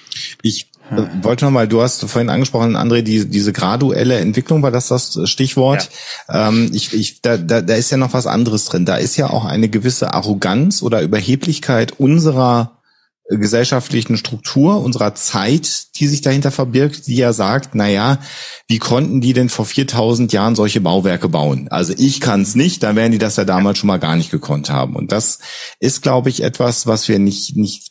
[0.41, 4.71] Ich äh, wollte noch mal, du hast vorhin angesprochen, André, die, diese graduelle Entwicklung war
[4.71, 5.89] das das Stichwort.
[6.29, 8.85] Ähm, ich, ich, da, da, da ist ja noch was anderes drin.
[8.85, 12.81] Da ist ja auch eine gewisse Arroganz oder Überheblichkeit unserer
[13.29, 18.19] äh, gesellschaftlichen Struktur, unserer Zeit, die sich dahinter verbirgt, die ja sagt, na ja,
[18.67, 21.67] wie konnten die denn vor 4000 Jahren solche Bauwerke bauen?
[21.69, 24.31] Also ich kann es nicht, dann werden die das ja damals schon mal gar nicht
[24.31, 24.95] gekonnt haben.
[24.95, 25.39] Und das
[25.79, 27.90] ist, glaube ich, etwas, was wir nicht, nicht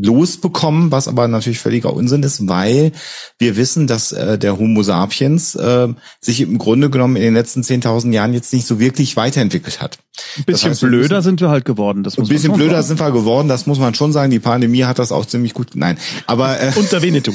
[0.00, 2.92] losbekommen, was aber natürlich völliger Unsinn ist, weil
[3.38, 5.88] wir wissen, dass äh, der Homo sapiens äh,
[6.20, 9.98] sich im Grunde genommen in den letzten 10.000 Jahren jetzt nicht so wirklich weiterentwickelt hat.
[10.36, 12.02] Ein bisschen heißt, wir blöder müssen- sind wir halt geworden.
[12.02, 12.86] Das Ein muss man bisschen blöder sagen.
[12.86, 14.30] sind wir geworden, das muss man schon sagen.
[14.30, 15.70] Die Pandemie hat das auch ziemlich gut.
[15.74, 17.32] Nein, aber äh, Und der Winnetou.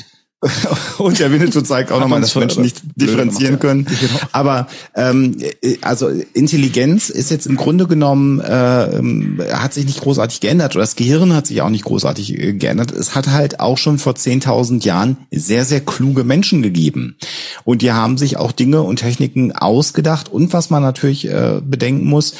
[0.97, 3.87] und der Winnetou zeigt auch nochmal, dass Menschen nicht differenzieren können.
[4.31, 10.01] Aber ähm, äh, also Intelligenz ist jetzt im Grunde genommen äh, ähm, hat sich nicht
[10.01, 12.91] großartig geändert oder das Gehirn hat sich auch nicht großartig äh, geändert.
[12.91, 17.15] Es hat halt auch schon vor 10.000 Jahren sehr sehr kluge Menschen gegeben
[17.63, 22.05] und die haben sich auch Dinge und Techniken ausgedacht und was man natürlich äh, bedenken
[22.05, 22.35] muss,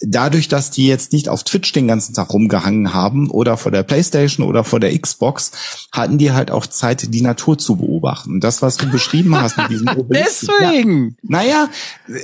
[0.00, 3.82] dadurch, dass die jetzt nicht auf Twitch den ganzen Tag rumgehangen haben oder vor der
[3.82, 5.52] Playstation oder vor der Xbox,
[5.92, 8.32] hatten die halt auch Zeit, die Natur zu beobachten.
[8.34, 10.48] Und das, was du beschrieben hast mit diesem Obelisken.
[10.60, 11.16] Ja, Deswegen.
[11.22, 11.68] naja,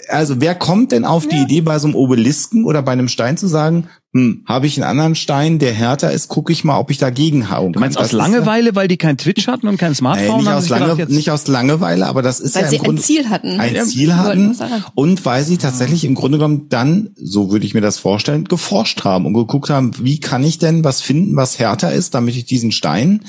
[0.09, 3.37] also wer kommt denn auf die Idee, bei so einem Obelisken oder bei einem Stein
[3.37, 6.91] zu sagen, hm, habe ich einen anderen Stein, der härter ist, gucke ich mal, ob
[6.91, 8.05] ich dagegen hauen Du meinst kann.
[8.05, 10.27] aus Das ist Langeweile, weil die kein Twitch hatten und kein Ja, Smartphone?
[10.35, 12.69] äh, nicht, haben aus sie gedacht, jetzt- nicht aus Langeweile, aber das ist Weil ja
[12.69, 13.59] sie im ein Grunde Ziel hatten.
[13.59, 14.55] ein Ja, Ziel hatten
[14.95, 19.05] und weil sie tatsächlich im Grunde genommen dann, so würde ich mir das vorstellen, geforscht
[19.05, 22.45] haben und geguckt haben, wie kann ich denn was finden, was härter ist, damit ich
[22.45, 23.23] diesen Stein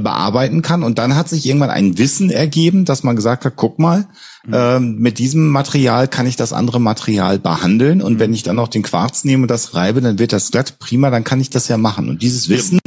[0.00, 0.82] bearbeiten kann.
[0.82, 4.06] Und dann hat sich irgendwann ein Wissen ergeben, dass man gesagt hat, guck mal,
[4.52, 8.02] ähm, mit diesem Material kann ich das andere Material behandeln.
[8.02, 10.78] Und wenn ich dann noch den Quarz nehme und das reibe, dann wird das glatt.
[10.78, 12.08] Prima, dann kann ich das ja machen.
[12.08, 12.80] Und dieses Wissen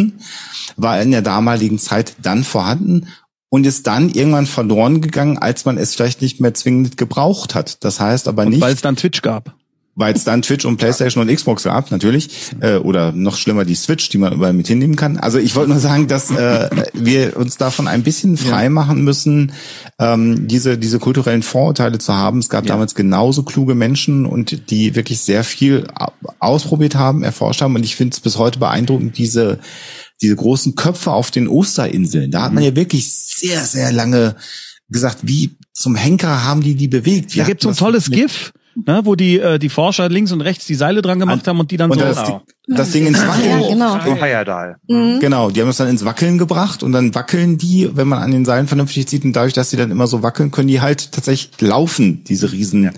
[0.76, 3.08] war in der damaligen Zeit dann vorhanden
[3.50, 7.84] und ist dann irgendwann verloren gegangen, als man es vielleicht nicht mehr zwingend gebraucht hat.
[7.84, 9.56] Das heißt aber nicht, Weil es dann Twitch gab.
[10.00, 12.30] Weil es dann Twitch und PlayStation und Xbox gab, natürlich.
[12.62, 15.18] Äh, oder noch schlimmer die Switch, die man überall mit hinnehmen kann.
[15.18, 19.54] Also ich wollte nur sagen, dass äh, wir uns davon ein bisschen frei machen müssen,
[20.00, 22.38] ähm, diese, diese kulturellen Vorurteile zu haben.
[22.38, 27.62] Es gab damals genauso kluge Menschen und die wirklich sehr viel au- ausprobiert haben, erforscht
[27.62, 27.74] haben.
[27.76, 29.58] Und ich finde es bis heute beeindruckend, diese,
[30.22, 32.30] diese großen Köpfe auf den Osterinseln.
[32.30, 34.36] Da hat man ja wirklich sehr, sehr lange
[34.90, 37.34] gesagt, wie zum Henker haben die die bewegt.
[37.34, 38.54] Wie Da gibt's so ein tolles mit- GIF,
[38.86, 41.72] ne, wo die, äh, die Forscher links und rechts die Seile dran gemacht haben und
[41.72, 42.06] die dann und so.
[42.06, 42.32] das,
[42.68, 43.62] das Ding ins Wackeln.
[43.62, 44.00] Ja, genau.
[44.06, 44.76] So Heyerdahl.
[44.88, 48.32] Genau, die haben es dann ins Wackeln gebracht und dann wackeln die, wenn man an
[48.32, 51.12] den Seilen vernünftig sieht und dadurch, dass sie dann immer so wackeln, können die halt
[51.12, 52.92] tatsächlich laufen, diese riesen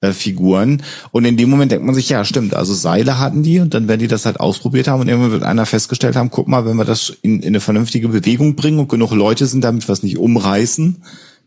[0.00, 0.82] äh, Figuren.
[1.12, 3.88] Und in dem Moment denkt man sich, ja, stimmt, also Seile hatten die und dann
[3.88, 6.76] werden die das halt ausprobiert haben und irgendwann wird einer festgestellt haben, guck mal, wenn
[6.76, 10.02] wir das in, in eine vernünftige Bewegung bringen und genug Leute sind, damit wir es
[10.02, 11.02] nicht umreißen,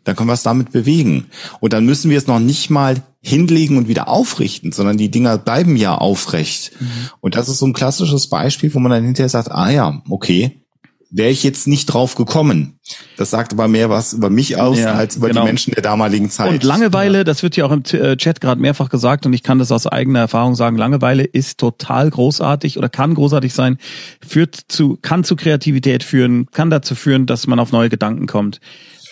[0.07, 1.25] dann können wir es damit bewegen.
[1.59, 5.37] Und dann müssen wir es noch nicht mal hinlegen und wieder aufrichten, sondern die Dinger
[5.37, 6.71] bleiben ja aufrecht.
[7.19, 10.61] Und das ist so ein klassisches Beispiel, wo man dann hinterher sagt, ah ja, okay,
[11.09, 12.79] wäre ich jetzt nicht drauf gekommen.
[13.17, 15.41] Das sagt aber mehr was über mich aus, Ja, als über genau.
[15.41, 16.51] die Menschen der damaligen Zeit.
[16.51, 19.59] Und Langeweile, das wird ja auch im äh, Chat gerade mehrfach gesagt und ich kann
[19.59, 23.77] das aus eigener Erfahrung sagen, Langeweile ist total großartig oder kann großartig sein,
[24.25, 28.59] führt zu, kann zu Kreativität führen, kann dazu führen, dass man auf neue Gedanken kommt.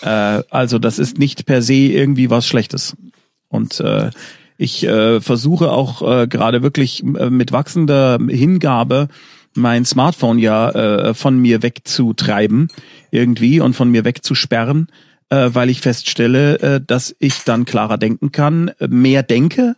[0.06, 2.96] Äh, also das ist nicht per se irgendwie was Schlechtes.
[3.50, 4.12] Und äh,
[4.58, 9.10] ich äh, versuche auch äh, gerade wirklich äh, mit wachsender Hingabe
[9.56, 12.68] mein Smartphone ja äh, von mir wegzutreiben
[13.12, 14.88] irgendwie und von mir wegzusperren,
[15.30, 19.76] äh, weil ich feststelle, äh, dass ich dann klarer denken kann, äh, mehr denke,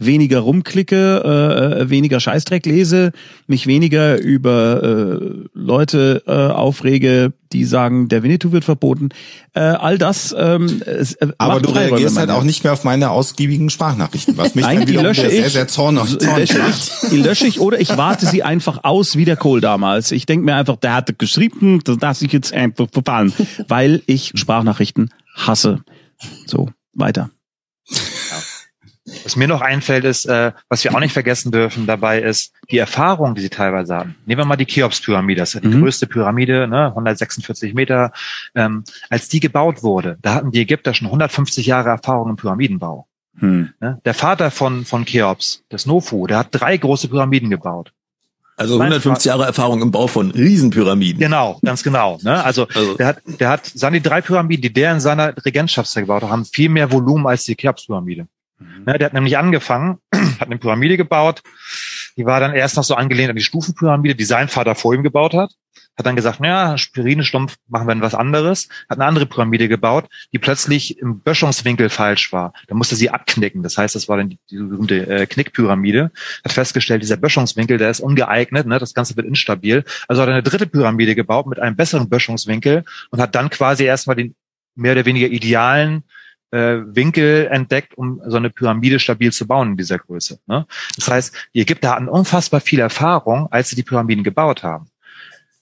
[0.00, 3.12] weniger rumklicke, äh, äh, weniger Scheißdreck lese,
[3.46, 9.10] mich weniger über äh, Leute äh, aufrege, die sagen, der Winnetou wird verboten.
[9.54, 10.34] Äh, all das.
[10.36, 14.36] Ähm, es, äh, aber du Freiräume reagierst halt auch nicht mehr auf meine ausgiebigen Sprachnachrichten,
[14.36, 15.52] was mich Nein, dann die wiederum lösche sehr, sehr, ich.
[15.52, 16.92] sehr zornig, zornig lösche macht.
[17.02, 20.12] ich, die lösche ich oder ich warte sie einfach aus wie der Kohl damals.
[20.12, 23.32] Ich denke mir einfach, der hatte geschrieben, das lasse ich jetzt einfach verfallen,
[23.68, 25.80] weil ich Sprachnachrichten hasse.
[26.46, 27.30] So, weiter.
[29.30, 32.78] Was mir noch einfällt, ist, äh, was wir auch nicht vergessen dürfen dabei, ist die
[32.78, 34.16] Erfahrung, die sie teilweise haben.
[34.26, 35.82] Nehmen wir mal die Cheops-Pyramide, das ist die Mhm.
[35.82, 38.10] größte Pyramide, ne, 146 Meter.
[38.56, 43.06] Ähm, als die gebaut wurde, da hatten die Ägypter schon 150 Jahre Erfahrung im Pyramidenbau.
[43.38, 43.70] Hm.
[43.78, 44.00] Ne?
[44.04, 47.92] Der Vater von, von Cheops, des Nofu, der hat drei große Pyramiden gebaut.
[48.56, 51.20] Also Mein 150 Jahre Erfahrung im Bau von Riesenpyramiden.
[51.20, 52.18] Genau, ganz genau.
[52.22, 52.42] Ne?
[52.42, 56.24] Also, Also- der hat, der hat, seine drei Pyramiden, die der in seiner Regentschaftszeit gebaut
[56.24, 58.26] hat, haben viel mehr Volumen als die Cheops-Pyramide.
[58.60, 59.98] Ne, der hat nämlich angefangen,
[60.38, 61.42] hat eine Pyramide gebaut,
[62.16, 65.02] die war dann erst noch so angelehnt an die Stufenpyramide, die sein Vater vor ihm
[65.02, 65.52] gebaut hat.
[65.96, 68.68] Hat dann gesagt, naja, Spirinestumpf machen wir was anderes.
[68.88, 72.52] Hat eine andere Pyramide gebaut, die plötzlich im Böschungswinkel falsch war.
[72.68, 73.62] Da musste sie abknicken.
[73.62, 76.10] Das heißt, das war dann die, die berühmte äh, Knickpyramide.
[76.44, 78.78] Hat festgestellt, dieser Böschungswinkel, der ist ungeeignet, ne?
[78.78, 79.84] das Ganze wird instabil.
[80.08, 83.84] Also hat er eine dritte Pyramide gebaut mit einem besseren Böschungswinkel und hat dann quasi
[83.84, 84.34] erstmal den
[84.74, 86.04] mehr oder weniger idealen
[86.50, 90.38] äh, Winkel entdeckt, um so eine Pyramide stabil zu bauen in dieser Größe.
[90.46, 90.66] Ne?
[90.96, 94.86] Das heißt, die Ägypter hatten unfassbar viel Erfahrung, als sie die Pyramiden gebaut haben.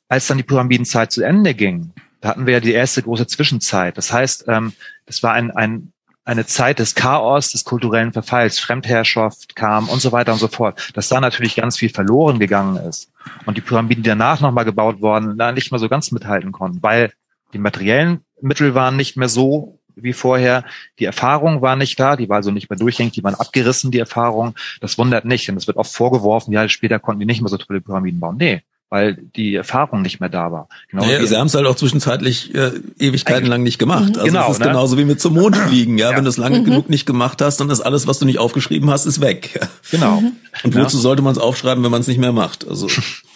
[0.09, 3.97] Als dann die Pyramidenzeit zu Ende ging, da hatten wir ja die erste große Zwischenzeit.
[3.99, 4.73] Das heißt, ähm,
[5.07, 5.93] das war ein, ein,
[6.25, 10.91] eine Zeit des Chaos, des kulturellen Verfalls, Fremdherrschaft kam und so weiter und so fort,
[10.95, 13.11] dass da natürlich ganz viel verloren gegangen ist.
[13.47, 16.83] Und die Pyramiden, die danach nochmal gebaut wurden, da nicht mehr so ganz mithalten konnten,
[16.83, 17.13] weil
[17.53, 20.65] die materiellen Mittel waren nicht mehr so wie vorher.
[20.99, 23.99] Die Erfahrung war nicht da, die war also nicht mehr durchgängig, die waren abgerissen, die
[23.99, 24.55] Erfahrung.
[24.81, 25.49] Das wundert nicht.
[25.51, 28.37] Und es wird oft vorgeworfen, ja, später konnten die nicht mehr so tolle Pyramiden bauen.
[28.39, 30.69] Nee, weil die Erfahrung nicht mehr da war.
[30.91, 34.17] Genau Naja, sie haben es halt auch zwischenzeitlich äh, Ewigkeiten lang nicht gemacht.
[34.17, 34.69] Also Genau, es ist ne?
[34.69, 35.99] genauso wie mit zum Mond fliegen.
[35.99, 36.17] Ja, Ja.
[36.17, 38.89] wenn du es lange genug nicht gemacht hast, dann ist alles, was du nicht aufgeschrieben
[38.89, 39.61] hast, ist weg.
[39.91, 40.23] genau.
[40.65, 40.83] Und Ja.
[40.85, 42.67] wozu sollte man es aufschreiben, wenn man es nicht mehr macht?
[42.67, 42.89] Also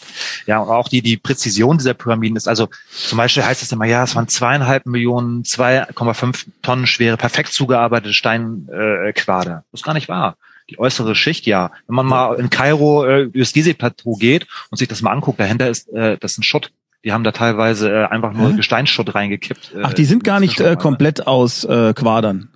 [0.47, 3.87] Ja, und auch die, die Präzision dieser Pyramiden ist, also zum Beispiel heißt es immer,
[3.87, 9.07] ja, es waren zweieinhalb Millionen, 2,5 Tonnen schwere, perfekt zugearbeitete Steinquader.
[9.09, 9.65] Äh, Quader.
[9.71, 10.37] das ist gar nicht wahr.
[10.71, 11.71] die äußere Schicht, ja.
[11.87, 15.69] Wenn man mal in Kairo äh, übers Gizeh-Plateau geht und sich das mal anguckt, dahinter
[15.69, 16.73] ist äh, das ist ein Schutt.
[17.05, 18.57] Die haben da teilweise äh, einfach nur Hä?
[18.57, 19.75] Gesteinsschutt reingekippt.
[19.75, 22.52] Äh, Ach, die sind gar nicht äh, komplett aus äh, Quadern.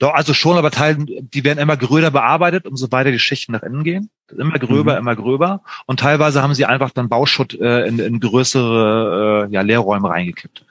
[0.00, 3.62] Doch, also schon, aber Teilen, die werden immer gröber bearbeitet, umso weiter die Schichten nach
[3.62, 4.10] innen gehen.
[4.36, 4.98] Immer gröber, Mhm.
[4.98, 5.62] immer gröber.
[5.86, 10.64] Und teilweise haben sie einfach dann Bauschutt äh, in, in größere äh, ja, Leerräume reingekippt.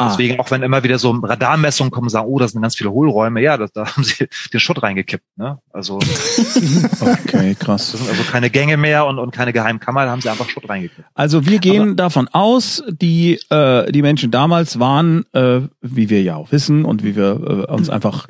[0.00, 0.10] Ah.
[0.10, 2.92] Deswegen, auch wenn immer wieder so Radarmessungen kommen und sagen, oh, das sind ganz viele
[2.92, 5.24] Hohlräume, ja, das, da haben sie den Schutt reingekippt.
[5.36, 5.58] Ne?
[5.72, 6.56] Also das
[7.02, 7.90] Okay, krass.
[7.90, 11.08] sind also keine Gänge mehr und, und keine Geheimkammer, da haben sie einfach Schutt reingekippt.
[11.14, 16.36] Also wir gehen davon aus, die äh, die Menschen damals waren, äh, wie wir ja
[16.36, 18.28] auch wissen und wie wir äh, uns einfach,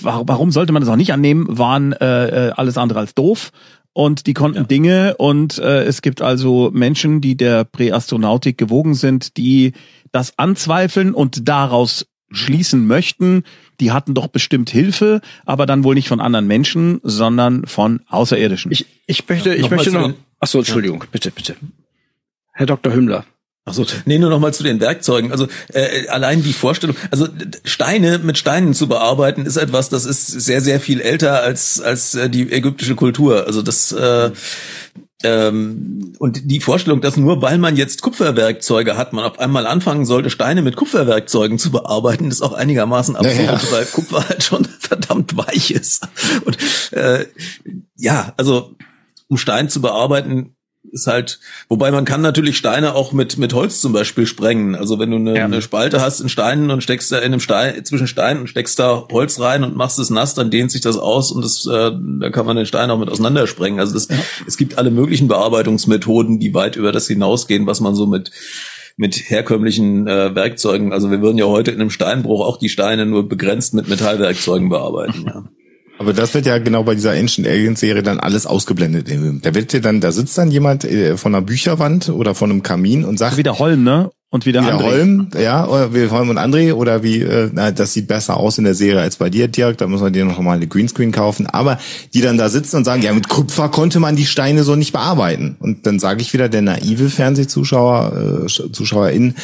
[0.00, 3.50] warum sollte man das auch nicht annehmen, waren äh, äh, alles andere als doof
[3.92, 9.36] und die konnten Dinge und äh, es gibt also Menschen, die der Präastronautik gewogen sind,
[9.36, 9.72] die
[10.12, 13.44] das anzweifeln und daraus schließen möchten,
[13.80, 18.70] die hatten doch bestimmt Hilfe, aber dann wohl nicht von anderen Menschen, sondern von Außerirdischen.
[18.70, 20.14] Ich, ich möchte, ich nochmal möchte noch.
[20.40, 21.56] Ach so, Entschuldigung, bitte, bitte.
[22.52, 22.92] Herr Dr.
[22.92, 23.24] Hümmler.
[23.68, 25.32] Ach so, nee, nur noch mal zu den Werkzeugen.
[25.32, 27.28] Also äh, allein die Vorstellung, also
[27.64, 32.14] Steine mit Steinen zu bearbeiten, ist etwas, das ist sehr, sehr viel älter als als
[32.14, 33.46] äh, die ägyptische Kultur.
[33.46, 34.30] Also das äh,
[35.24, 40.06] ähm, und die Vorstellung, dass nur weil man jetzt Kupferwerkzeuge hat, man auf einmal anfangen
[40.06, 43.60] sollte, Steine mit Kupferwerkzeugen zu bearbeiten, ist auch einigermaßen absurd, Ja, ja.
[43.72, 46.06] weil Kupfer halt schon verdammt weich ist.
[46.44, 46.56] Und
[46.92, 47.26] äh,
[47.96, 48.76] ja, also
[49.26, 50.54] um Stein zu bearbeiten,
[50.90, 54.74] ist halt, wobei man kann natürlich Steine auch mit mit Holz zum Beispiel sprengen.
[54.74, 55.44] Also wenn du eine, Ja.
[55.44, 58.78] eine Spalte hast in Steinen und steckst da in einem Stein zwischen Steinen und steckst
[58.78, 61.90] da Holz rein und machst es nass, dann dehnt sich das aus und das, äh,
[62.20, 63.80] da kann man den Stein auch mit auseinandersprengen.
[63.80, 64.08] Also das,
[64.46, 68.30] es gibt alle möglichen Bearbeitungsmethoden, die weit über das hinausgehen, was man so mit
[69.00, 70.92] mit herkömmlichen äh, Werkzeugen.
[70.92, 74.68] Also wir würden ja heute in einem Steinbruch auch die Steine nur begrenzt mit Metallwerkzeugen
[74.70, 75.24] bearbeiten.
[75.24, 75.44] Ja.
[76.08, 79.10] Aber das wird ja genau bei dieser Ancient Aliens Serie dann alles ausgeblendet.
[79.42, 82.62] Da wird ja dann, da sitzt dann jemand äh, von einer Bücherwand oder von einem
[82.62, 84.10] Kamin und sagt, wieder Holm, ne?
[84.30, 84.84] Und wieder, wieder André.
[84.84, 88.56] Holm, ja, oder wie Holm und André oder wie, äh, na, das sieht besser aus
[88.56, 91.12] in der Serie als bei dir, Dirk, da muss man dir noch mal eine Greenscreen
[91.12, 91.78] kaufen, aber
[92.14, 94.92] die dann da sitzen und sagen, ja, mit Kupfer konnte man die Steine so nicht
[94.92, 95.56] bearbeiten.
[95.60, 99.34] Und dann sage ich wieder, der naive Fernsehzuschauer, äh, Zuschauerin,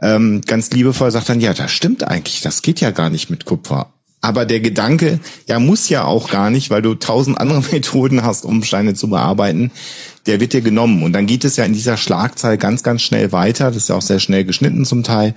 [0.00, 3.44] ähm, ganz liebevoll sagt dann, ja, das stimmt eigentlich, das geht ja gar nicht mit
[3.44, 3.93] Kupfer.
[4.24, 8.46] Aber der Gedanke, ja, muss ja auch gar nicht, weil du tausend andere Methoden hast,
[8.46, 9.70] um Steine zu bearbeiten,
[10.24, 11.02] der wird dir genommen.
[11.02, 13.66] Und dann geht es ja in dieser Schlagzahl ganz, ganz schnell weiter.
[13.66, 15.34] Das ist ja auch sehr schnell geschnitten zum Teil.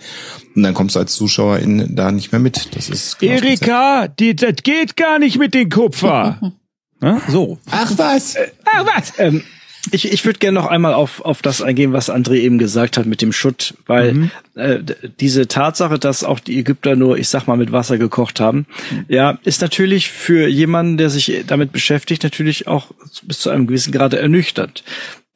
[0.55, 2.77] Und dann kommst du als Zuschauerin da nicht mehr mit.
[2.77, 3.33] Das ist genau.
[3.33, 6.39] Erika, die, das geht gar nicht mit dem Kupfer.
[6.99, 7.21] Ne?
[7.27, 7.59] So.
[7.69, 8.35] Ach was?
[8.65, 9.13] Ah, was?
[9.19, 9.43] Ähm,
[9.91, 13.05] ich ich würde gerne noch einmal auf, auf das eingehen, was André eben gesagt hat
[13.05, 17.47] mit dem Schutt, weil äh, d- diese Tatsache, dass auch die Ägypter nur, ich sag
[17.47, 18.65] mal, mit Wasser gekocht haben,
[19.07, 22.91] ja, ist natürlich für jemanden, der sich damit beschäftigt, natürlich auch
[23.23, 24.83] bis zu einem gewissen Grade ernüchternd.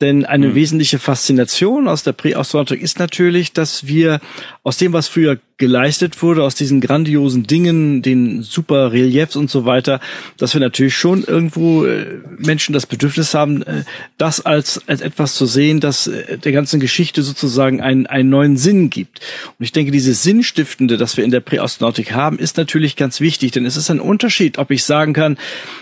[0.02, 4.20] Denn eine wesentliche Faszination aus der Präastronautik ist natürlich, dass wir
[4.64, 9.64] aus dem, was früher geleistet wurde, aus diesen grandiosen Dingen, den super Reliefs und so
[9.64, 10.00] weiter,
[10.38, 13.84] dass wir natürlich schon irgendwo äh, Menschen das Bedürfnis haben, äh,
[14.18, 18.58] das als, als etwas zu sehen, das äh, der ganzen Geschichte sozusagen einen, einen neuen
[18.58, 19.22] Sinn gibt.
[19.60, 23.52] Und ich denke, dieses Sinnstiftende, das wir in der Präastronautik haben, ist natürlich ganz wichtig,
[23.52, 25.38] denn es ist ein Unterschied, ob ich sagen kann,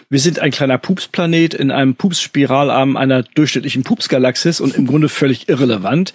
[0.10, 5.48] wir sind ein kleiner Pupsplanet in einem Pupsspiralarm einer durchschnittlichen Pupsgalaxis und im Grunde völlig
[5.48, 6.14] irrelevant.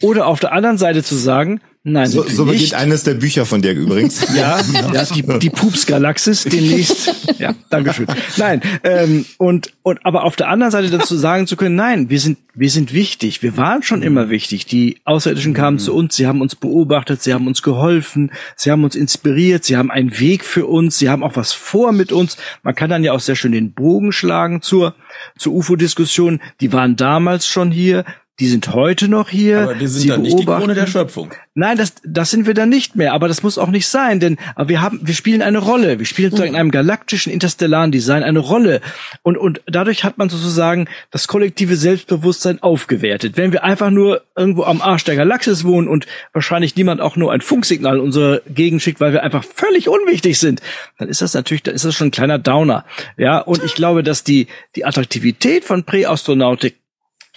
[0.00, 3.62] Oder auf der anderen Seite zu sagen, nein, So, so beginnt eines der Bücher von
[3.62, 4.26] dir übrigens.
[4.34, 4.60] Ja,
[4.92, 7.14] ja die, die Pups-Galaxis demnächst.
[7.38, 8.06] Ja, Dankeschön.
[8.36, 12.18] Nein, ähm, und, und aber auf der anderen Seite dazu sagen zu können, nein, wir
[12.18, 13.42] sind, wir sind wichtig.
[13.44, 14.66] Wir waren schon immer wichtig.
[14.66, 18.82] Die Außerirdischen kamen zu uns, sie haben uns beobachtet, sie haben uns geholfen, sie haben
[18.82, 22.38] uns inspiriert, sie haben einen Weg für uns, sie haben auch was vor mit uns.
[22.64, 24.96] Man kann dann ja auch sehr schön den Bogen schlagen zur,
[25.38, 26.40] zur UFO-Diskussion.
[26.60, 28.04] Die waren damals schon hier.
[28.40, 29.62] Die sind heute noch hier.
[29.62, 30.66] Aber wir sind sie dann nicht die beobachten.
[30.66, 31.34] Krone der Schöpfung.
[31.54, 33.12] Nein, das, das sind wir dann nicht mehr.
[33.12, 35.98] Aber das muss auch nicht sein, denn wir haben, wir spielen eine Rolle.
[35.98, 38.80] Wir spielen sozusagen in einem galaktischen, interstellaren Design eine Rolle.
[39.22, 43.36] Und, und dadurch hat man sozusagen das kollektive Selbstbewusstsein aufgewertet.
[43.36, 47.32] Wenn wir einfach nur irgendwo am Arsch der Galaxis wohnen und wahrscheinlich niemand auch nur
[47.32, 50.62] ein Funksignal in unsere Gegend schickt, weil wir einfach völlig unwichtig sind,
[50.96, 52.84] dann ist das natürlich, dann ist das schon ein kleiner Downer.
[53.16, 56.76] Ja, und ich glaube, dass die, die Attraktivität von Präastronautik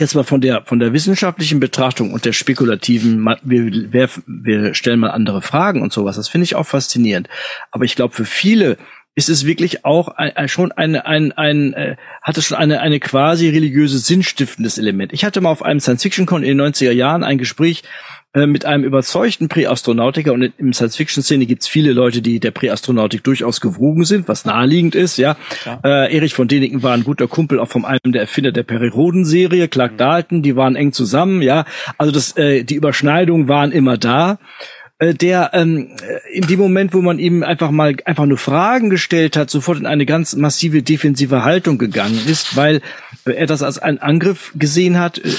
[0.01, 4.99] Jetzt mal von der von der wissenschaftlichen Betrachtung und der spekulativen, wir, wir, wir stellen
[4.99, 6.15] mal andere Fragen und sowas.
[6.15, 7.29] Das finde ich auch faszinierend.
[7.69, 8.77] Aber ich glaube, für viele
[9.13, 12.99] ist es wirklich auch ein, ein, schon eine, ein, ein äh, hatte schon eine eine
[12.99, 15.13] quasi religiöse sinnstiftendes Element.
[15.13, 17.83] Ich hatte mal auf einem Science Fiction Con in den 90er Jahren ein Gespräch
[18.33, 23.59] äh, mit einem überzeugten Präastronautiker und im Science-Fiction-Szene gibt's viele Leute, die der Präastronautik durchaus
[23.59, 25.35] gewogen sind, was naheliegend ist, ja.
[25.65, 25.79] ja.
[25.83, 29.67] Äh, Erich von Däniken war ein guter Kumpel auch vom einem der Erfinder der Perioden-Serie,
[29.67, 29.97] Clark mhm.
[29.97, 31.65] Dalton, die waren eng zusammen, ja.
[31.97, 34.39] Also das, äh, die Überschneidungen waren immer da.
[35.01, 38.91] Äh, der ähm, äh, in dem Moment, wo man ihm einfach mal einfach nur Fragen
[38.91, 42.81] gestellt hat, sofort in eine ganz massive defensive Haltung gegangen ist, weil
[43.25, 45.31] er das als einen Angriff gesehen hat, äh,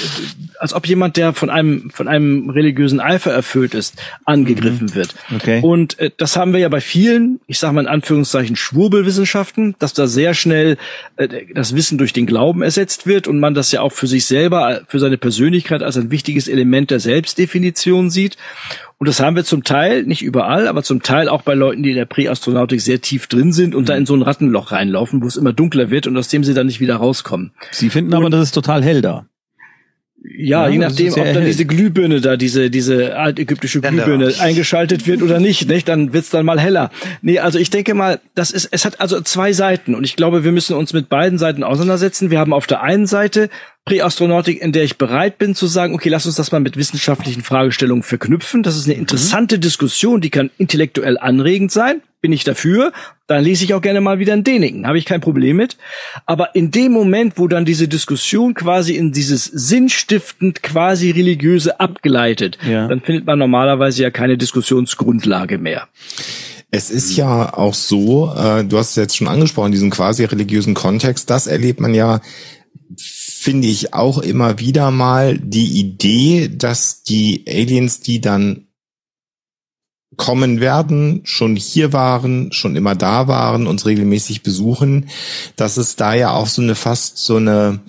[0.59, 3.95] als ob jemand, der von einem von einem religiösen Eifer erfüllt ist,
[4.25, 4.95] angegriffen mhm.
[4.95, 5.15] wird.
[5.33, 5.61] Okay.
[5.61, 9.93] Und äh, das haben wir ja bei vielen, ich sage mal in Anführungszeichen Schwurbelwissenschaften, dass
[9.93, 10.75] da sehr schnell
[11.15, 14.25] äh, das Wissen durch den Glauben ersetzt wird und man das ja auch für sich
[14.25, 18.35] selber, für seine Persönlichkeit als ein wichtiges Element der Selbstdefinition sieht.
[18.97, 21.89] Und das haben wir zum Teil, nicht überall, aber zum Teil auch bei Leuten, die
[21.89, 23.87] in der Präastronautik sehr tief drin sind und mhm.
[23.87, 26.53] da in so ein Rattenloch reinlaufen, wo es immer dunkler wird und aus dem sie
[26.53, 27.51] dann nicht wieder rauskommen.
[27.71, 29.25] Sie finden und, aber, das ist total hell da.
[30.25, 35.21] Ja, ja, je nachdem, ob dann diese Glühbirne da, diese, diese altägyptische Glühbirne eingeschaltet wird
[35.21, 36.91] oder nicht, nicht, dann wird's dann mal heller.
[37.21, 40.45] Nee, also ich denke mal, das ist, es hat also zwei Seiten und ich glaube,
[40.45, 42.31] wir müssen uns mit beiden Seiten auseinandersetzen.
[42.31, 43.49] Wir haben auf der einen Seite
[43.83, 47.43] Präastronautik, in der ich bereit bin zu sagen, okay, lass uns das mal mit wissenschaftlichen
[47.43, 48.63] Fragestellungen verknüpfen.
[48.63, 49.01] Das ist eine mhm.
[49.01, 49.61] interessante mhm.
[49.61, 52.01] Diskussion, die kann intellektuell anregend sein.
[52.23, 52.93] Bin ich dafür?
[53.27, 54.87] Dann lese ich auch gerne mal wieder einen Däniken.
[54.87, 55.75] Habe ich kein Problem mit.
[56.25, 62.57] Aber in dem Moment, wo dann diese Diskussion quasi in dieses sinnstiftend quasi religiöse abgeleitet,
[62.65, 62.87] ja.
[62.87, 65.89] dann findet man normalerweise ja keine Diskussionsgrundlage mehr.
[66.71, 70.75] Es ist ja auch so, äh, du hast es jetzt schon angesprochen, diesen quasi religiösen
[70.75, 72.21] Kontext, das erlebt man ja
[72.97, 78.67] finde ich auch immer wieder mal die Idee, dass die Aliens, die dann
[80.17, 85.09] kommen werden, schon hier waren, schon immer da waren, uns regelmäßig besuchen,
[85.55, 87.79] dass es da ja auch so eine fast so eine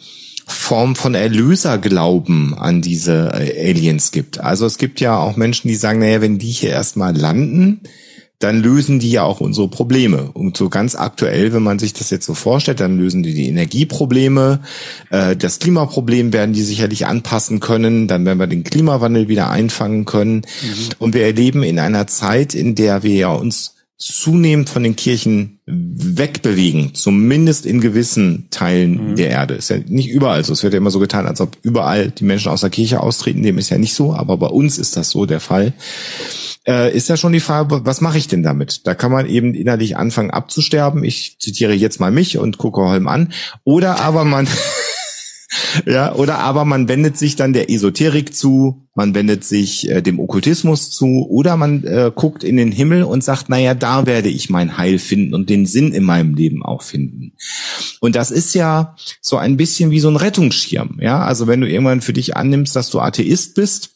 [0.47, 4.41] Form von Erlöserglauben an diese äh, Aliens gibt.
[4.41, 7.81] Also es gibt ja auch Menschen, die sagen, naja, wenn die hier erstmal landen,
[8.45, 10.30] dann lösen die ja auch unsere Probleme.
[10.34, 13.49] Und so ganz aktuell, wenn man sich das jetzt so vorstellt, dann lösen die die
[13.49, 14.61] Energieprobleme,
[15.09, 20.05] äh, das Klimaproblem werden die sicherlich anpassen können, dann werden wir den Klimawandel wieder einfangen
[20.05, 20.36] können.
[20.36, 20.88] Mhm.
[20.99, 25.61] Und wir erleben in einer Zeit, in der wir ja uns zunehmend von den Kirchen
[25.66, 29.16] wegbewegen, zumindest in gewissen Teilen mhm.
[29.16, 29.55] der Erde.
[29.55, 30.53] Ist ja nicht überall so.
[30.53, 33.42] Es wird ja immer so getan, als ob überall die Menschen aus der Kirche austreten.
[33.42, 35.74] Dem ist ja nicht so, aber bei uns ist das so der Fall
[36.66, 38.86] äh, ist ja schon die Frage, was mache ich denn damit?
[38.86, 41.05] Da kann man eben innerlich anfangen abzusterben.
[41.05, 43.32] Ich zitiere jetzt mal mich und gucke Holm an.
[43.64, 44.49] Oder aber man
[45.86, 50.20] ja, oder aber man wendet sich dann der Esoterik zu, man wendet sich äh, dem
[50.20, 54.50] Okkultismus zu, oder man äh, guckt in den Himmel und sagt, naja, da werde ich
[54.50, 57.32] mein Heil finden und den Sinn in meinem Leben auch finden.
[58.00, 61.22] Und das ist ja so ein bisschen wie so ein Rettungsschirm, ja.
[61.24, 63.93] Also wenn du irgendwann für dich annimmst, dass du Atheist bist,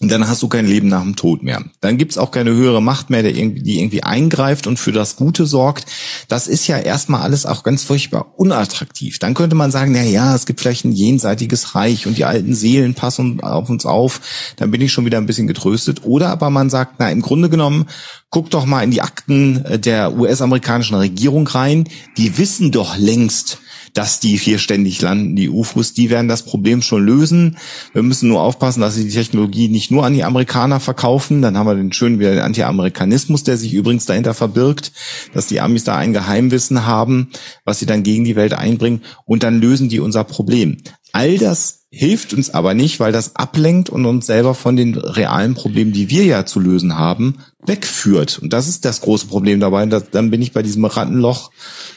[0.00, 1.62] und dann hast du kein Leben nach dem Tod mehr.
[1.80, 5.86] Dann gibt's auch keine höhere Macht mehr, die irgendwie eingreift und für das Gute sorgt.
[6.26, 9.20] Das ist ja erstmal alles auch ganz furchtbar unattraktiv.
[9.20, 12.54] Dann könnte man sagen, na ja, es gibt vielleicht ein jenseitiges Reich und die alten
[12.54, 14.20] Seelen passen auf uns auf.
[14.56, 16.00] Dann bin ich schon wieder ein bisschen getröstet.
[16.02, 17.86] Oder aber man sagt, na, im Grunde genommen,
[18.30, 21.88] guck doch mal in die Akten der US-amerikanischen Regierung rein.
[22.16, 23.58] Die wissen doch längst,
[23.94, 27.56] dass die hier ständig landen, die UFOs, die werden das Problem schon lösen.
[27.92, 31.40] Wir müssen nur aufpassen, dass sie die Technologie nicht nur an die Amerikaner verkaufen.
[31.40, 34.92] Dann haben wir den schönen wieder den Anti-Amerikanismus, der sich übrigens dahinter verbirgt,
[35.32, 37.30] dass die Amis da ein Geheimwissen haben,
[37.64, 39.02] was sie dann gegen die Welt einbringen.
[39.24, 40.78] Und dann lösen die unser Problem.
[41.12, 45.54] All das hilft uns aber nicht, weil das ablenkt und uns selber von den realen
[45.54, 48.40] Problemen, die wir ja zu lösen haben, wegführt.
[48.40, 49.86] Und das ist das große Problem dabei.
[49.86, 51.50] Das, dann bin ich bei diesem Rattenloch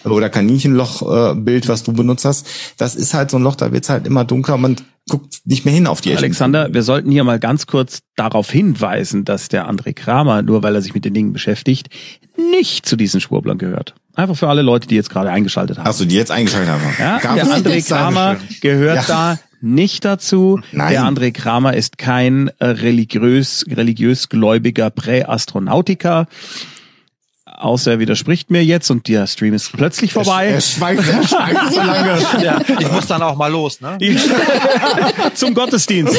[0.03, 2.47] oder Kaninchenloch-Bild, äh, was du benutzt hast.
[2.77, 4.57] Das ist halt so ein Loch, da wird's halt immer dunkler.
[4.57, 4.77] Man
[5.09, 9.25] guckt nicht mehr hin auf die Alexander, wir sollten hier mal ganz kurz darauf hinweisen,
[9.25, 11.89] dass der André Kramer, nur weil er sich mit den Dingen beschäftigt,
[12.51, 13.95] nicht zu diesen Schwurblern gehört.
[14.15, 15.97] Einfach für alle Leute, die jetzt gerade eingeschaltet haben.
[15.97, 16.81] Du die jetzt eingeschaltet haben?
[16.99, 19.35] Ja, Gab der André Kramer gehört ja.
[19.35, 20.59] da nicht dazu.
[20.71, 20.91] Nein.
[20.91, 26.27] Der André Kramer ist kein äh, religiös, religiös gläubiger Präastronautiker.
[27.57, 30.45] Außer er widerspricht mir jetzt und der Stream ist plötzlich vorbei.
[30.45, 32.21] Er, er schweigt, er schweigt so lange.
[32.43, 33.97] Ja, ich muss dann auch mal los, ne?
[35.33, 36.15] Zum Gottesdienst.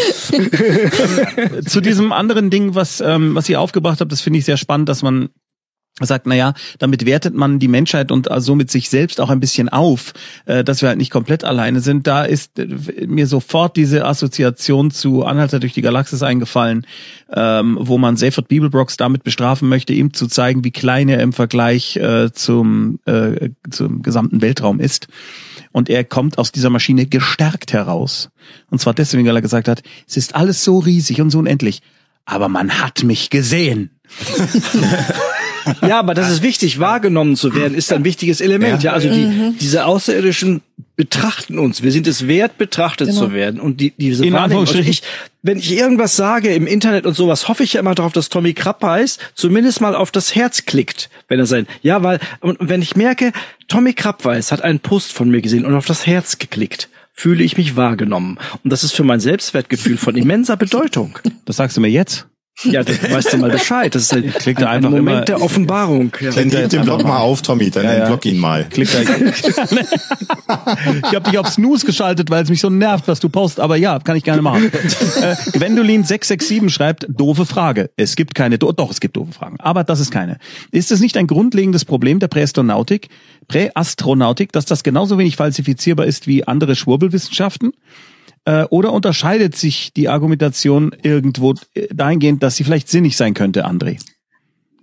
[1.69, 4.89] Zu diesem anderen Ding, was, ähm, was ihr aufgebracht habt, das finde ich sehr spannend,
[4.89, 5.29] dass man
[6.07, 9.69] sagt, na ja, damit wertet man die Menschheit und somit sich selbst auch ein bisschen
[9.69, 10.13] auf,
[10.47, 12.07] äh, dass wir halt nicht komplett alleine sind.
[12.07, 16.87] Da ist äh, mir sofort diese Assoziation zu Anhalter durch die Galaxis eingefallen,
[17.33, 21.33] ähm, wo man Seyfried Bibelbrox damit bestrafen möchte, ihm zu zeigen, wie klein er im
[21.33, 25.09] Vergleich äh, zum, äh, zum gesamten Weltraum ist.
[25.73, 28.31] Und er kommt aus dieser Maschine gestärkt heraus.
[28.71, 31.83] Und zwar deswegen, weil er gesagt hat, es ist alles so riesig und so unendlich
[32.29, 33.91] aber man hat mich gesehen.
[35.83, 38.83] Ja, aber das ist wichtig, wahrgenommen zu werden, ist ein wichtiges Element.
[38.83, 40.63] Ja, also die, diese Außerirdischen
[40.97, 41.83] betrachten uns.
[41.83, 43.21] Wir sind es wert, betrachtet Genau.
[43.21, 43.61] zu werden.
[43.61, 44.91] Und die, diese In Wahrnehmung- also Anführungsstrichen.
[44.91, 45.03] ich,
[45.43, 48.53] wenn ich irgendwas sage im Internet und sowas, hoffe ich ja immer darauf, dass Tommy
[48.55, 52.97] Krabbeis zumindest mal auf das Herz klickt, wenn er sein, ja, weil, und wenn ich
[52.97, 53.33] merke,
[53.69, 57.57] Tommy Krabbeis hat einen Post von mir gesehen und auf das Herz geklickt, fühle ich
[57.57, 58.39] mich wahrgenommen.
[58.65, 61.19] Und das ist für mein Selbstwertgefühl von immenser Bedeutung.
[61.45, 62.27] Das sagst du mir jetzt?
[62.65, 63.95] Ja, du weißt du mal Bescheid.
[63.95, 66.11] Das ist ein, Klickt er ein, ein einfach Moment immer- der Offenbarung.
[66.21, 66.33] Ja.
[66.33, 67.99] Dann gib den Blog mal auf, Tommy, dann Ja, ja.
[68.01, 68.67] entblock ihn mal.
[68.69, 69.01] Klick da.
[69.01, 69.09] ich
[71.15, 73.61] habe dich auf Snooze geschaltet, weil es mich so nervt, was du postest.
[73.61, 74.71] Aber ja, kann ich gerne machen.
[75.23, 77.91] äh, Gwendolin 667 schreibt, doofe Frage.
[77.97, 79.57] Es gibt keine, do doch, es gibt doofe Fragen.
[79.61, 80.39] Aber das ist keine.
[80.73, 83.09] Ist es nicht ein grundlegendes Problem der Präastronautik,
[83.47, 87.73] Präastronautik, dass das genauso wenig falsifizierbar ist wie andere Schwurbelwissenschaften?
[88.49, 93.67] Äh, Oder unterscheidet sich die Argumentation irgendwo äh, dahingehend, dass sie vielleicht sinnig sein könnte,
[93.67, 94.01] André?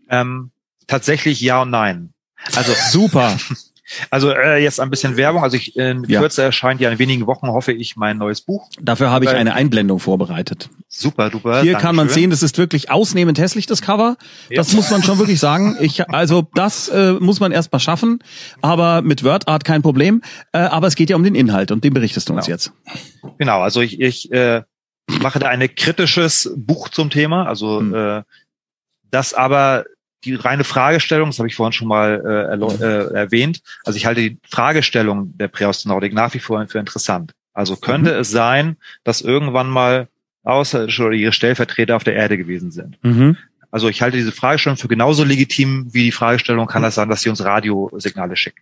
[0.07, 0.51] Ähm,
[0.85, 2.13] tatsächlich ja und nein.
[2.55, 3.35] Also Super.
[4.09, 5.43] Also äh, jetzt ein bisschen Werbung.
[5.43, 6.19] Also ich, in Ja.
[6.19, 8.69] Kürze erscheint ja in wenigen Wochen, hoffe ich, mein neues Buch.
[8.81, 10.69] Dafür habe ich Weil- eine Einblendung vorbereitet.
[10.87, 11.61] Super, duper.
[11.61, 12.21] Hier kann man Dankeschön.
[12.23, 14.17] sehen, das ist wirklich ausnehmend hässlich, das Cover.
[14.49, 14.55] Ja.
[14.57, 15.75] Das muss man schon wirklich sagen.
[15.79, 18.19] Ich, also das äh, muss man erst mal schaffen,
[18.61, 20.21] aber mit WordArt kein Problem.
[20.53, 22.53] Äh, aber es geht ja um den Inhalt und den berichtest du uns Genau.
[22.55, 22.71] jetzt.
[23.37, 24.63] Genau, also ich, ich äh,
[25.21, 27.45] mache da ein kritisches Buch zum Thema.
[27.47, 27.93] Also Hm.
[27.93, 28.23] äh,
[29.11, 29.85] das aber
[30.25, 33.61] die reine Fragestellung, das habe ich vorhin schon mal äh, erlo- äh, erwähnt.
[33.85, 37.31] Also ich halte die Fragestellung der Präastronautik nach wie vor für interessant.
[37.53, 38.19] Also könnte Mhm.
[38.19, 40.07] es sein, dass irgendwann mal
[40.43, 42.97] Außerirdische oder ihre Stellvertreter auf der Erde gewesen sind.
[43.03, 43.37] Mhm.
[43.71, 47.21] Also ich halte diese Fragestellung für genauso legitim wie die Fragestellung, kann das sein, dass
[47.21, 48.61] sie uns Radiosignale schicken.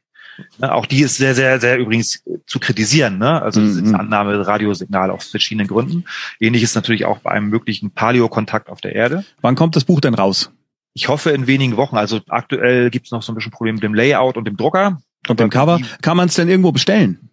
[0.58, 3.20] Ne, auch die ist sehr, sehr, sehr übrigens zu kritisieren.
[3.20, 3.40] Ne?
[3.42, 3.84] Also Mhm.
[3.84, 6.06] diese Annahme Radiosignale aus verschiedenen Gründen.
[6.40, 9.26] Ähnliches natürlich auch bei einem möglichen Paleo-Kontakt auf der Erde.
[9.42, 10.52] Wann kommt das Buch denn raus?
[10.94, 11.98] Ich hoffe in wenigen Wochen.
[11.98, 15.02] Also aktuell gibt es noch so ein bisschen Probleme mit dem Layout und dem Drucker.
[15.28, 15.80] Und dem Cover?
[16.02, 17.30] Kann man es denn irgendwo bestellen?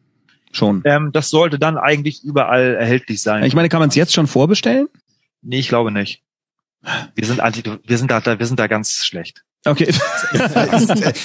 [0.52, 0.82] Schon.
[0.84, 3.44] Ähm, das sollte dann eigentlich überall erhältlich sein.
[3.44, 4.88] Ich meine, kann man es jetzt schon vorbestellen?
[5.42, 6.22] nee, ich glaube nicht.
[7.14, 9.44] Wir sind anti, wir sind da, wir sind da ganz schlecht.
[9.66, 9.88] Okay.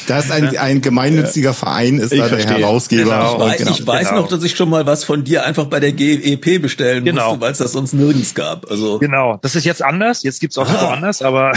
[0.08, 2.58] Da ist ein, ein gemeinnütziger Verein, ist Ich da der verstehe.
[2.66, 3.04] Herausgeber.
[3.04, 3.34] Genau.
[3.36, 4.22] Ich weiß, genau, ich weiß genau.
[4.22, 7.30] noch, dass ich schon mal was von dir einfach bei der GEP bestellen Genau.
[7.30, 8.70] musste, weil es das sonst nirgends gab.
[8.70, 9.38] Also Genau.
[9.42, 10.24] Das ist jetzt anders.
[10.24, 10.90] Jetzt gibt's auch Ah.
[10.90, 11.52] woanders, aber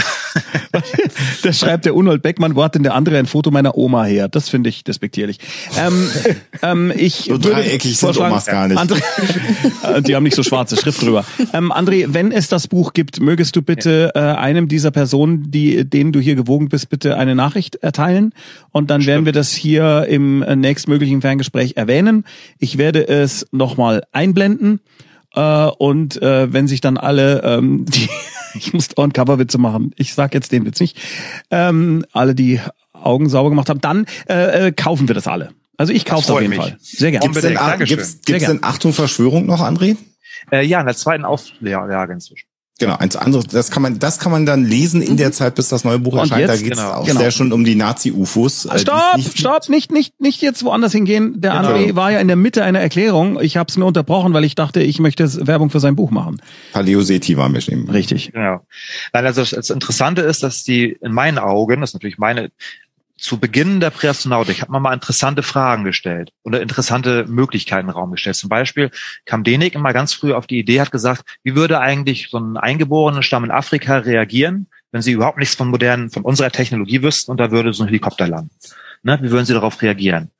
[1.43, 4.27] Das schreibt der Unold Beckmann, wo hat denn der andere ein Foto meiner Oma her?
[4.27, 5.39] Das finde ich despektierlich.
[5.77, 6.09] Ähm,
[6.61, 8.79] ähm, ich So dreieckig sind Omas gar nicht.
[8.79, 9.01] André,
[10.01, 11.25] die haben nicht so schwarze Schrift drüber.
[11.53, 15.83] Ähm, André, wenn es das Buch gibt, mögest du bitte äh, einem dieser Personen, die,
[15.89, 18.33] denen du hier gewogen bist, bitte eine Nachricht erteilen
[18.71, 22.25] und dann werden wir das hier im nächstmöglichen Ferngespräch erwähnen.
[22.59, 24.79] Ich werde es nochmal einblenden
[25.35, 28.09] äh, und äh, wenn sich dann alle, ähm, die,
[28.55, 30.97] ich muss dauernd Coverwitze machen, ich sag jetzt den Witz nicht,
[31.51, 32.59] ähm, alle die
[32.93, 35.51] Augen sauber gemacht haben, dann äh, äh, kaufen wir das alle.
[35.77, 36.59] Also ich kaufe es auf jeden mich.
[36.59, 36.77] Fall.
[36.81, 37.25] Sehr gerne.
[37.25, 37.97] Gibt's denn, Unbedingt, Dankeschön.
[38.25, 39.95] gibt's, denn Achtung Verschwörung noch, André?
[40.51, 42.48] äh, ja, in der zweiten Auflage inzwischen.
[42.79, 45.67] Genau, eins anderes, das kann man, das kann man dann lesen in der Zeit, bis
[45.67, 46.47] das neue Buch Und erscheint.
[46.47, 46.63] da jetzt?
[46.63, 46.91] geht's Genau.
[46.93, 47.19] auch Genau.
[47.19, 48.65] sehr schon um die Nazi-UFOs.
[48.65, 51.41] äh, es Stopp, nicht- stopp, nicht, nicht, nicht jetzt woanders hingehen.
[51.41, 51.69] Der Genau.
[51.73, 53.39] André war ja in der Mitte einer Erklärung.
[53.41, 56.41] Ich habe es nur unterbrochen, weil ich dachte, ich möchte Werbung für sein Buch machen.
[56.71, 57.89] Paleoseti war mir schon.
[57.89, 58.31] Richtig.
[58.31, 58.61] Genau.
[59.13, 62.49] Nein, also das- das Interessante ist, dass die in meinen Augen, das ist natürlich meine,
[63.19, 68.11] zu Beginn der Präastronautik hat man mal interessante Fragen gestellt oder interessante Möglichkeiten in Raum
[68.11, 68.37] gestellt.
[68.37, 68.91] Zum Beispiel
[69.25, 72.57] kam Denik immer ganz früh auf die Idee, hat gesagt, wie würde eigentlich so ein
[72.57, 77.31] eingeborener Stamm in Afrika reagieren, wenn sie überhaupt nichts von modernen, von unserer Technologie wüssten
[77.31, 78.51] und da würde so ein Helikopter landen.
[79.03, 79.19] Ne?
[79.21, 80.31] Wie würden sie darauf reagieren?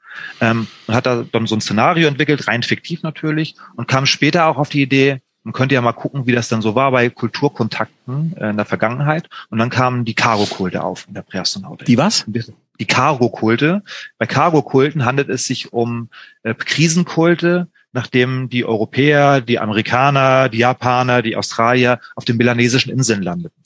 [0.41, 4.47] Ähm, und hat da dann so ein Szenario entwickelt, rein fiktiv natürlich, und kam später
[4.47, 7.09] auch auf die Idee, man könnte ja mal gucken, wie das dann so war bei
[7.09, 9.29] Kulturkontakten äh, in der Vergangenheit.
[9.49, 11.87] Und dann kamen die Karo-Kulte auf in der Präastronautik.
[11.87, 12.25] Die was?
[12.79, 13.83] Die Cargo-Kulte.
[14.17, 16.09] Bei Cargo-Kulten handelt es sich um
[16.43, 23.23] äh, Krisenkulte, nachdem die Europäer, die Amerikaner, die Japaner, die Australier auf den melanesischen Inseln
[23.23, 23.61] landeten.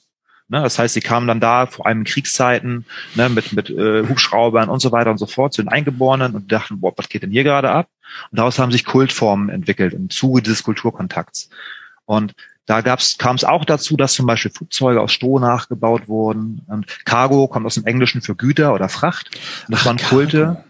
[0.49, 2.85] Ne, das heißt, sie kamen dann da vor allem in Kriegszeiten
[3.15, 6.51] ne, mit, mit äh, Hubschraubern und so weiter und so fort zu den Eingeborenen und
[6.51, 7.87] dachten, boah, was geht denn hier gerade ab?
[8.29, 11.49] Und daraus haben sich Kultformen entwickelt im Zuge dieses Kulturkontakts.
[12.05, 12.35] Und
[12.65, 16.61] da kam es auch dazu, dass zum Beispiel Flugzeuge aus Stroh nachgebaut wurden.
[16.67, 19.31] Und Cargo kommt aus dem Englischen für Güter oder Fracht.
[19.67, 20.15] Und das Ach, waren Cargo.
[20.15, 20.63] Kulte,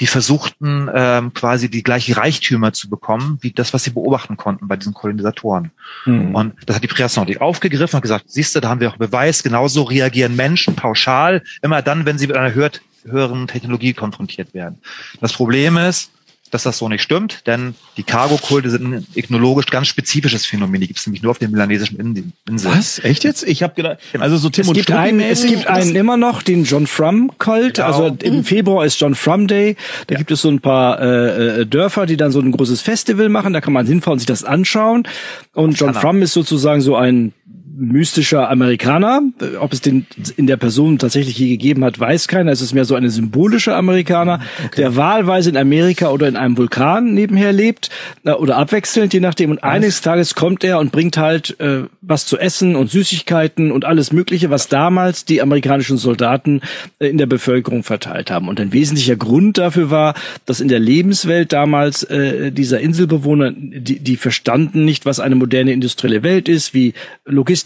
[0.00, 4.66] die versuchten ähm, quasi die gleichen Reichtümer zu bekommen, wie das, was sie beobachten konnten
[4.66, 5.72] bei diesen Kolonisatoren.
[6.06, 6.34] Mhm.
[6.34, 9.42] Und das hat die Präastronautik aufgegriffen und gesagt, siehst du, da haben wir auch Beweis,
[9.42, 14.78] genauso reagieren Menschen pauschal, immer dann, wenn sie mit einer höheren Technologie konfrontiert werden.
[15.20, 16.10] Das Problem ist,
[16.50, 20.80] dass das so nicht stimmt, denn die Cargo-Kulte sind ein ethnologisch ganz spezifisches Phänomen.
[20.80, 22.32] Die gibt es nämlich nur auf den melanesischen Inseln.
[22.46, 22.98] Was?
[22.98, 23.44] Echt jetzt?
[23.44, 26.16] Ich habe gedacht, also so Tim Es und gibt, Struppi einen, es gibt einen immer
[26.16, 27.74] noch, den John Frum Cult.
[27.74, 27.86] Genau.
[27.86, 29.76] Also im Februar ist John Frum Day.
[30.08, 33.28] Da gibt es so ein paar äh, äh, Dörfer, die dann so ein großes Festival
[33.28, 33.52] machen.
[33.52, 35.06] Da kann man hinfahren und sich das anschauen.
[35.54, 35.94] Und John.
[35.94, 37.32] Frum ist sozusagen so ein
[37.80, 39.22] mystischer Amerikaner.
[39.58, 40.06] Ob es den
[40.36, 42.52] in der Person tatsächlich je gegeben hat, weiß keiner.
[42.52, 44.40] Es ist mehr so eine symbolische Amerikaner,
[44.76, 47.90] der wahlweise in Amerika oder in einem Vulkan nebenher lebt
[48.24, 49.50] äh, oder abwechselnd, je nachdem.
[49.50, 53.84] Und eines Tages kommt er und bringt halt äh, was zu essen und Süßigkeiten und
[53.84, 56.60] alles Mögliche, was damals die amerikanischen Soldaten
[56.98, 58.48] äh, in der Bevölkerung verteilt haben.
[58.48, 60.14] Und ein wesentlicher Grund dafür war,
[60.44, 65.72] dass in der Lebenswelt damals äh, dieser Inselbewohner, die, die verstanden nicht, was eine moderne
[65.72, 66.92] industrielle Welt ist, wie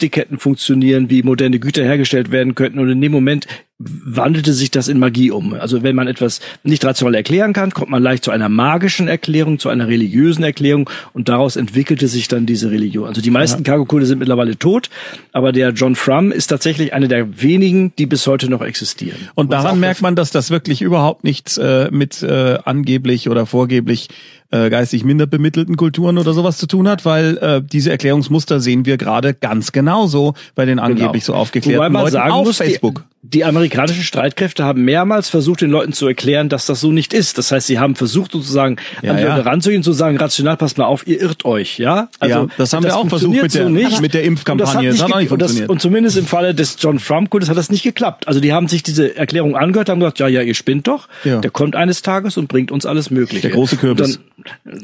[0.05, 2.78] Logistikketten funktionieren, wie moderne Güter hergestellt werden könnten.
[2.78, 3.46] Und in dem Moment
[3.78, 5.55] wandelte sich das in Magie um.
[5.55, 9.59] Also wenn man etwas nicht rational erklären kann, kommt man leicht zu einer magischen Erklärung,
[9.59, 13.09] zu einer religiösen Erklärung und daraus entwickelte sich dann diese Religion.
[13.09, 14.90] Also die meisten Cargo-Kulte sind mittlerweile tot,
[15.32, 19.18] aber der John Frum ist tatsächlich einer der wenigen, die bis heute noch existieren.
[19.34, 24.09] Und daran merkt man, dass das wirklich überhaupt nichts äh, mit äh, angeblich oder vorgeblich
[24.55, 28.86] äh, geistig minder bemittelten Kulturen oder sowas zu tun hat, weil äh, diese Erklärungsmuster sehen
[28.86, 31.80] wir gerade ganz genauso bei den angeblich so aufgeklärten Genau.
[31.82, 33.05] Wobei man Leuten sagen auf muss, Facebook.
[33.22, 37.14] Die, die amerikanischen Streitkräfte haben mehrmals versucht, den Leuten zu erklären, dass das so nicht
[37.14, 37.38] ist.
[37.38, 39.34] Das heißt, sie haben versucht, sozusagen Ja, an die ja.
[39.34, 42.09] Leute ranzugehen, zu sagen, rational, passt mal auf, ihr irrt euch, ja?
[42.20, 44.00] Also, Ja, das haben wir auch versucht mit der- so nicht.
[44.02, 44.90] mit der Impfkampagne.
[44.90, 45.70] Und Das hat nicht ge- und, das, funktioniert.
[45.70, 48.28] und zumindest im Falle des John Trump-Kultes hat das nicht geklappt.
[48.28, 51.09] Also die haben sich diese Erklärung angehört, haben gesagt, ja, ja, ihr spinnt doch.
[51.24, 51.40] Ja.
[51.40, 53.40] Der kommt eines Tages und bringt uns alles Mögliche.
[53.40, 54.18] Der große Kürbis.
[54.18, 54.20] Und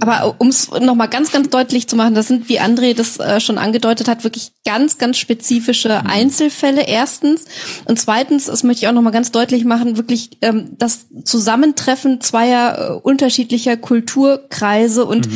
[0.00, 3.40] Aber um es nochmal ganz, ganz deutlich zu machen, das sind, wie André das äh,
[3.40, 7.44] schon angedeutet hat, wirklich ganz, ganz spezifische Einzelfälle erstens.
[7.84, 12.78] Und zweitens, das möchte ich auch nochmal ganz deutlich machen, wirklich ähm, das Zusammentreffen zweier
[12.78, 15.28] äh, unterschiedlicher Kulturkreise und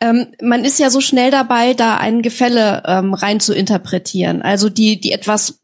[0.00, 4.42] ähm, man ist ja so schnell dabei, da ein Gefälle ähm, rein zu interpretieren.
[4.42, 5.60] Also die, die etwas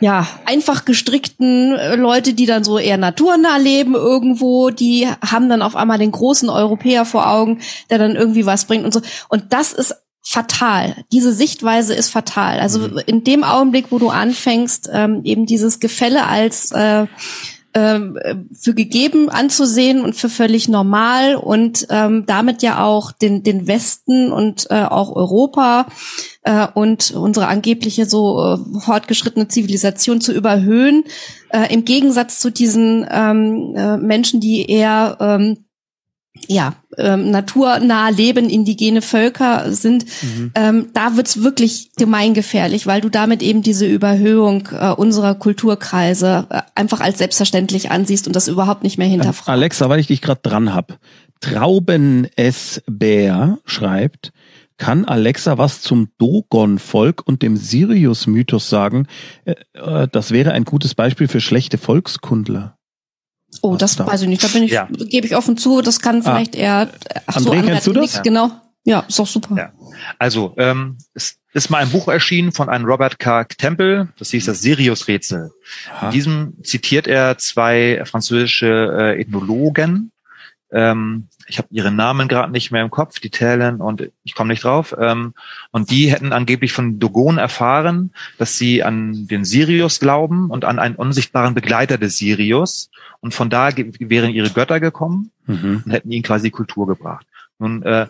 [0.00, 5.62] ja, einfach gestrickten äh, Leute, die dann so eher naturnah leben irgendwo, die haben dann
[5.62, 9.00] auf einmal den großen Europäer vor Augen, der dann irgendwie was bringt und so.
[9.28, 11.04] Und das ist fatal.
[11.12, 12.58] Diese Sichtweise ist fatal.
[12.58, 17.06] Also in dem Augenblick, wo du anfängst, ähm, eben dieses Gefälle als äh,
[17.76, 24.32] für gegeben anzusehen und für völlig normal und ähm, damit ja auch den, den Westen
[24.32, 25.86] und äh, auch Europa
[26.42, 31.04] äh, und unsere angebliche so äh, fortgeschrittene Zivilisation zu überhöhen,
[31.50, 35.65] äh, im Gegensatz zu diesen ähm, äh, Menschen, die eher ähm,
[36.48, 40.06] ja, ähm, naturnah leben, indigene Völker sind,
[40.54, 46.62] ähm, da wird's wirklich gemeingefährlich, weil du damit eben diese Überhöhung äh, unserer Kulturkreise äh,
[46.74, 49.48] einfach als selbstverständlich ansiehst und das überhaupt nicht mehr hinterfragst.
[49.48, 50.98] Alexa, weil ich dich gerade dran hab.
[51.40, 52.82] Trauben S.
[52.86, 54.32] Bär schreibt,
[54.78, 59.06] kann Alexa was zum Dogon-Volk und dem Sirius-Mythos sagen?
[59.44, 62.75] Äh, äh, das wäre ein gutes Beispiel für schlechte Volkskundler.
[63.62, 64.06] Oh, das da?
[64.06, 64.42] weiß ich nicht.
[64.42, 64.88] Da bin ich, Ja.
[64.90, 65.82] gebe ich offen zu.
[65.82, 66.90] Das kann vielleicht eher.
[67.26, 68.02] Ach André, André kennst du das?
[68.02, 68.50] nix, Genau.
[68.84, 69.56] Ja, ist doch super.
[69.56, 69.72] Ja.
[70.18, 73.42] Also, ähm, es ist mal ein Buch erschienen von einem Robert K.
[73.44, 75.50] Temple, das hieß das Sirius-Rätsel.
[76.02, 80.12] In diesem zitiert er zwei französische äh, Ethnologen.
[80.70, 84.52] Ähm, ich habe ihre Namen gerade nicht mehr im Kopf, die Talen und ich komme
[84.52, 84.94] nicht drauf.
[85.00, 85.34] Ähm,
[85.70, 90.78] und die hätten angeblich von Dogon erfahren, dass sie an den Sirius glauben und an
[90.78, 92.90] einen unsichtbaren Begleiter des Sirius.
[93.20, 95.82] Und von da wären ihre Götter gekommen Mhm.
[95.84, 97.26] und hätten ihnen quasi Kultur gebracht.
[97.58, 98.06] Nun äh,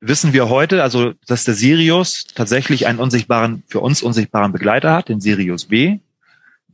[0.00, 5.08] wissen wir heute, also dass der Sirius tatsächlich einen unsichtbaren, für uns unsichtbaren Begleiter hat,
[5.08, 5.98] den Sirius B,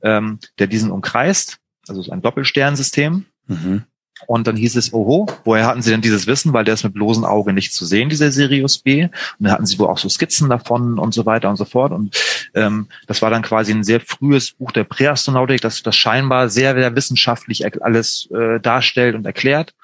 [0.03, 1.59] ähm, der diesen umkreist.
[1.89, 3.27] Also es ist ein Doppelsternsystem.
[3.47, 3.85] Mhm.
[4.27, 6.53] Und dann hieß es, oho, woher hatten sie denn dieses Wissen?
[6.53, 9.05] Weil der ist mit bloßem Auge nicht zu sehen, dieser Sirius B.
[9.05, 11.93] Und dann hatten sie wohl auch so Skizzen davon und so weiter und so fort.
[11.93, 12.17] Und
[12.55, 16.75] ähm, das war dann quasi ein sehr frühes Buch der Präastronautik, das das scheinbar sehr,
[16.75, 19.75] sehr wissenschaftlich er- alles äh, darstellt und erklärt.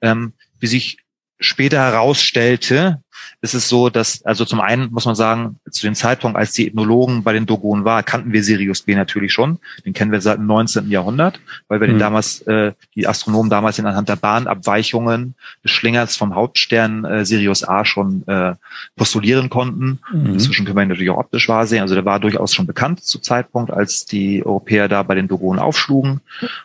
[0.00, 0.98] Ähm, wie sich
[1.40, 3.02] später herausstellte,
[3.44, 6.66] ist es so, dass, also zum einen muss man sagen, zu dem Zeitpunkt, als die
[6.66, 9.58] Ethnologen bei den Dogonen war, kannten wir Sirius B natürlich schon.
[9.84, 10.90] Den kennen wir seit dem 19.
[10.90, 11.38] Jahrhundert,
[11.68, 12.00] weil wir den Mhm.
[12.00, 17.68] damals, äh, die Astronomen damals in anhand der Bahnabweichungen des Schlingers vom Hauptstern äh, Sirius
[17.68, 18.54] A schon äh,
[18.96, 19.98] postulieren konnten.
[20.10, 20.32] Mhm.
[20.32, 21.82] Inzwischen können wir ihn natürlich auch optisch wahrsehen.
[21.82, 25.60] Also der war durchaus schon bekannt zu Zeitpunkt, als die Europäer da bei den Dogonen
[25.60, 26.22] aufschlugen.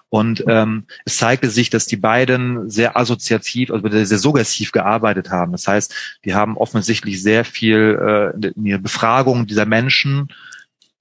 [0.08, 5.52] Und ähm, es zeigte sich, dass die beiden sehr assoziativ, also sehr suggestiv gearbeitet haben.
[5.52, 5.94] Das heißt,
[6.26, 10.30] die haben offensichtlich sehr viel äh, in ihrer Befragung dieser Menschen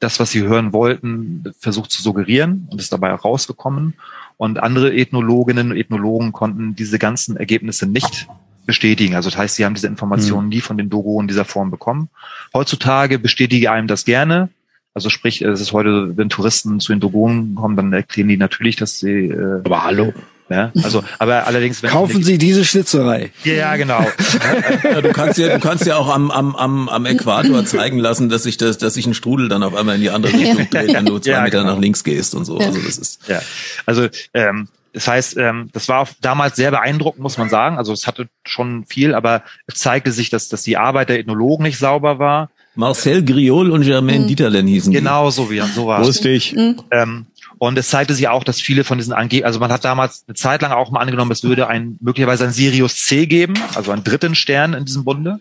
[0.00, 3.94] das, was sie hören wollten, versucht zu suggerieren und ist dabei auch rausgekommen.
[4.36, 8.28] Und andere Ethnologinnen und Ethnologen konnten diese ganzen Ergebnisse nicht
[8.64, 9.16] bestätigen.
[9.16, 10.48] Also das heißt, sie haben diese Informationen Hm.
[10.50, 12.10] nie von den Dogo in dieser Form bekommen.
[12.54, 14.50] Heutzutage bestätige einem das gerne.
[14.94, 18.76] Also sprich, es ist heute, wenn Touristen zu den Dogonen kommen, dann erklären die natürlich,
[18.76, 20.12] dass sie äh, Aber hallo.
[20.50, 23.30] Ja, also aber allerdings wenn Kaufen Sie diese Schnitzerei.
[23.44, 24.00] ja, ja genau.
[24.84, 28.28] Ja, du kannst ja, du kannst ja auch am, am, am, am Äquator zeigen lassen,
[28.28, 30.94] dass sich das, dass sich ein Strudel dann auf einmal in die andere Richtung dreht,
[30.94, 31.74] wenn du zwei Ja, Meter genau.
[31.74, 32.58] nach links gehst und so.
[32.58, 33.28] Also das ist.
[33.28, 33.40] Ja,
[33.86, 37.76] also ähm, das heißt, ähm, das war auch damals sehr beeindruckend, muss man sagen.
[37.76, 41.62] Also es hatte schon viel, aber es zeigte sich, dass, dass die Arbeit der Ethnologen
[41.64, 42.50] nicht sauber war.
[42.74, 44.28] Marcel Griol und Germaine Mhm.
[44.28, 44.98] Dieterlen hießen die.
[44.98, 46.06] Genau so wie so war es.
[46.06, 46.56] Wusste ich.
[46.90, 47.26] Ähm,
[47.58, 50.34] und es zeigte sich auch, dass viele von diesen Ange also man hat damals eine
[50.34, 54.04] Zeit lang auch mal angenommen, es würde ein möglicherweise ein Sirius C geben, also einen
[54.04, 55.40] dritten Stern in diesem Bunde.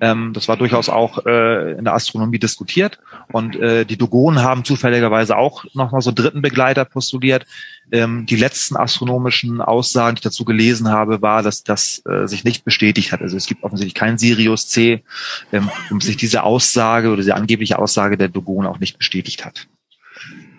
[0.00, 2.98] Ähm, das war durchaus auch äh, in der Astronomie diskutiert.
[3.32, 7.46] Und äh, die Dogonen haben zufälligerweise auch nochmal so einen dritten Begleiter postuliert.
[7.92, 12.44] Ähm, die letzten astronomischen Aussagen, die ich dazu gelesen habe, war, dass das äh, sich
[12.44, 13.20] nicht bestätigt hat.
[13.20, 15.04] Also es gibt offensichtlich keinen Sirius C,
[15.52, 19.68] ähm, und sich diese Aussage oder diese angebliche Aussage der Dogonen auch nicht bestätigt hat.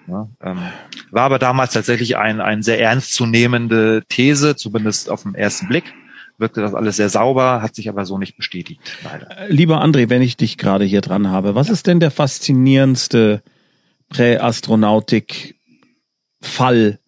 [0.08, 0.60] Ja, ähm,
[1.12, 5.94] war aber damals tatsächlich ein, ein sehr ernstzunehmende These, zumindest auf den ersten Blick.
[6.38, 9.30] Wirkte das alles sehr sauber, hat sich aber so nicht bestätigt, leider.
[9.48, 13.42] Lieber André, wenn ich dich gerade hier dran habe, was ist denn der faszinierendste
[14.10, 17.00] Präastronautik-Fall?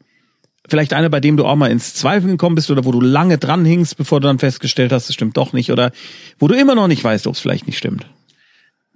[0.70, 3.38] Vielleicht einer, bei dem du auch mal ins Zweifeln gekommen bist oder wo du lange
[3.38, 5.92] dran hingst, bevor du dann festgestellt hast, es stimmt doch nicht oder
[6.40, 8.08] wo du immer noch nicht weißt, ob es vielleicht nicht stimmt.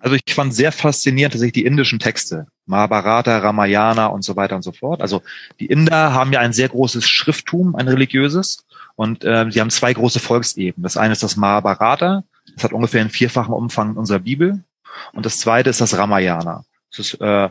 [0.01, 2.47] Also ich fand sehr faszinierend tatsächlich die indischen Texte.
[2.65, 5.01] Mahabharata, Ramayana und so weiter und so fort.
[5.01, 5.21] Also
[5.59, 8.65] die Inder haben ja ein sehr großes Schrifttum, ein religiöses.
[8.95, 10.83] Und äh, sie haben zwei große Volksebenen.
[10.83, 12.23] Das eine ist das Mahabharata.
[12.55, 14.63] Das hat ungefähr einen vierfachen Umfang unserer Bibel.
[15.13, 16.65] Und das zweite ist das Ramayana.
[16.89, 17.49] Das ist äh,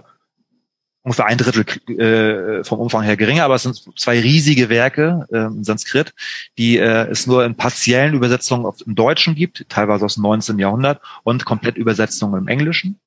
[1.03, 1.65] ungefähr ein Drittel
[1.99, 6.13] äh, vom Umfang her geringer, aber es sind zwei riesige Werke äh, im Sanskrit,
[6.59, 10.59] die äh, es nur in partiellen Übersetzungen auf, im Deutschen gibt, teilweise aus dem 19.
[10.59, 12.99] Jahrhundert und komplett Übersetzungen im Englischen.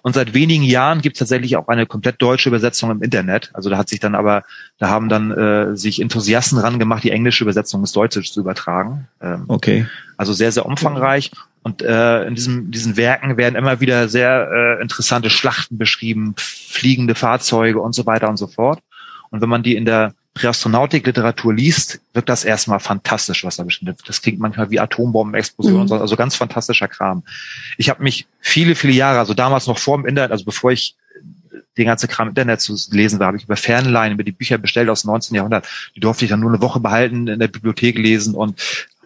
[0.00, 3.50] Und seit wenigen Jahren gibt es tatsächlich auch eine komplett deutsche Übersetzung im Internet.
[3.52, 4.42] Also da hat sich dann aber,
[4.78, 9.08] da haben dann äh, sich Enthusiasten ran gemacht, die englische Übersetzung ins Deutsche zu übertragen.
[9.20, 9.86] Ähm, Okay.
[10.16, 11.30] also sehr, sehr umfangreich.
[11.62, 17.14] Und äh, in diesem, diesen Werken werden immer wieder sehr äh, interessante Schlachten beschrieben, fliegende
[17.14, 18.80] Fahrzeuge und so weiter und so fort.
[19.30, 23.88] Und wenn man die in der Präastronautik-Literatur liest, wirkt das erstmal fantastisch, was da beschrieben
[23.88, 24.00] wird.
[24.08, 25.82] Das klingt manchmal wie Atombombenexplosionen Mhm.
[25.82, 27.22] und so, also ganz fantastischer Kram.
[27.76, 30.96] Ich habe mich viele, viele Jahre, also damals noch vor dem Internet, also bevor ich
[31.76, 34.58] den ganzen Kram im Internet zu lesen war, habe ich über Fernleihen, über die Bücher
[34.58, 35.34] bestellt aus dem 19.
[35.36, 35.66] Jahrhundert.
[35.94, 38.60] Die durfte ich dann nur eine Woche behalten, in der Bibliothek lesen und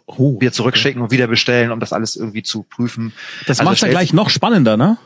[0.08, 3.12] wieder zurückschicken und wieder bestellen, um das alles irgendwie zu prüfen.
[3.46, 4.98] Das Also macht ja gleich noch spannender, ne?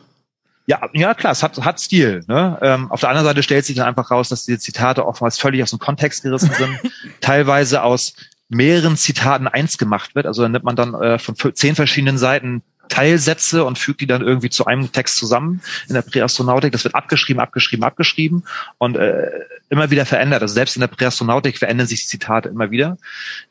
[0.67, 2.23] Ja, ja klar, es hat, hat Stil.
[2.29, 2.59] Ne?
[2.63, 5.63] Ähm, auf der anderen Seite stellt sich dann einfach raus, dass diese Zitate oftmals völlig
[5.63, 6.79] aus dem Kontext gerissen sind,
[7.21, 8.15] teilweise aus
[8.49, 10.27] mehreren Zitaten eins gemacht wird.
[10.27, 14.21] Also dann nimmt man dann äh, von zehn verschiedenen Seiten Teilsätze und fügt die dann
[14.21, 16.73] irgendwie zu einem Text zusammen in der Präastronautik.
[16.73, 18.45] Das wird abgeschrieben, abgeschrieben, abgeschrieben
[18.77, 19.31] und äh,
[19.71, 20.43] immer wieder verändert.
[20.43, 22.99] Also selbst in der Präastronautik verändern sich die Zitate immer wieder.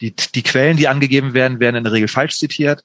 [0.02, 2.84] Die, die Quellen, die angegeben werden, werden in der Regel falsch zitiert.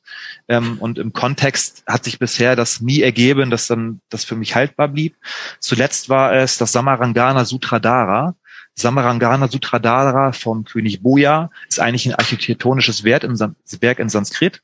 [0.48, 4.55] Ähm, und im Kontext hat sich bisher das nie ergeben, dass dann das für mich
[4.55, 5.16] haltbar blieb.
[5.59, 8.35] Zuletzt war es das Samarangana Sutradhara.
[8.74, 14.62] Samarangana Sutradhara von König Boja ist eigentlich ein architektonisches Werk in Sanskrit,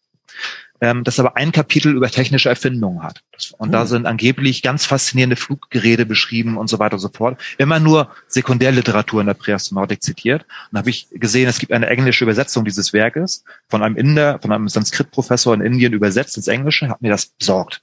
[0.80, 3.22] ähm, das aber ein Kapitel über technische Erfindungen hat.
[3.58, 7.40] Und da sind angeblich ganz faszinierende Fluggeräte beschrieben und so weiter und so fort.
[7.58, 10.42] Immer nur Sekundärliteratur in der Präastronautik zitiert.
[10.42, 14.38] Und da habe ich gesehen, es gibt eine englische Übersetzung dieses Werkes von einem Inder,
[14.40, 17.82] von einem Sanskrit-Professor in Indien übersetzt ins Englische, hat mir das besorgt.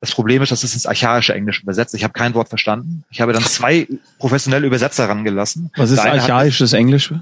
[0.00, 1.94] Das Problem ist, dass es ins archaische Englisch übersetzt.
[1.94, 3.04] Ich habe kein Wort verstanden.
[3.10, 3.86] Ich habe dann zwei
[4.18, 5.70] professionelle Übersetzer rangelassen.
[5.76, 7.12] Was ist archaisches Englisch?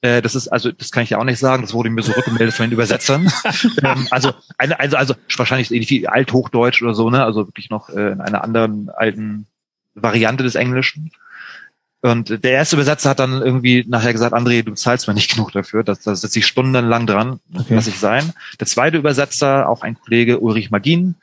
[0.00, 1.62] Äh, das ist also, das kann ich ja auch nicht sagen.
[1.62, 3.32] Das wurde mir so rückgemeldet von den Übersetzern.
[3.82, 7.24] ähm, also, eine, also, also wahrscheinlich ähnlich wie Althochdeutsch oder so, ne?
[7.24, 9.46] Also wirklich noch äh, in einer anderen alten
[9.94, 11.10] Variante des Englischen.
[12.00, 15.50] Und der erste Übersetzer hat dann irgendwie nachher gesagt, André, du zahlst mir nicht genug
[15.50, 15.82] dafür.
[15.82, 17.40] Da, da sitze ich stundenlang dran.
[17.52, 17.74] Okay.
[17.74, 18.32] Lass ich sein.
[18.60, 21.16] Der zweite Übersetzer, auch ein Kollege Ulrich Magin,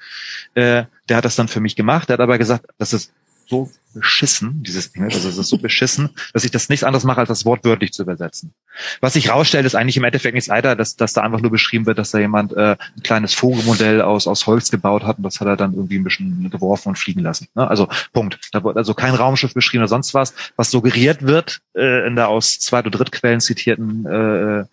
[0.55, 2.09] äh, der hat das dann für mich gemacht.
[2.09, 3.13] Der hat aber gesagt, das ist
[3.47, 7.21] so beschissen, dieses Englisch, also es ist so beschissen, dass ich das nichts anderes mache,
[7.21, 8.53] als das wortwörtlich zu übersetzen.
[8.99, 11.85] Was sich rausstellt, ist eigentlich im Endeffekt nichts weiter, dass, dass da einfach nur beschrieben
[11.85, 15.39] wird, dass da jemand äh, ein kleines Vogelmodell aus, aus Holz gebaut hat und das
[15.39, 17.47] hat er dann irgendwie ein bisschen geworfen und fliegen lassen.
[17.55, 17.67] Ne?
[17.67, 18.37] Also Punkt.
[18.51, 22.27] Da wird also kein Raumschiff beschrieben oder sonst was, was suggeriert wird äh, in der
[22.27, 24.65] aus Zweit- und Drittquellen zitierten äh,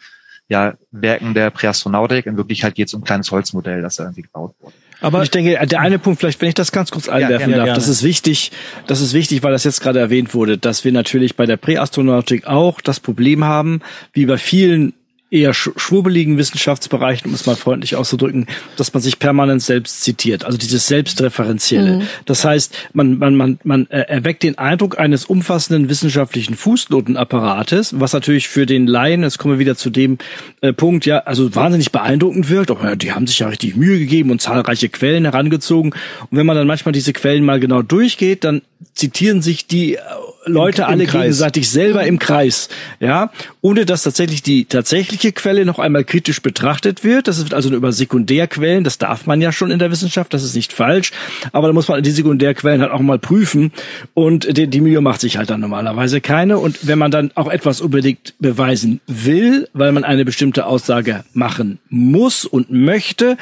[0.48, 2.26] ja, Werken der Präastronautik.
[2.26, 4.74] In Wirklichkeit geht es um ein kleines Holzmodell, das da irgendwie gebaut wurde.
[5.02, 7.66] Aber ich denke, der eine Punkt, vielleicht, wenn ich das ganz kurz einwerfen ja, darf,
[7.66, 7.78] gerne.
[7.78, 8.52] das ist wichtig,
[8.86, 12.46] das ist wichtig, weil das jetzt gerade erwähnt wurde, dass wir natürlich bei der Präastronautik
[12.46, 13.80] auch das Problem haben,
[14.12, 14.94] wie bei vielen
[15.32, 18.46] eher schwurbeligen Wissenschaftsbereichen, um es mal freundlich auszudrücken,
[18.76, 21.96] dass man sich permanent selbst zitiert, also dieses Selbstreferenzielle.
[21.96, 22.02] Mhm.
[22.26, 28.12] Das heißt, man, man, man, man äh, erweckt den Eindruck eines umfassenden wissenschaftlichen Fußnotenapparates, was
[28.12, 30.18] natürlich für den Laien, jetzt kommen wir wieder zu dem
[30.60, 33.98] äh, Punkt, ja, also wahnsinnig beeindruckend wirkt, aber ja, die haben sich ja richtig Mühe
[33.98, 35.92] gegeben und zahlreiche Quellen herangezogen.
[36.30, 38.60] Und wenn man dann manchmal diese Quellen mal genau durchgeht, dann
[38.94, 39.98] zitieren sich die
[40.44, 41.22] Leute Im, im alle Kreis.
[41.22, 42.68] gegenseitig selber im Kreis,
[43.00, 43.30] ja,
[43.60, 47.28] ohne dass tatsächlich die tatsächliche Quelle noch einmal kritisch betrachtet wird.
[47.28, 50.56] Das ist also über Sekundärquellen, das darf man ja schon in der Wissenschaft, das ist
[50.56, 51.12] nicht falsch,
[51.52, 53.72] aber da muss man die Sekundärquellen halt auch mal prüfen.
[54.14, 56.58] Und die, die Mühe macht sich halt dann normalerweise keine.
[56.58, 61.78] Und wenn man dann auch etwas unbedingt beweisen will, weil man eine bestimmte Aussage machen
[61.88, 63.36] muss und möchte,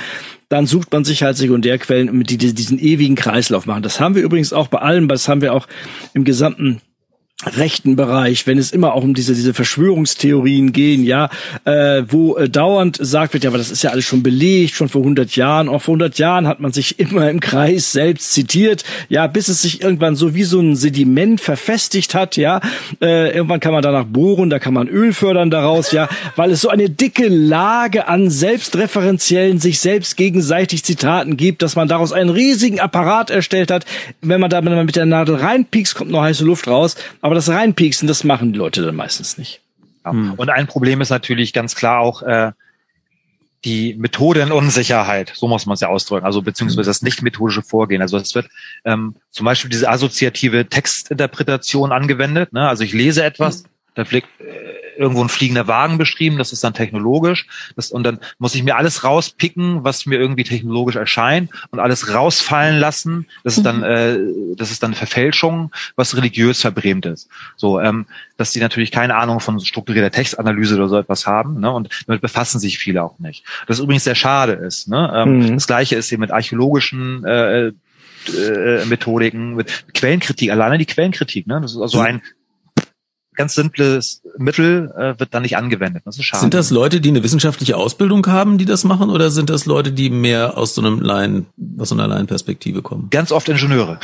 [0.51, 3.85] dann sucht man sich halt Sekundärquellen, die diesen ewigen Kreislauf machen.
[3.85, 5.67] Das haben wir übrigens auch bei allem, das haben wir auch
[6.13, 6.83] im gesamten
[7.47, 11.31] rechten Bereich, wenn es immer auch um diese diese Verschwörungstheorien gehen, ja,
[11.65, 14.91] äh, wo äh, dauernd sagt wird, ja, aber das ist ja alles schon belegt, schon
[14.91, 18.85] vor 100 Jahren, auch vor 100 Jahren hat man sich immer im Kreis selbst zitiert,
[19.09, 22.61] ja, bis es sich irgendwann so wie so ein Sediment verfestigt hat, ja,
[23.01, 26.61] äh, irgendwann kann man danach bohren, da kann man Öl fördern daraus, ja, weil es
[26.61, 32.31] so eine dicke Lage an selbstreferenziellen, sich selbst gegenseitig Zitaten gibt, dass man daraus einen
[32.31, 33.87] riesigen Apparat erstellt hat,
[34.21, 38.09] wenn man da mit der Nadel reinpiekst, kommt noch heiße Luft raus, aber das Reinpieksen,
[38.09, 39.61] das machen die Leute dann meistens nicht.
[40.05, 40.13] Ja.
[40.13, 40.35] Hm.
[40.35, 42.53] Und ein Problem ist natürlich ganz klar auch äh,
[43.65, 48.01] die Methodenunsicherheit, so muss man es ja ausdrücken, also beziehungsweise das nicht methodische Vorgehen.
[48.01, 48.49] Also es wird
[48.85, 52.53] ähm, zum Beispiel diese assoziative Textinterpretation angewendet.
[52.53, 52.67] Ne?
[52.67, 56.75] Also ich lese etwas, da fliegt äh, irgendwo ein fliegender Wagen beschrieben, das ist dann
[56.75, 57.47] technologisch.
[57.75, 62.13] Das, und dann muss ich mir alles rauspicken, was mir irgendwie technologisch erscheint und alles
[62.13, 63.27] rausfallen lassen.
[63.43, 63.85] Das ist dann, mhm.
[64.53, 67.29] äh, das ist dann Verfälschung, was religiös verbrämt ist.
[67.57, 68.07] So, ähm,
[68.37, 71.71] dass die natürlich keine Ahnung von strukturierter Textanalyse oder so etwas haben, ne?
[71.71, 73.45] Und damit befassen sich viele auch nicht.
[73.67, 74.89] Das übrigens sehr schade ist.
[74.89, 75.13] Ne?
[75.15, 75.55] Ähm, mhm.
[75.55, 81.59] Das gleiche ist hier mit archäologischen äh, äh, Methodiken, mit Quellenkritik, alleine die Quellenkritik, ne?
[81.63, 82.21] Das ist also ein
[83.35, 86.03] ganz simples Mittel äh, wird dann nicht angewendet.
[86.05, 86.41] Das ist schade.
[86.41, 89.93] Sind das Leute, die eine wissenschaftliche Ausbildung haben, die das machen, oder sind das Leute,
[89.93, 91.47] die mehr aus so einem Laien,
[91.79, 93.09] aus so einer Laienperspektive kommen?
[93.11, 93.99] Ganz oft Ingenieure.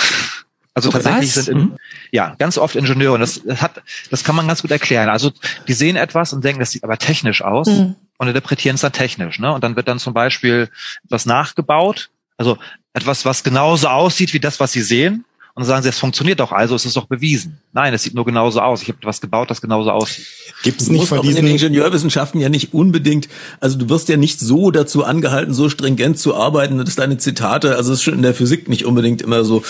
[0.74, 1.02] Also Was?
[1.02, 1.76] tatsächlich sind in, mhm.
[2.12, 5.08] ja ganz oft Ingenieure und das, das hat das kann man ganz gut erklären.
[5.08, 5.32] Also
[5.66, 7.94] die sehen etwas und denken, das sieht aber technisch aus mhm.
[8.18, 9.38] und interpretieren es dann technisch.
[9.38, 9.50] Ne?
[9.52, 10.68] Und dann wird dann zum Beispiel
[11.04, 12.58] etwas nachgebaut, also
[12.92, 15.24] etwas, was genauso aussieht wie das, was sie sehen
[15.56, 17.62] und dann sagen sie, es funktioniert doch, also es ist doch bewiesen.
[17.72, 18.82] Nein, es sieht nur genauso aus.
[18.82, 20.26] Ich habe was gebaut, das genauso aussieht.
[20.62, 24.18] Gibt es nicht von diesen in den Ingenieurwissenschaften ja nicht unbedingt, also du wirst ja
[24.18, 28.12] nicht so dazu angehalten, so stringent zu arbeiten, dass deine Zitate, also es ist schon
[28.12, 29.62] in der Physik nicht unbedingt immer so,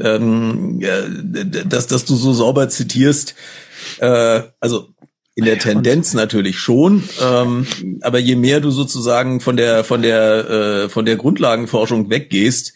[0.00, 0.80] ähm,
[1.66, 3.34] dass, dass du so sauber zitierst.
[3.98, 4.88] Äh, also
[5.34, 7.66] in der Tendenz natürlich schon, ähm,
[8.00, 12.72] aber je mehr du sozusagen von der von der äh, von der Grundlagenforschung weggehst,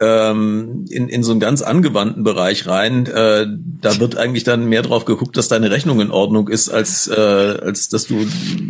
[0.00, 3.06] ähm, in, in so einen ganz angewandten Bereich rein.
[3.06, 3.46] Äh,
[3.80, 7.14] da wird eigentlich dann mehr drauf geguckt, dass deine Rechnung in Ordnung ist, als, äh,
[7.14, 8.26] als dass du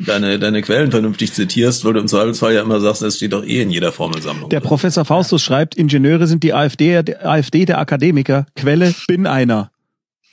[0.07, 3.45] deine, deine Quellen vernünftig zitierst, weil du im Zweifelsfall ja immer sagst, es steht doch
[3.45, 4.51] eh in jeder Formelsammlung.
[4.51, 8.47] Der Professor Faustus schreibt, Ingenieure sind die AfD, der AfD der Akademiker.
[8.55, 9.71] Quelle, bin einer.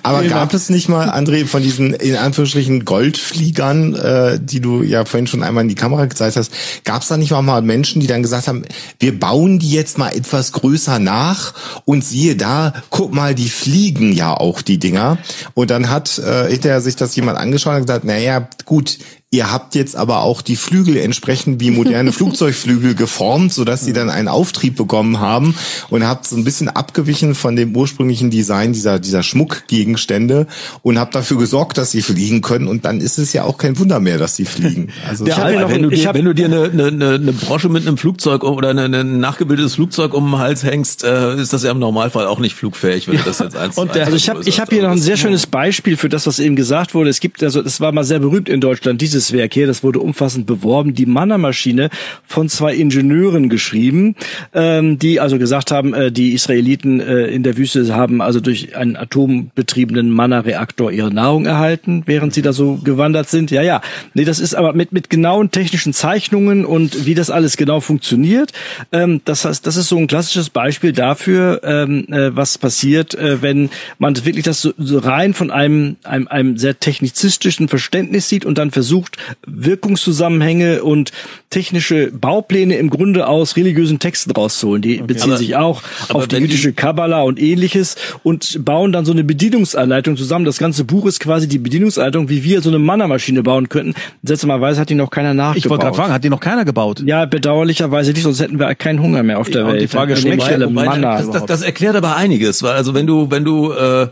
[0.02, 5.04] Aber gab es nicht mal, André, von diesen in Anführungsstrichen Goldfliegern, äh, die du ja
[5.04, 6.52] vorhin schon einmal in die Kamera gezeigt hast,
[6.84, 8.64] gab es da nicht mal Menschen, die dann gesagt haben,
[8.98, 11.54] wir bauen die jetzt mal etwas größer nach
[11.84, 15.18] und siehe da, guck mal, die fliegen ja auch die Dinger.
[15.54, 18.98] Und dann hat äh, hinterher sich das jemand angeschaut und gesagt, naja, gut,
[19.30, 24.08] Ihr habt jetzt aber auch die Flügel entsprechend wie moderne Flugzeugflügel geformt, sodass sie dann
[24.08, 25.54] einen Auftrieb bekommen haben
[25.90, 30.46] und habt so ein bisschen abgewichen von dem ursprünglichen Design dieser, dieser Schmuckgegenstände
[30.80, 33.78] und habt dafür gesorgt, dass sie fliegen können und dann ist es ja auch kein
[33.78, 34.88] Wunder mehr, dass sie fliegen.
[35.06, 38.44] Also ja, wenn, du dir, wenn du dir eine, eine, eine Brosche mit einem Flugzeug
[38.44, 42.38] oder ein nachgebildetes Flugzeug um den Hals hängst, äh, ist das ja im Normalfall auch
[42.38, 44.84] nicht flugfähig, wenn du das jetzt eins Und der, also ich habe ich hab hier
[44.84, 47.10] noch ein sehr schönes Beispiel für das, was eben gesagt wurde.
[47.10, 49.82] Es gibt also, es war mal sehr berühmt in Deutschland, dieses dieses Werk hier, das
[49.82, 51.90] wurde umfassend beworben, die Mannermaschine
[52.24, 54.14] von zwei Ingenieuren geschrieben,
[54.54, 58.76] ähm, die also gesagt haben, äh, die Israeliten äh, in der Wüste haben also durch
[58.76, 63.50] einen atombetriebenen Manna-Reaktor ihre Nahrung erhalten, während sie da so gewandert sind.
[63.50, 63.80] Ja, ja.
[64.14, 68.52] Nee, das ist aber mit, mit genauen technischen Zeichnungen und wie das alles genau funktioniert.
[68.92, 73.42] Ähm, das heißt, das ist so ein klassisches Beispiel dafür, ähm, äh, was passiert, äh,
[73.42, 78.44] wenn man wirklich das so, so rein von einem, einem, einem sehr technizistischen Verständnis sieht
[78.44, 79.16] und dann versucht, versucht,
[79.46, 81.12] Wirkungszusammenhänge und
[81.50, 84.82] technische Baupläne im Grunde aus religiösen Texten rauszuholen.
[84.82, 89.12] Die beziehen Aber- sich auch auf die jüdische Kabbala und ähnliches und bauen dann so
[89.12, 90.44] eine Bedienungsanleitung zusammen.
[90.44, 93.94] Das ganze Buch ist quasi die Bedienungsanleitung, wie wir so eine Mannermaschine bauen könnten.
[94.22, 95.64] Seltsamerweise hat die noch keiner nachgebaut.
[95.64, 97.02] Ich wollte gerade fragen, hat die noch keiner gebaut?
[97.04, 99.82] Ja, bedauerlicherweise nicht, sonst hätten wir keinen Hunger mehr auf der und Welt.
[99.82, 103.72] die Frage, schmeckt das, das, das erklärt aber einiges, weil also wenn du, wenn du,
[103.72, 104.08] äh,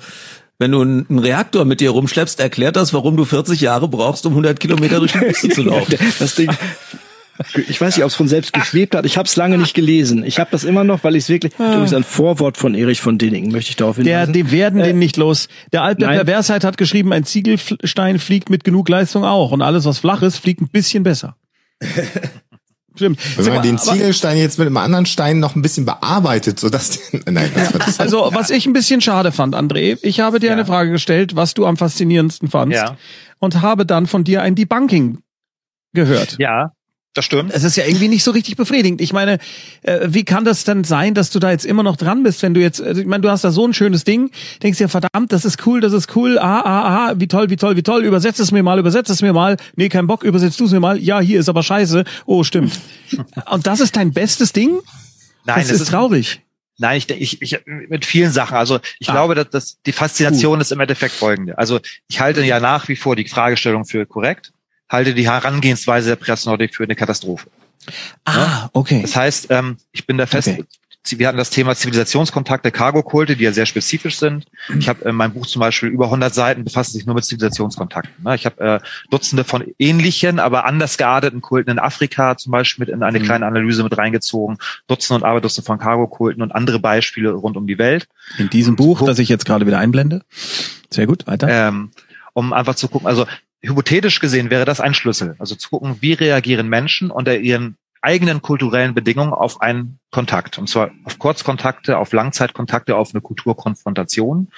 [0.59, 4.33] wenn du einen Reaktor mit dir rumschleppst, erklärt das, warum du 40 Jahre brauchst, um
[4.33, 5.97] 100 Kilometer durch die Wüste zu laufen.
[6.19, 6.51] Das Ding.
[7.69, 9.05] Ich weiß nicht, ob es von selbst geschwebt hat.
[9.05, 10.25] Ich habe es lange nicht gelesen.
[10.25, 11.53] Ich habe das immer noch, weil ich es wirklich.
[11.59, 14.33] Übrigens ein Vorwort von Erich von Däniken möchte ich darauf Der, hinweisen.
[14.33, 15.49] die werden den nicht los.
[15.71, 16.09] Der Alp der.
[16.09, 19.53] Perversheit hat geschrieben, ein Ziegelstein fliegt mit genug Leistung auch.
[19.53, 21.37] Und alles, was flach ist, fliegt ein bisschen besser.
[22.97, 23.19] Stimmt.
[23.37, 26.59] Wenn Sag man mal, den Ziegelstein jetzt mit einem anderen Stein noch ein bisschen bearbeitet,
[26.59, 28.01] sodass nein, das war das.
[28.01, 30.53] Also, was ich ein bisschen schade fand, André, ich habe dir Ja.
[30.55, 32.77] eine Frage gestellt, was du am faszinierendsten fandst.
[32.81, 32.97] Ja.
[33.39, 35.19] Und habe dann von dir ein Debunking
[35.93, 36.37] gehört.
[36.39, 36.73] Ja,
[37.17, 37.53] das stimmt.
[37.55, 39.01] Es ist ja irgendwie nicht so richtig befriedigend.
[39.01, 39.39] Ich meine,
[39.83, 42.55] äh, wie kann das denn sein, dass du da jetzt immer noch dran bist, wenn
[42.55, 44.31] du jetzt, also ich meine, du hast da so ein schönes Ding,
[44.63, 47.57] denkst dir, verdammt, das ist cool, das ist cool, ah, ah, ah, wie toll, wie
[47.57, 50.61] toll, wie toll, übersetzt es mir mal, übersetzt es mir mal, nee, kein Bock, übersetzt
[50.61, 52.79] du es mir mal, ja, hier ist aber scheiße, oh, stimmt.
[53.51, 54.81] Und das ist dein bestes Ding?
[55.45, 56.41] Nein, das ist traurig.
[56.79, 58.57] Nein, ich, ich, ich mit vielen Sachen.
[58.57, 61.57] Also ich glaube, dass, dass die Faszination ist im Endeffekt folgende.
[61.57, 64.53] Also ich halte ja nach wie vor die Fragestellung für korrekt,
[64.89, 67.49] halte die Herangehensweise der Pressenaudik für eine Katastrophe.
[68.25, 69.03] Ah, okay.
[69.03, 70.49] Das heißt, ähm, ich bin da fest.
[70.49, 70.65] Okay.
[71.09, 74.47] Wir hatten das Thema Zivilisationskontakte, Cargo-Kulte, die ja sehr spezifisch sind.
[74.77, 78.25] Ich habe in meinem Buch zum Beispiel über 100 Seiten befassen sich nur mit Zivilisationskontakten.
[78.25, 78.35] ne?
[78.35, 82.93] Ich habe äh, Dutzende von ähnlichen, aber anders gearteten Kulten in Afrika zum Beispiel mit
[82.93, 84.59] in eine kleine Analyse mit reingezogen.
[84.89, 88.09] Dutzende und Aberdutzende von Cargo-Kulten und andere Beispiele rund um die Welt.
[88.39, 90.23] In diesem Buch, das ich jetzt gerade wieder einblende.
[90.91, 91.47] Sehr gut, weiter.
[91.49, 91.93] ähm,
[92.33, 93.27] um einfach zu gucken, also
[93.63, 95.37] hypothetisch gesehen wäre das ein Schlüssel.
[95.39, 100.59] Also zu gucken, wie reagieren Menschen unter ihren eigenen kulturellen Bedingungen auf einen Kontakt.
[100.59, 104.49] Und zwar auf Kurzkontakte, auf Langzeitkontakte, auf eine Kulturkonfrontation.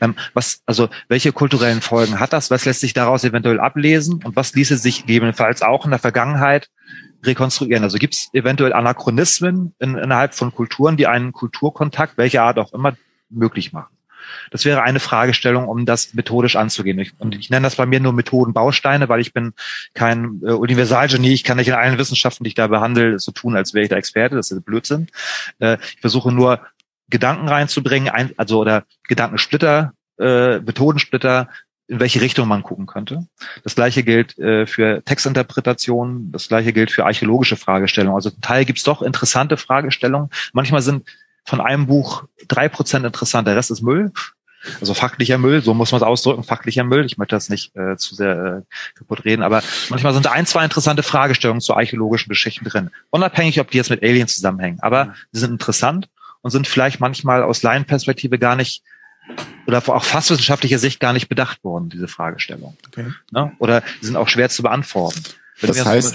[0.00, 2.50] Ähm, was, also welche kulturellen Folgen hat das?
[2.50, 4.22] Was lässt sich daraus eventuell ablesen?
[4.24, 6.70] Und was ließe sich gegebenenfalls auch in der Vergangenheit
[7.22, 7.84] rekonstruieren?
[7.84, 12.72] Also gibt es eventuell Anachronismen in, innerhalb von Kulturen, die einen Kulturkontakt, welcher Art auch
[12.72, 12.96] immer,
[13.28, 13.93] möglich machen?
[14.54, 16.96] Das wäre eine Fragestellung, um das methodisch anzugehen.
[17.00, 19.52] Ich, und ich nenne das bei mir nur Methodenbausteine, weil ich bin
[19.94, 21.32] kein äh, Universalgenie.
[21.32, 23.88] Ich kann nicht in allen Wissenschaften, die ich da behandle, so tun, als wäre ich
[23.88, 24.36] der Experte.
[24.36, 25.08] Das ist Blödsinn.
[25.58, 26.60] Äh, ich versuche nur
[27.08, 31.48] Gedanken reinzubringen, ein, also oder Gedankensplitter, äh, Methodensplitter,
[31.88, 33.26] in welche Richtung man gucken könnte.
[33.64, 38.14] Das gleiche gilt äh, für Textinterpretationen, das gleiche gilt für archäologische Fragestellungen.
[38.14, 40.30] Also zum Teil gibt's doch interessante Fragestellungen.
[40.52, 41.08] Manchmal sind
[41.44, 44.12] von einem Buch drei Prozent interessant, der Rest ist Müll.
[44.80, 47.04] Also fachlicher Müll, so muss man es ausdrücken, fachlicher Müll.
[47.04, 50.64] Ich möchte das nicht äh, zu sehr äh, kaputt reden, aber manchmal sind ein, zwei
[50.64, 52.90] interessante Fragestellungen zu archäologischen Geschichten drin.
[53.10, 54.80] Unabhängig, ob die jetzt mit Aliens zusammenhängen.
[54.80, 56.08] Aber sie sind interessant
[56.42, 58.82] und sind vielleicht manchmal aus Laienperspektive gar nicht
[59.66, 62.76] oder auch fast wissenschaftlicher Sicht gar nicht bedacht worden, diese Fragestellung.
[62.88, 63.06] Okay.
[63.30, 63.52] Ne?
[63.58, 65.22] Oder sie sind auch schwer zu beantworten.
[65.62, 66.14] Das heißt,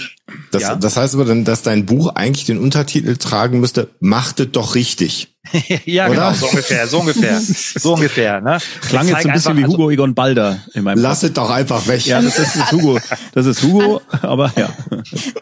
[0.51, 0.75] das, Ja.
[0.75, 4.75] das heißt aber dann, dass dein Buch eigentlich den Untertitel tragen müsste, macht es doch
[4.75, 5.35] richtig.
[5.85, 6.13] ja, Oder?
[6.15, 8.41] genau, so ungefähr, so ungefähr, so ungefähr.
[8.41, 8.57] Ne?
[8.81, 11.87] Klang jetzt ein bisschen einfach- wie Hugo Egon Balder in meinem Lass es doch einfach
[11.87, 12.05] weg.
[12.05, 12.99] Ja, das ist, das ist Hugo.
[13.33, 14.69] Das ist Hugo, aber ja.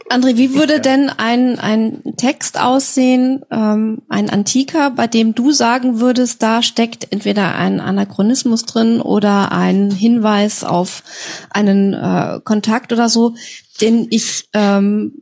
[0.09, 5.99] André, wie würde denn ein, ein Text aussehen, ähm, ein Antiker, bei dem du sagen
[5.99, 11.03] würdest, da steckt entweder ein Anachronismus drin oder ein Hinweis auf
[11.49, 13.33] einen äh, Kontakt oder so,
[13.77, 15.13] den ich, ähm,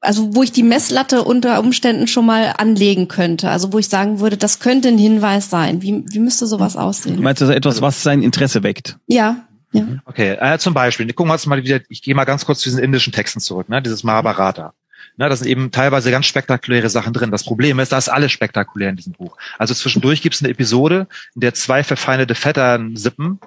[0.00, 4.20] also wo ich die Messlatte unter Umständen schon mal anlegen könnte, also wo ich sagen
[4.20, 5.82] würde, das könnte ein Hinweis sein.
[5.82, 7.22] Wie, wie müsste sowas Du aussehen?
[7.22, 8.98] meinst also etwas, was sein Interesse weckt?
[9.06, 9.86] Ja, ja.
[10.04, 12.68] Okay, äh, zum Beispiel, gucken wir uns mal wieder, ich gehe mal ganz kurz zu
[12.68, 14.72] diesen indischen Texten zurück, ne, dieses Mahabharata.
[15.16, 17.32] Ne, da sind eben teilweise ganz spektakuläre Sachen drin.
[17.32, 19.36] Das Problem ist, da ist alles spektakulär in diesem Buch.
[19.58, 23.40] Also zwischendurch gibt es eine Episode, in der zwei verfeindete Vettern sippen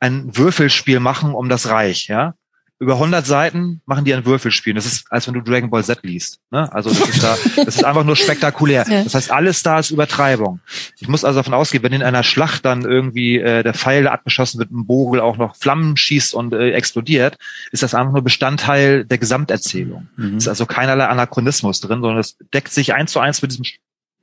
[0.00, 2.34] ein Würfelspiel machen um das Reich, ja.
[2.80, 4.74] Über 100 Seiten machen die ein Würfelspiel.
[4.74, 6.40] Das ist, als wenn du Dragon Ball Z liest.
[6.50, 6.70] Ne?
[6.72, 8.84] Also das ist, da, das ist einfach nur spektakulär.
[8.88, 9.04] Ja.
[9.04, 10.60] Das heißt, alles da ist Übertreibung.
[10.98, 14.58] Ich muss also davon ausgehen, wenn in einer Schlacht dann irgendwie äh, der Pfeil abgeschossen
[14.58, 17.38] wird, ein Bogen auch noch Flammen schießt und äh, explodiert,
[17.70, 20.08] ist das einfach nur Bestandteil der Gesamterzählung.
[20.16, 20.38] Mhm.
[20.38, 23.64] Ist also keinerlei Anachronismus drin, sondern es deckt sich eins zu eins mit diesem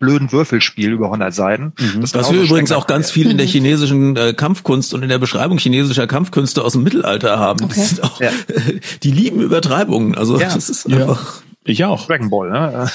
[0.02, 1.74] blöden Würfelspiel über 100 Seiten.
[1.80, 2.04] Mhm.
[2.04, 5.20] Was genauso wir übrigens auch ganz viel in der chinesischen äh, Kampfkunst und in der
[5.20, 7.64] Beschreibung chinesischer Kampfkünste aus dem Mittelalter haben.
[7.64, 7.74] Okay.
[7.78, 8.32] Das sind auch, Ja.
[9.04, 10.18] Die lieben Übertreibungen.
[10.18, 10.54] Also Ja.
[10.54, 10.98] das ist Ja.
[10.98, 11.42] einfach.
[11.64, 12.08] Ich auch.
[12.08, 12.92] Dragon Ball, ne?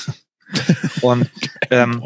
[1.00, 1.30] Und
[1.70, 2.02] ähm,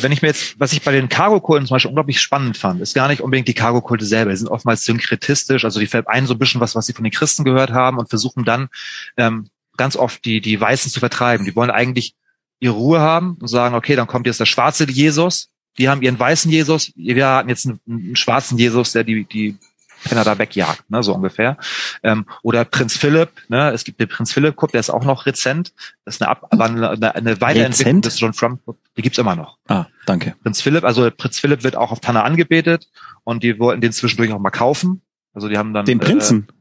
[0.00, 2.94] wenn ich mir jetzt, was ich bei den Cargo-Kulten zum Beispiel unglaublich spannend fand, ist
[2.94, 4.30] gar nicht unbedingt die Cargo-Kulte selber.
[4.30, 7.12] Die sind oftmals synkretistisch, also die ein so ein bisschen was, was sie von den
[7.12, 8.68] Christen gehört haben und versuchen dann
[9.16, 11.44] ähm, ganz oft die, die Weißen zu vertreiben.
[11.46, 12.14] Die wollen eigentlich
[12.60, 16.18] ihre Ruhe haben und sagen, okay, dann kommt jetzt der schwarze Jesus, die haben ihren
[16.18, 19.56] weißen Jesus, wir hatten jetzt einen, einen schwarzen Jesus, der die, die
[20.04, 21.56] Penner da wegjagt, ne, so ungefähr.
[22.02, 25.26] Ähm, oder Prinz Philipp, ne, es gibt den Prinz Philipp Cup, der ist auch noch
[25.26, 25.72] rezent.
[26.04, 28.60] Das ist eine, Ab eine, eine Weiterentwicklung des John Trump.
[28.96, 29.58] Die gibt's immer noch.
[29.68, 30.34] Ah, danke.
[30.42, 32.88] Prinz Philipp, also Prinz Philipp wird auch auf Tanne angebetet
[33.24, 35.02] und die wollten den zwischendurch auch mal kaufen.
[35.34, 36.46] Also die haben dann Den Prinzen.
[36.48, 36.59] Äh,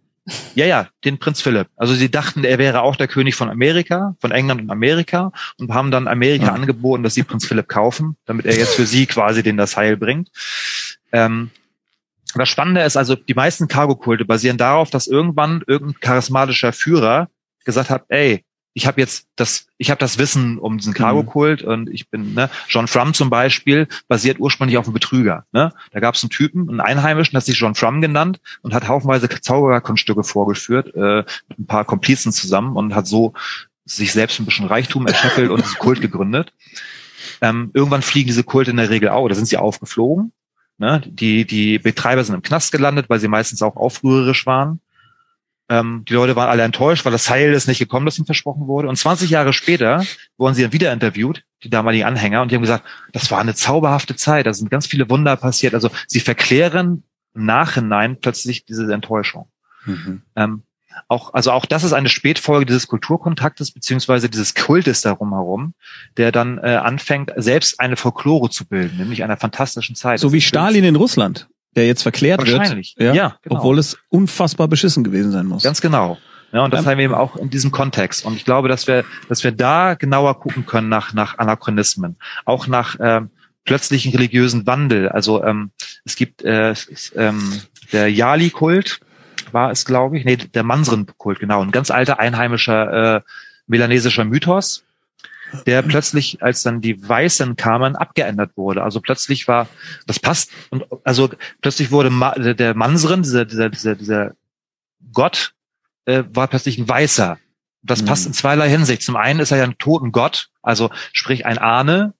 [0.55, 1.67] ja, ja, den Prinz Philipp.
[1.75, 5.73] Also sie dachten, er wäre auch der König von Amerika, von England und Amerika und
[5.73, 6.53] haben dann Amerika Ah.
[6.55, 9.97] angeboten, dass sie Prinz Philipp kaufen, damit er jetzt für sie quasi den das Heil
[9.97, 10.29] bringt.
[11.11, 11.49] Ähm,
[12.35, 17.29] das Spannende ist also, die meisten Cargo-Kulte basieren darauf, dass irgendwann irgendein charismatischer Führer
[17.65, 18.43] gesagt hat, ey,
[18.73, 22.49] ich habe jetzt das, ich habe das Wissen um diesen Cargo-Kult und ich bin, ne,
[22.67, 25.45] John Frum zum Beispiel basiert ursprünglich auf einem Betrüger.
[25.51, 25.73] Ne?
[25.91, 29.27] Da gab es einen Typen, einen Einheimischen, hat sich John Frum genannt und hat haufenweise
[29.27, 33.33] Zaubererkunststücke vorgeführt äh, mit ein paar Komplizen zusammen und hat so
[33.85, 36.53] sich selbst ein bisschen Reichtum erscheffelt und diesen Kult gegründet.
[37.41, 40.31] Ähm, irgendwann fliegen diese Kulte in der Regel auch, da sind sie aufgeflogen.
[40.77, 41.01] Ne?
[41.05, 44.79] Die, die Betreiber sind im Knast gelandet, weil sie meistens auch aufrührerisch waren.
[45.69, 48.67] Ähm, die Leute waren alle enttäuscht, weil das Heil ist nicht gekommen, das ihnen versprochen
[48.67, 48.87] wurde.
[48.87, 50.03] Und 20 Jahre später
[50.37, 53.53] wurden sie dann wieder interviewt, die damaligen Anhänger, und die haben gesagt, das war eine
[53.53, 55.75] zauberhafte Zeit, da sind ganz viele Wunder passiert.
[55.75, 57.03] Also sie verklären
[57.35, 59.47] im Nachhinein plötzlich diese Enttäuschung.
[59.85, 60.23] Mhm.
[60.35, 60.63] Ähm,
[61.07, 65.73] auch, also auch das ist eine Spätfolge dieses Kulturkontaktes beziehungsweise dieses Kultes darum herum,
[66.17, 70.19] der dann äh, anfängt, selbst eine Folklore zu bilden, nämlich einer fantastischen Zeit.
[70.19, 72.57] So wie Stalin in Russland, der jetzt verklärt wird.
[72.57, 72.95] Wahrscheinlich.
[72.97, 73.57] Ja, Ja, genau.
[73.57, 75.63] Obwohl es unfassbar beschissen gewesen sein muss.
[75.63, 76.17] Ganz genau.
[76.51, 78.25] Ja, und das haben wir eben auch in diesem Kontext.
[78.25, 82.15] Und ich glaube, dass wir, dass wir da genauer gucken können nach, nach Anachronismen,
[82.45, 83.29] auch nach ähm,
[83.65, 85.09] plötzlichen religiösen Wandel.
[85.09, 85.71] Also ähm,
[86.05, 88.99] es gibt äh, ist, ähm, der Yali-Kult,
[89.51, 93.21] war es, glaube ich, nee, der Mansren-Kult, genau, ein ganz alter einheimischer äh,
[93.67, 94.83] melanesischer Mythos,
[95.65, 98.83] der plötzlich, als dann die Weißen kamen, abgeändert wurde.
[98.83, 99.67] Also plötzlich war,
[100.07, 101.29] das passt, und also
[101.61, 104.33] plötzlich wurde Ma, der- Mansren, dieser, dieser, dieser, dieser
[105.13, 105.53] Gott,
[106.05, 107.37] äh, war plötzlich ein Weißer.
[107.81, 108.05] Das Mhm.
[108.07, 109.01] passt in zweierlei Hinsicht.
[109.03, 112.13] Zum einen ist er ja ein Totengott, also sprich ein Ahne.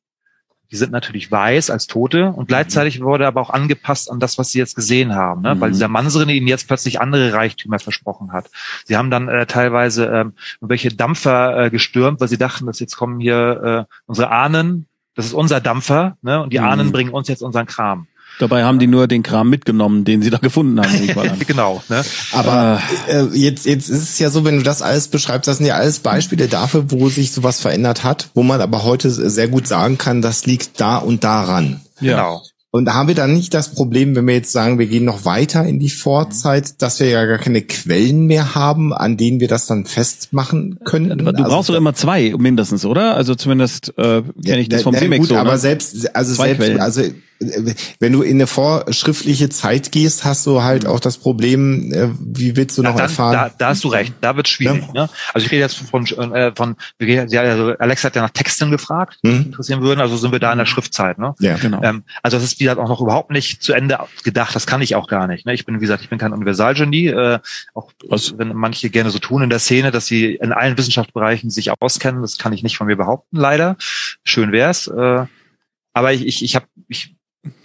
[0.72, 4.52] Die sind natürlich weiß als Tote und gleichzeitig wurde aber auch angepasst an das, was
[4.52, 5.60] sie jetzt gesehen haben, ne?
[5.60, 5.74] weil Mhm.
[5.74, 8.50] dieser Mannsrin ihnen jetzt plötzlich andere Reichtümer versprochen hat.
[8.86, 12.96] Sie haben dann äh, teilweise ähm, irgendwelche Dampfer äh, gestürmt, weil sie dachten, dass jetzt
[12.96, 14.86] kommen hier äh, unsere Ahnen,
[15.16, 16.42] das ist unser Dampfer, ne?
[16.42, 16.66] und die Mhm.
[16.66, 18.08] Ahnen bringen uns jetzt unseren Kram.
[18.40, 21.38] Dabei haben die nur den Kram mitgenommen, den sie da gefunden haben.
[21.48, 21.84] genau.
[21.90, 22.02] Ne?
[22.32, 25.66] Aber äh, jetzt, jetzt ist es ja so, wenn du das alles beschreibst, das sind
[25.66, 29.68] ja alles Beispiele dafür, wo sich sowas verändert hat, wo man aber heute sehr gut
[29.68, 31.82] sagen kann, das liegt da und daran.
[32.00, 32.16] Ja.
[32.16, 32.42] Genau.
[32.72, 35.26] Und da haben wir dann nicht das Problem, wenn wir jetzt sagen, wir gehen noch
[35.26, 39.48] weiter in die Vorzeit, dass wir ja gar keine Quellen mehr haben, an denen wir
[39.48, 41.18] das dann festmachen können.
[41.18, 43.16] Du brauchst Also doch immer zwei mindestens, oder?
[43.16, 45.36] Also zumindest äh, kenne ich das vom gut, so.
[45.36, 45.58] aber ne?
[45.58, 46.80] selbst, also Zwei selbst, Quellen.
[46.80, 47.02] also
[48.00, 52.56] wenn du in eine vorschriftliche Zeit gehst, hast du halt auch das Problem, äh, wie
[52.58, 53.34] willst du noch Ja, dann, erfahren?
[53.34, 54.92] Da, da hast du recht, da wird schwierig.
[54.94, 55.10] Ne?
[55.34, 58.30] Also ich rede jetzt von, äh, von wir gehen- ja, also Alex hat ja nach
[58.32, 59.46] Texten gefragt, die mich Mhm.
[59.48, 61.18] interessieren würden, also sind wir da in der Schriftzeit.
[61.18, 61.34] Ne?
[61.40, 61.56] ja.
[61.58, 61.82] genau.
[61.82, 64.82] Ähm, also das ist wie gesagt auch noch überhaupt nicht zu Ende gedacht, das kann
[64.82, 65.46] ich auch gar nicht.
[65.46, 65.54] Ne?
[65.54, 67.40] Ich bin, wie gesagt, ich bin kein Universalgenie, äh,
[67.74, 68.38] auch Was?
[68.38, 72.22] wenn manche gerne so tun in der Szene, dass sie in allen Wissenschaftsbereichen sich auskennen,
[72.22, 73.78] das kann ich nicht von mir behaupten, leider.
[74.24, 74.88] Schön wär's.
[74.88, 75.26] Äh,
[75.94, 77.16] aber ich, ich, ich habe ich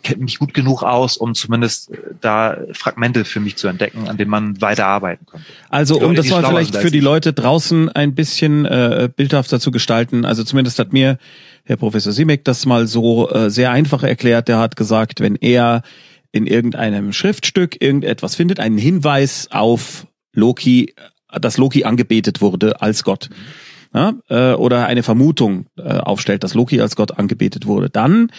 [0.03, 4.17] kenne mich gut genug aus, um zumindest äh, da Fragmente für mich zu entdecken, an
[4.17, 5.47] denen man weiter arbeiten könnte.
[5.69, 7.01] Also um das mal vielleicht sind als für die.
[7.01, 10.25] Leute draußen ein bisschen äh, bildhafter zu gestalten.
[10.25, 11.19] Also zumindest hat mir
[11.65, 14.49] Herr Professor Simek das mal so äh, sehr einfach erklärt.
[14.49, 15.83] Der hat gesagt, wenn er
[16.31, 20.95] in irgendeinem Schriftstück irgendetwas findet, einen Hinweis auf Loki,
[21.41, 23.31] dass Loki angebetet wurde als Gott.
[23.95, 28.33] Ja, äh, oder eine Vermutung äh, aufstellt, dass Loki als Gott angebetet wurde, dann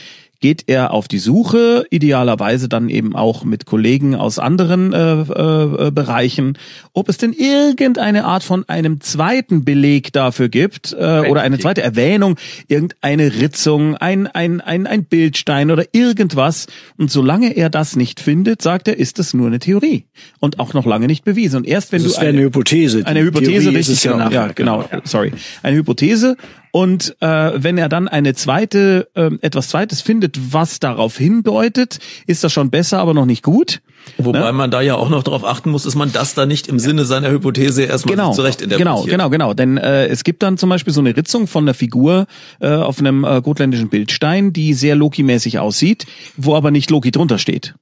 [0.45, 5.89] geht er auf die Suche, idealerweise dann eben auch mit Kollegen aus anderen äh, äh,
[5.89, 6.59] Bereichen,
[6.93, 11.81] ob es denn irgendeine Art von einem zweiten Beleg dafür gibt äh, oder eine zweite
[11.81, 12.35] Erwähnung,
[12.67, 16.67] irgendeine Ritzung, ein, ein, ein, ein Bildstein oder irgendwas.
[16.95, 20.05] Und solange er das nicht findet, sagt er, ist es nur eine Theorie
[20.39, 21.57] und auch noch lange nicht bewiesen.
[21.57, 23.01] Und erst wenn Das du wäre eine Hypothese.
[23.07, 24.29] eine Hypothese, Theorie ist richtig, es ja genau.
[24.29, 24.87] Ja, genau.
[25.05, 25.31] Sorry.
[25.63, 26.37] Eine Hypothese.
[26.75, 32.43] Und äh, wenn er dann eine zweite, äh, etwas Zweites findet, irgendwas darauf hindeutet, ist
[32.43, 33.81] das schon besser, aber noch nicht gut.
[34.17, 34.53] Wobei Ne?
[34.53, 37.05] man da ja auch noch darauf achten muss, dass man das da nicht im Sinne
[37.05, 39.09] seiner Hypothese erstmal Genau, zurecht genau, interpretiert.
[39.11, 39.53] genau, genau.
[39.53, 42.27] Denn äh, es gibt dann zum Beispiel so eine Ritzung von der Figur
[42.59, 46.05] äh, auf einem äh, gotländischen Bildstein, die sehr Loki-mäßig aussieht,
[46.37, 47.73] wo aber nicht Loki drunter steht.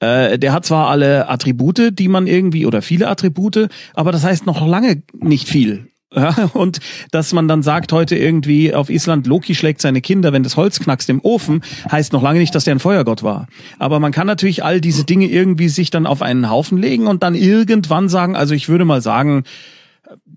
[0.00, 4.46] Äh, der hat zwar alle Attribute, die man irgendwie, oder viele Attribute, aber das heißt
[4.46, 5.89] noch lange nicht viel.
[6.14, 6.80] Ja, und
[7.12, 10.80] dass man dann sagt heute irgendwie auf Island, Loki schlägt seine Kinder, wenn das Holz
[10.80, 13.46] knackst im Ofen, heißt noch lange nicht, dass der ein Feuergott war.
[13.78, 17.22] Aber man kann natürlich all diese Dinge irgendwie sich dann auf einen Haufen legen und
[17.22, 19.44] dann irgendwann sagen, also ich würde mal sagen,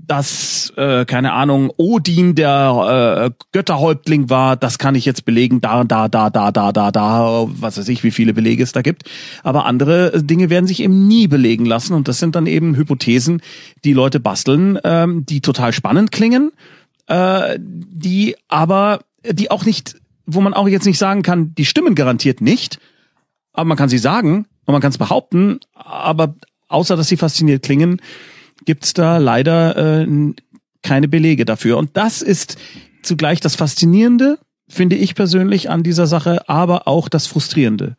[0.05, 5.85] dass, äh, keine Ahnung, Odin der äh, Götterhäuptling war, das kann ich jetzt belegen, da,
[5.85, 9.09] da, da, da, da, da, da, was weiß ich, wie viele Belege es da gibt.
[9.43, 11.93] Aber andere Dinge werden sich eben nie belegen lassen.
[11.93, 13.41] Und das sind dann eben Hypothesen,
[13.85, 16.51] die Leute basteln, ähm, die total spannend klingen,
[17.07, 21.95] äh, die aber, die auch nicht, wo man auch jetzt nicht sagen kann, die stimmen
[21.95, 22.79] garantiert nicht,
[23.53, 26.35] aber man kann sie sagen und man kann es behaupten, aber
[26.67, 28.01] außer dass sie fasziniert klingen,
[28.65, 30.33] gibt's da leider äh,
[30.81, 31.77] keine Belege dafür.
[31.77, 32.57] Und das ist
[33.01, 37.95] zugleich das Faszinierende, finde ich persönlich, an dieser Sache, aber auch das Frustrierende.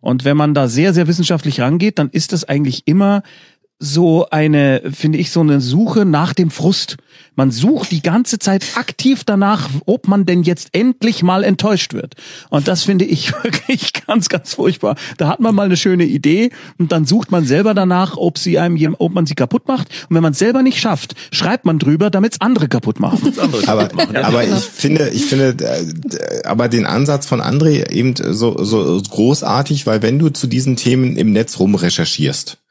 [0.00, 3.22] Und wenn man da sehr, sehr wissenschaftlich rangeht, dann ist das eigentlich immer
[3.78, 6.96] so eine, finde ich, so eine Suche nach dem Frust.
[7.34, 12.14] Man sucht die ganze Zeit aktiv danach, ob man denn jetzt endlich mal enttäuscht wird.
[12.48, 14.96] Und das finde ich wirklich ganz, ganz furchtbar.
[15.18, 18.58] Da hat man mal eine schöne Idee und dann sucht man selber danach, ob sie
[18.58, 19.88] einem, ob man sie kaputt macht.
[20.08, 23.34] Und wenn man es selber nicht schafft, schreibt man drüber, damit es andere kaputt machen.
[23.66, 29.02] Aber, aber ich finde, ich finde, äh, aber den Ansatz von André eben so, so
[29.02, 32.65] großartig, weil wenn du zu diesen Themen im Netz rum recherchierst, äh,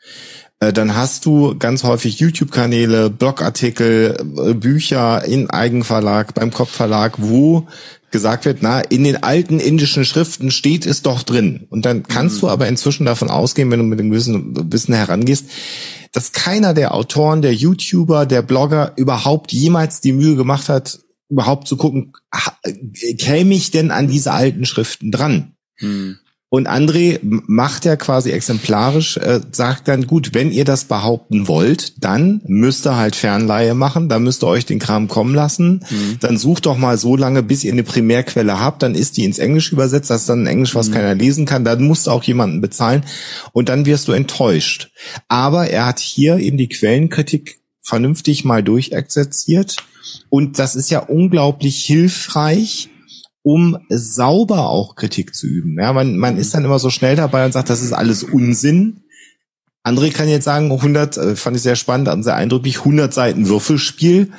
[0.60, 7.68] dann hast du ganz häufig YouTube-Kanäle, Blogartikel, äh, Bücher in Eigenverlag, beim Kopfverlag, wo
[8.11, 11.68] gesagt wird, na, in den alten indischen Schriften steht es doch drin.
[11.69, 15.45] Und dann kannst du aber inzwischen davon ausgehen, wenn du mit dem gewissen Wissen herangehst,
[16.14, 21.68] dass keiner der Autoren, der YouTuber, der Blogger überhaupt jemals die Mühe gemacht hat, überhaupt
[21.68, 22.57] zu gucken, ha-
[23.19, 25.56] käme ich denn an diese alten Schriften dran?
[26.56, 32.02] Und André macht ja quasi exemplarisch, äh, sagt dann, gut, wenn ihr das behaupten wollt,
[32.02, 35.84] dann müsst ihr halt Fernleihe machen, dann müsst ihr euch den Kram kommen lassen,
[36.22, 39.38] dann sucht doch mal so lange, bis ihr eine Primärquelle habt, dann ist die ins
[39.38, 42.23] Englisch übersetzt, das ist dann ein Englisch, was keiner lesen kann, dann musst du auch
[42.23, 43.03] jemanden bezahlen
[43.52, 44.91] und dann wirst du enttäuscht.
[45.27, 49.76] Aber er hat hier eben die Quellenkritik vernünftig mal durchexerziert
[50.30, 52.88] und das ist ja unglaublich hilfreich,
[53.46, 55.78] um sauber auch Kritik zu üben.
[55.80, 59.02] Ja, man, man ist dann immer so schnell dabei und sagt, das ist alles Unsinn.
[59.84, 63.48] André kann jetzt sagen, 100, äh, fand ich sehr spannend und sehr eindrücklich, 100 Seiten
[63.48, 64.32] Würfelspiel.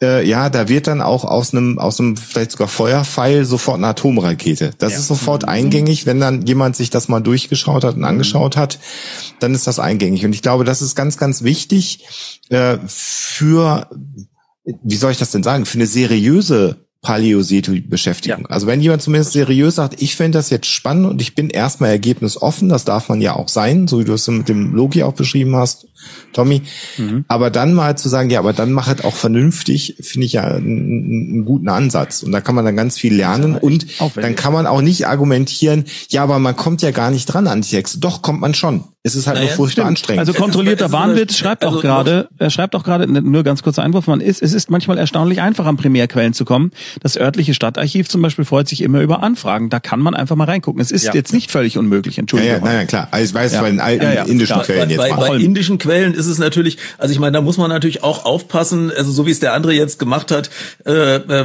[0.00, 3.88] Äh, ja, da wird dann auch aus einem, aus einem vielleicht sogar Feuerpfeil sofort eine
[3.88, 4.70] Atomrakete.
[4.78, 8.78] Das ist sofort eingängig, wenn dann jemand sich das mal durchgeschaut hat und angeschaut hat,
[9.40, 10.24] dann ist das eingängig.
[10.24, 12.06] Und ich glaube, das ist ganz, ganz wichtig
[12.50, 13.88] äh, für,
[14.62, 18.46] wie soll ich das denn sagen, für eine seriöse Paläoseto-Beschäftigung.
[18.48, 21.90] Also wenn jemand zumindest seriös sagt, ich fände das jetzt spannend und ich bin erstmal
[21.90, 25.12] ergebnisoffen, das darf man ja auch sein, so wie du es mit dem Logi auch
[25.12, 25.86] beschrieben hast,
[26.32, 26.62] Tommy.
[27.28, 30.44] Aber dann mal zu sagen, ja, aber dann mach es auch vernünftig, finde ich ja
[30.44, 32.22] einen, einen guten Ansatz.
[32.22, 33.86] Und da kann man dann ganz viel lernen und
[34.16, 37.60] dann kann man auch nicht argumentieren, ja, aber man kommt ja gar nicht dran an
[37.60, 37.98] die Texte.
[37.98, 38.84] Doch, kommt man schon.
[39.06, 40.20] Es ist halt Naja, nur furchtbar anstrengend.
[40.20, 44.06] Also kontrollierter Wahnwitz schreibt auch also- gerade, er schreibt auch gerade, nur ganz kurzer Einwurf,
[44.06, 46.70] man ist, es ist manchmal erstaunlich einfach an Primärquellen zu kommen.
[47.02, 49.68] Das örtliche Stadtarchiv zum Beispiel freut sich immer über Anfragen.
[49.68, 50.80] Da kann man einfach mal reingucken.
[50.80, 51.12] Es ist Ja.
[51.12, 52.56] jetzt nicht völlig unmöglich, ja, Entschuldigung.
[52.56, 53.08] ja, naja, klar.
[53.10, 53.60] Also ich weiß, Ja.
[53.60, 54.64] bei den alten Ja, ja, indischen klar.
[54.64, 55.28] Quellen bei, jetzt bei, mal.
[55.28, 58.90] bei indischen Quellen ist es natürlich, also ich meine, da muss man natürlich auch aufpassen,
[58.90, 60.48] also so wie es der andere jetzt gemacht hat,
[60.86, 61.44] äh, äh,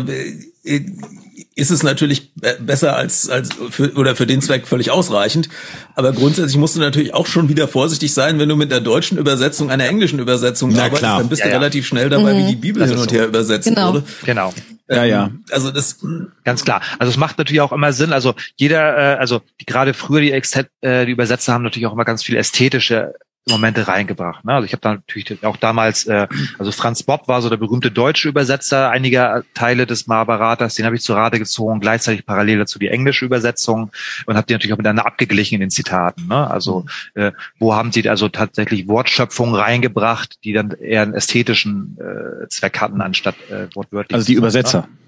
[1.60, 5.50] ist es natürlich be- besser als als für, oder für den Zweck völlig ausreichend.
[5.96, 9.18] Aber grundsätzlich musst du natürlich auch schon wieder vorsichtig sein, wenn du mit der deutschen
[9.18, 11.20] Übersetzung einer englischen Übersetzung Na arbeitest, klar.
[11.20, 11.58] dann bist Ja, du ja.
[11.60, 13.16] relativ schnell dabei, wie die Bibel Das hin und so.
[13.16, 13.90] her übersetzt Genau.
[13.94, 14.04] wurde.
[14.26, 14.54] Genau.
[14.92, 15.30] Ja, ja.
[15.52, 15.98] Also das
[16.44, 16.82] Ganz klar.
[16.98, 18.12] Also es macht natürlich auch immer Sinn.
[18.12, 21.94] Also jeder, äh, also die, gerade früher die, Ex äh, die Übersetzer haben natürlich auch
[21.94, 23.14] immer ganz viel ästhetische
[23.50, 24.46] Momente reingebracht.
[24.46, 24.54] Ne?
[24.54, 26.28] Also ich habe da natürlich auch damals, äh,
[26.58, 30.96] also Franz Bob war so der berühmte deutsche Übersetzer einiger Teile des Mahabharatas, den habe
[30.96, 33.92] ich zu Rate gezogen, gleichzeitig parallel dazu die englische Übersetzung
[34.26, 36.28] und habe die natürlich auch miteinander abgeglichen in den Zitaten.
[36.28, 36.50] Ne?
[36.50, 36.86] Also
[37.16, 42.80] äh, wo haben sie also tatsächlich Wortschöpfungen reingebracht, die dann eher einen ästhetischen äh, Zweck
[42.80, 44.16] hatten, anstatt äh, wortwörtlich.
[44.16, 45.00] Also die zu sein, ne?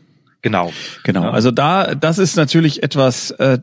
[0.44, 0.72] Genau.
[1.04, 1.30] Genau.
[1.30, 3.60] Also da, das ist natürlich etwas, äh,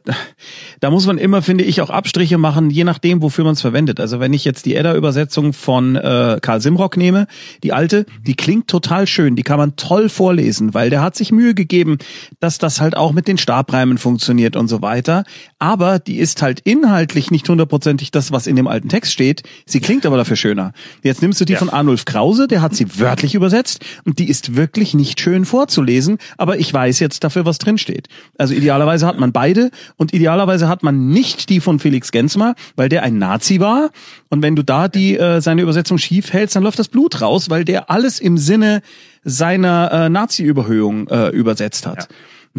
[0.81, 3.99] da muss man immer, finde ich, auch Abstriche machen, je nachdem, wofür man es verwendet.
[3.99, 7.27] Also wenn ich jetzt die Edda-Übersetzung von äh, Karl Simrock nehme,
[7.65, 11.33] die alte, die klingt total schön, die kann man toll vorlesen, weil der hat sich
[11.33, 11.99] Mühe gegeben,
[12.39, 15.25] dass das halt auch mit den Stabreimen funktioniert und so weiter.
[15.59, 19.43] Aber die ist halt inhaltlich nicht hundertprozentig das, was in dem alten Text steht.
[19.67, 20.73] Sie klingt aber dafür schöner.
[21.03, 21.59] Jetzt nimmst du die Ja.
[21.59, 26.19] von Arnulf Krause, der hat sie wörtlich übersetzt und die ist wirklich nicht schön vorzulesen,
[26.37, 28.09] aber ich weiß jetzt dafür, was drin steht.
[28.37, 32.89] Also idealerweise hat man beide und idealerweise hat man nicht die von Felix Gensmer, weil
[32.89, 33.91] der ein Nazi war
[34.29, 37.51] und wenn du da die äh, seine Übersetzung schief hältst, dann läuft das Blut raus,
[37.51, 38.83] weil der alles im Sinne
[39.25, 42.09] seiner äh, Nazi-Überhöhung äh, übersetzt hat.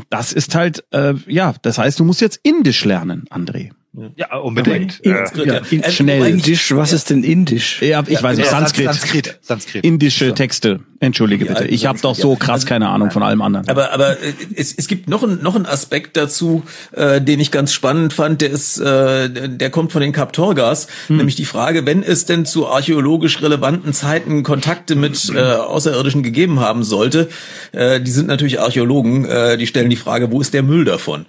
[0.09, 3.71] Das ist halt, äh, ja, das heißt, du musst jetzt Indisch lernen, André.
[4.15, 4.99] Ja, unbedingt.
[4.99, 6.25] In, Äh, ja, in, Äh, schnell.
[6.27, 7.81] Indisch, was ist denn Indisch?
[7.81, 8.85] Ja, ich weiß nicht, ja, Sanskrit.
[8.85, 9.39] Sanskrit.
[9.41, 9.83] Sanskrit.
[9.83, 10.81] Indische Texte.
[11.01, 11.65] Entschuldige bitte.
[11.65, 12.37] Ich habe doch so ja.
[12.39, 13.67] krass Also- keine Ahnung von allem anderen.
[13.69, 17.51] Aber, aber äh, es, es gibt noch, ein, noch einen Aspekt dazu, äh, den ich
[17.51, 21.17] ganz spannend fand, der ist, äh, der kommt von den Kaptorgas, Hm.
[21.17, 26.59] nämlich die Frage, wenn es denn zu archäologisch relevanten Zeiten Kontakte mit äh, Außerirdischen gegeben
[26.59, 27.29] haben sollte,
[27.71, 31.25] äh, die sind natürlich Archäologen, äh, die stellen die Frage, wo ist der Müll davon?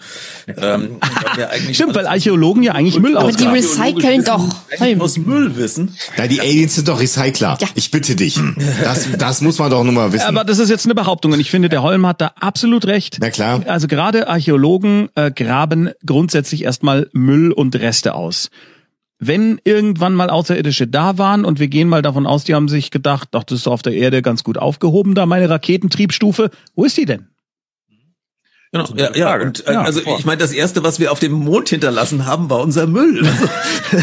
[0.49, 0.99] Ähm,
[1.73, 3.55] Stimmt, weil Archäologen ja eigentlich Müll Aber die ausgraben.
[3.95, 4.49] recyceln doch
[4.99, 5.95] aus Müll wissen.
[6.17, 7.57] Da die Aliens sind doch Recycler.
[7.61, 7.69] Ja.
[7.75, 8.41] Ich bitte dich.
[8.83, 10.27] Das, das muss man doch nur mal wissen.
[10.27, 13.19] Aber das ist jetzt eine Behauptung und ich finde, der Holm hat da absolut recht.
[13.21, 13.63] Na klar.
[13.67, 18.51] Also gerade Archäologen äh, graben grundsätzlich erstmal Müll und Reste aus.
[19.19, 22.91] Wenn irgendwann mal Außerirdische da waren und wir gehen mal davon aus, die haben sich
[22.91, 26.97] gedacht, doch, das ist auf der Erde ganz gut aufgehoben, da meine Raketentriebstufe, wo ist
[26.97, 27.29] die denn?
[28.73, 30.21] Genau, ja, ja, und äh, Ja, also sofort.
[30.21, 33.27] ich meine, das erste, was wir auf dem Mond hinterlassen haben, war unser Müll.
[33.27, 33.49] Also,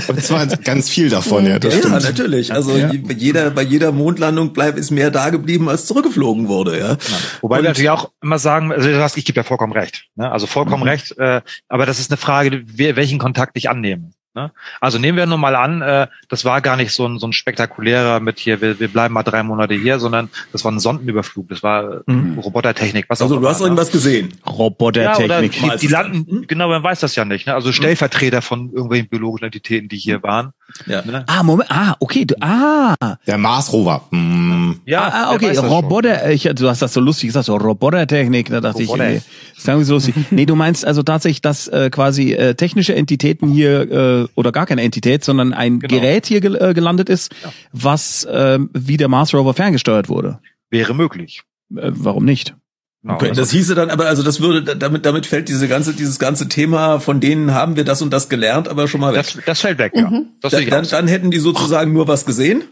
[0.11, 2.03] Und zwar ganz viel davon, ja, das ja, stimmt.
[2.03, 2.53] natürlich.
[2.53, 2.91] Also Ja.
[2.91, 6.77] jeder bei jeder Mondlandung bleibt ist mehr da geblieben, als zurückgeflogen wurde.
[6.77, 6.97] Ja.
[7.39, 10.07] Wobei Und- wir natürlich auch immer sagen, also ich gebe ja vollkommen recht.
[10.15, 10.29] Ne?
[10.29, 10.89] Also vollkommen Mhm.
[10.89, 14.11] recht, äh, aber das ist eine Frage, wer, welchen Kontakt ich annehme.
[14.37, 14.51] Ne?
[14.81, 17.33] Also nehmen wir nur mal an, äh, das war gar nicht so ein, so ein
[17.33, 21.49] spektakulärer mit hier, wir, wir bleiben mal drei Monate hier, sondern das war ein Sondenüberflug,
[21.49, 22.37] das war äh, Mhm.
[22.37, 23.65] Robotertechnik, was Also auch du hast ne?
[23.65, 24.29] irgendwas gesehen.
[24.45, 25.51] Ja, oder Robotertechnik.
[25.53, 26.45] die, die landen, Mhm.
[26.47, 27.47] genau, man weiß das ja nicht.
[27.47, 27.55] Ne?
[27.55, 30.51] Also Stellvertreter von irgendwelchen biologischen Entitäten, die hier waren.
[30.85, 31.01] Ja.
[31.03, 31.23] Ne?
[31.27, 31.71] ah, Moment.
[31.71, 32.25] Ah, okay.
[32.25, 32.93] Du, ah,
[33.25, 34.03] Der Mars Rover.
[34.11, 34.73] Mm.
[34.85, 35.57] Ja, ah, ah, okay.
[35.57, 36.29] Roboter.
[36.29, 38.49] Ich, du hast das so lustig gesagt, so Robotertechnik.
[38.49, 39.09] Da dachte Roboter.
[39.15, 39.21] ich, nee,
[39.55, 40.15] das ist irgendwie so lustig.
[40.29, 44.65] nee, du meinst also tatsächlich, dass äh, quasi äh, technische Entitäten hier äh, oder gar
[44.65, 45.93] keine Entität, sondern ein Genau.
[45.93, 47.33] Gerät hier gel äh, gelandet ist,
[47.71, 50.39] was äh, wie der Mars Rover ferngesteuert wurde.
[50.69, 51.43] Wäre möglich.
[51.75, 52.55] Äh, warum nicht?
[53.03, 53.15] Genau.
[53.15, 56.49] Okay, das hieße dann aber, also das würde, damit, damit fällt diese ganze, dieses ganze
[56.49, 59.23] Thema, von denen haben wir das und das gelernt, aber schon mal weg.
[59.33, 60.11] das, das fällt weg, ja.
[60.41, 62.63] Das sehe dann, dann hätten die sozusagen nur was gesehen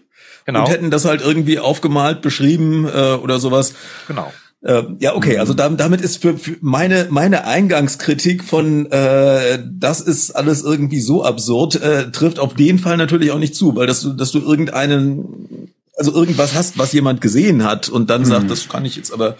[0.45, 3.73] Genau, und hätten das halt irgendwie aufgemalt, beschrieben äh, oder sowas.
[4.07, 4.31] genau.
[4.65, 10.01] Äh, ja, okay, also damit, damit ist für, für meine meine Eingangskritik von äh, das
[10.01, 13.85] ist alles irgendwie so absurd äh, trifft auf den Fall natürlich auch nicht zu, weil
[13.85, 18.49] dass du dass du irgendeinen also irgendwas hast, was jemand gesehen hat und dann sagt,
[18.49, 19.37] das kann ich jetzt aber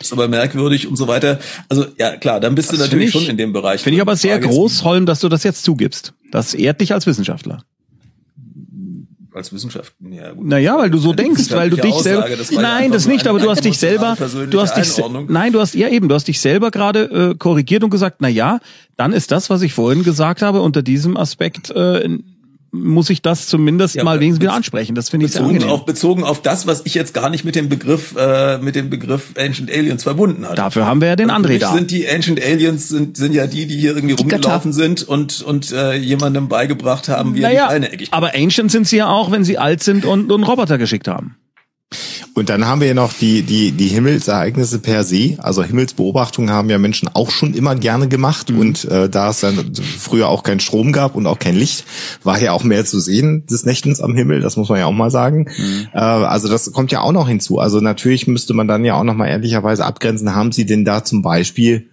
[0.00, 1.40] ist aber merkwürdig und so weiter.
[1.68, 3.80] Also ja, klar, dann bist du Das natürlich find ich- schon in dem Bereich.
[3.82, 6.14] Finde ich aber sehr groß, Holm, dass du das jetzt zugibst.
[6.30, 7.64] Das ehrt dich als Wissenschaftler.
[9.32, 9.94] Als Wissenschaft.
[10.00, 10.46] Ja, gut.
[10.46, 12.28] Naja, weil du so denkst, weil du dich selber.
[12.28, 14.16] Das Nein, das nicht, aber du hast dich selber,
[14.50, 17.84] du hast dich, nein, du hast ja eben, du hast dich selber gerade äh, korrigiert
[17.84, 18.60] und gesagt, na ja,
[18.96, 22.18] dann ist das, was ich vorhin gesagt habe, unter diesem Aspekt äh,
[22.82, 24.94] muss ich das zumindest Ja, mal wenigstens wieder ansprechen.
[24.94, 25.74] Das finde ich sehr bezogen angenehm.
[25.74, 28.90] auf bezogen auf das, was ich jetzt gar nicht mit dem Begriff äh, mit dem
[28.90, 30.56] Begriff Ancient Aliens verbunden hatte.
[30.56, 31.72] Dafür haben wir ja den André da.
[31.72, 35.42] Sind die Ancient Aliens sind sind ja die, die hier irgendwie Die rumgelaufen sind und
[35.42, 38.96] und äh, jemandem beigebracht haben, wie er Naja, die Steine eckig aber Ancient sind sie
[38.98, 41.36] ja auch, wenn sie alt sind und, und Roboter geschickt haben.
[42.34, 45.36] Und dann haben wir ja noch die, die, die Himmelsereignisse per se.
[45.38, 48.50] Also Himmelsbeobachtungen haben ja Menschen auch schon immer gerne gemacht.
[48.50, 51.84] Und äh, da es dann früher auch keinen Strom gab und auch kein Licht,
[52.22, 54.40] war ja auch mehr zu sehen des Nächtens am Himmel.
[54.40, 55.46] Das muss man ja auch mal sagen.
[55.92, 57.58] Äh, also das kommt ja auch noch hinzu.
[57.58, 60.34] Also natürlich müsste man dann ja auch noch mal ehrlicherweise abgrenzen.
[60.34, 61.88] Haben Sie denn da zum Beispiel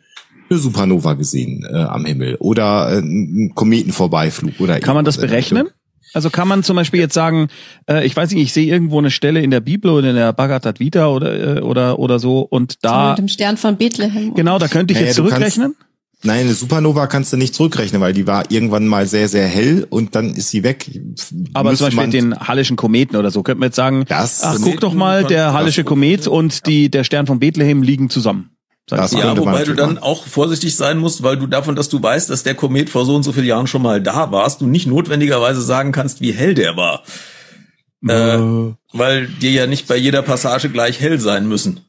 [0.49, 5.69] eine Supernova gesehen äh, am Himmel oder äh, einen Kometenvorbeiflug oder Kann man das berechnen?
[6.15, 7.49] Also kann man zum Beispiel jetzt sagen,
[7.89, 10.31] äh, ich weiß nicht, ich sehe irgendwo eine Stelle in der Bibel oder in der
[10.33, 14.33] Bhagavad Gita oder, äh, oder, oder so und da, mit dem Stern von Bethlehem.
[14.33, 15.75] genau, da könnte ich Naja, jetzt kannst- zurückrechnen.
[16.23, 19.85] Nein, eine Supernova kannst du nicht zurückrechnen, weil die war irgendwann mal sehr, sehr hell
[19.89, 20.89] und dann ist sie weg.
[21.53, 24.57] Aber Müsste zum Beispiel den Hallischen Kometen oder so, könnte man jetzt sagen, Das- ach,
[24.61, 28.49] guck doch mal, der Hallische Komet und die, der Stern von Bethlehem liegen zusammen.
[28.89, 29.11] Sag Das.
[29.13, 32.43] Ja, wobei du dann auch vorsichtig sein musst, weil du davon, dass du weißt, dass
[32.43, 35.61] der Komet vor so und so vielen Jahren schon mal da warst, du nicht notwendigerweise
[35.61, 37.03] sagen kannst, wie hell der war.
[38.07, 41.81] Äh, weil die ja nicht bei jeder Passage gleich hell sein müssen.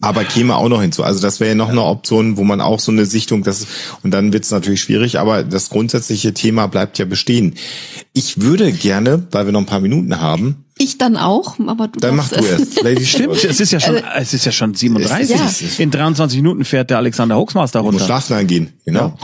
[0.00, 1.02] Aber käme auch noch hinzu.
[1.02, 3.66] Also das wäre ja noch eine Option, wo man auch so eine Sichtung, das
[4.02, 7.54] und dann wird es natürlich schwierig, aber das grundsätzliche Thema bleibt ja bestehen.
[8.12, 11.98] Ich würde gerne, weil wir noch ein paar Minuten haben, Ich dann auch, aber du
[11.98, 12.50] dann mach du es.
[12.50, 12.82] erst.
[12.82, 15.36] Lady Stimmt, es ist ja schon, es ist ja schon 37.
[15.36, 15.82] Ja.
[15.82, 18.06] In 23 Minuten fährt der Alexander Hoaxmaster Muss runter.
[18.06, 19.14] schlafen eingehen, genau.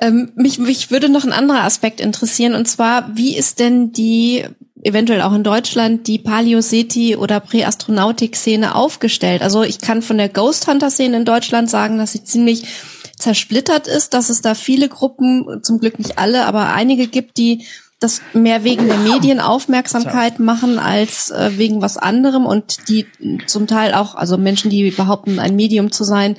[0.00, 4.44] Ähm, mich, mich würde noch ein anderer Aspekt interessieren, und zwar, wie ist denn die,
[4.82, 9.42] eventuell auch in Deutschland, die Paleoseti- oder Präastronautik-Szene aufgestellt?
[9.42, 12.64] Also ich kann von der Ghost Hunter-Szene in Deutschland sagen, dass sie ziemlich
[13.16, 17.64] zersplittert ist, dass es da viele Gruppen, zum Glück nicht alle, aber einige gibt, die
[17.98, 23.06] das mehr wegen der Medienaufmerksamkeit machen als äh, wegen was anderem und die
[23.46, 26.36] zum Teil auch, also Menschen, die behaupten, ein Medium zu sein,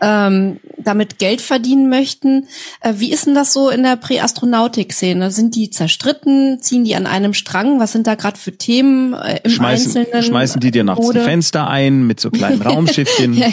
[0.00, 2.48] ähm, damit Geld verdienen möchten.
[2.80, 5.30] Äh, wie ist denn das so in der Präastronautik-Szene?
[5.30, 6.60] Sind die zerstritten?
[6.60, 7.78] Ziehen die an einem Strang?
[7.78, 10.22] Was sind da gerade für Themen äh, im Schmeißen, Einzelnen?
[10.24, 11.20] schmeißen die dir nachts die?
[11.20, 13.34] Fenster ein mit so kleinen Raumschiffchen.
[13.34, 13.52] Ja,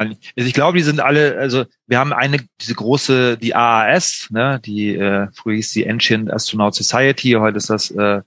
[0.00, 0.16] Also
[0.48, 4.96] ich glaube, die sind alle, also wir haben eine, diese große, die AAS, ne, die
[4.96, 8.22] äh, früher hieß die Ancient Astronaut Society, heute ist das äh,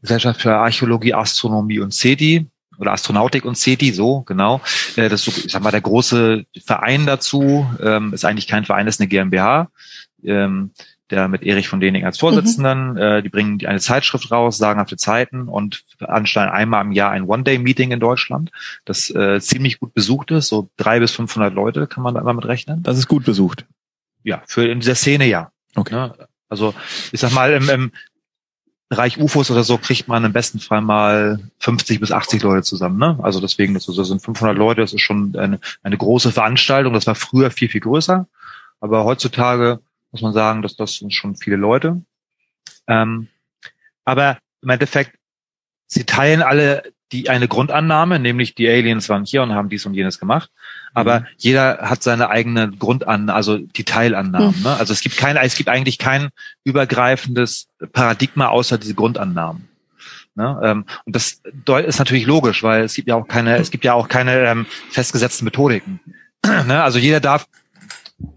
[0.00, 2.46] Gesellschaft für Archäologie, Astronomie und SETI
[2.78, 4.62] oder Astronautik und SETI, so genau.
[4.96, 8.64] Äh, das ist so, ich sag mal, der große Verein dazu, ähm, ist eigentlich kein
[8.64, 9.68] Verein, ist eine GmbH.
[10.24, 10.70] Ähm,
[11.10, 15.48] der mit Erich von Dening als Vorsitzenden, äh, die bringen eine Zeitschrift raus, sagenhafte Zeiten
[15.48, 18.50] und veranstalten einmal im Jahr ein One-Day-Meeting in Deutschland,
[18.84, 22.34] das äh, ziemlich gut besucht ist, so drei bis 500 Leute kann man da immer
[22.34, 22.82] mit rechnen.
[22.82, 23.66] Das ist gut besucht.
[24.22, 25.50] Ja, für in dieser Szene ja.
[25.76, 25.94] Okay.
[25.94, 26.14] Ja,
[26.48, 26.74] also
[27.12, 27.92] ich sag mal, im, im
[28.88, 32.98] Bereich UFOs oder so kriegt man im besten Fall mal 50 bis 80 Leute zusammen.
[32.98, 33.18] Ne?
[33.22, 36.92] Also deswegen, das, das sind 500 Leute, das ist schon eine, eine große Veranstaltung.
[36.92, 38.28] Das war früher viel, viel größer.
[38.80, 39.80] Aber heutzutage
[40.14, 42.00] muss man sagen, dass das sind schon viele Leute.
[42.86, 43.28] Ähm,
[44.04, 45.18] aber im Endeffekt,
[45.86, 49.94] sie teilen alle die eine Grundannahme, nämlich die Aliens waren hier und haben dies und
[49.94, 50.50] jenes gemacht.
[50.94, 54.62] Aber jeder hat seine eigene Grundannahme, also die Teilannahmen.
[54.62, 54.76] Ne?
[54.76, 56.30] Also es gibt kein, es gibt eigentlich kein
[56.62, 59.68] übergreifendes Paradigma außer diese Grundannahmen.
[60.36, 60.60] Ne?
[60.62, 61.40] Ähm, und das
[61.86, 64.66] ist natürlich logisch, weil es gibt ja auch keine, es gibt ja auch keine ähm,
[64.90, 66.00] festgesetzten Methodiken.
[66.44, 66.82] ne?
[66.82, 67.46] Also jeder darf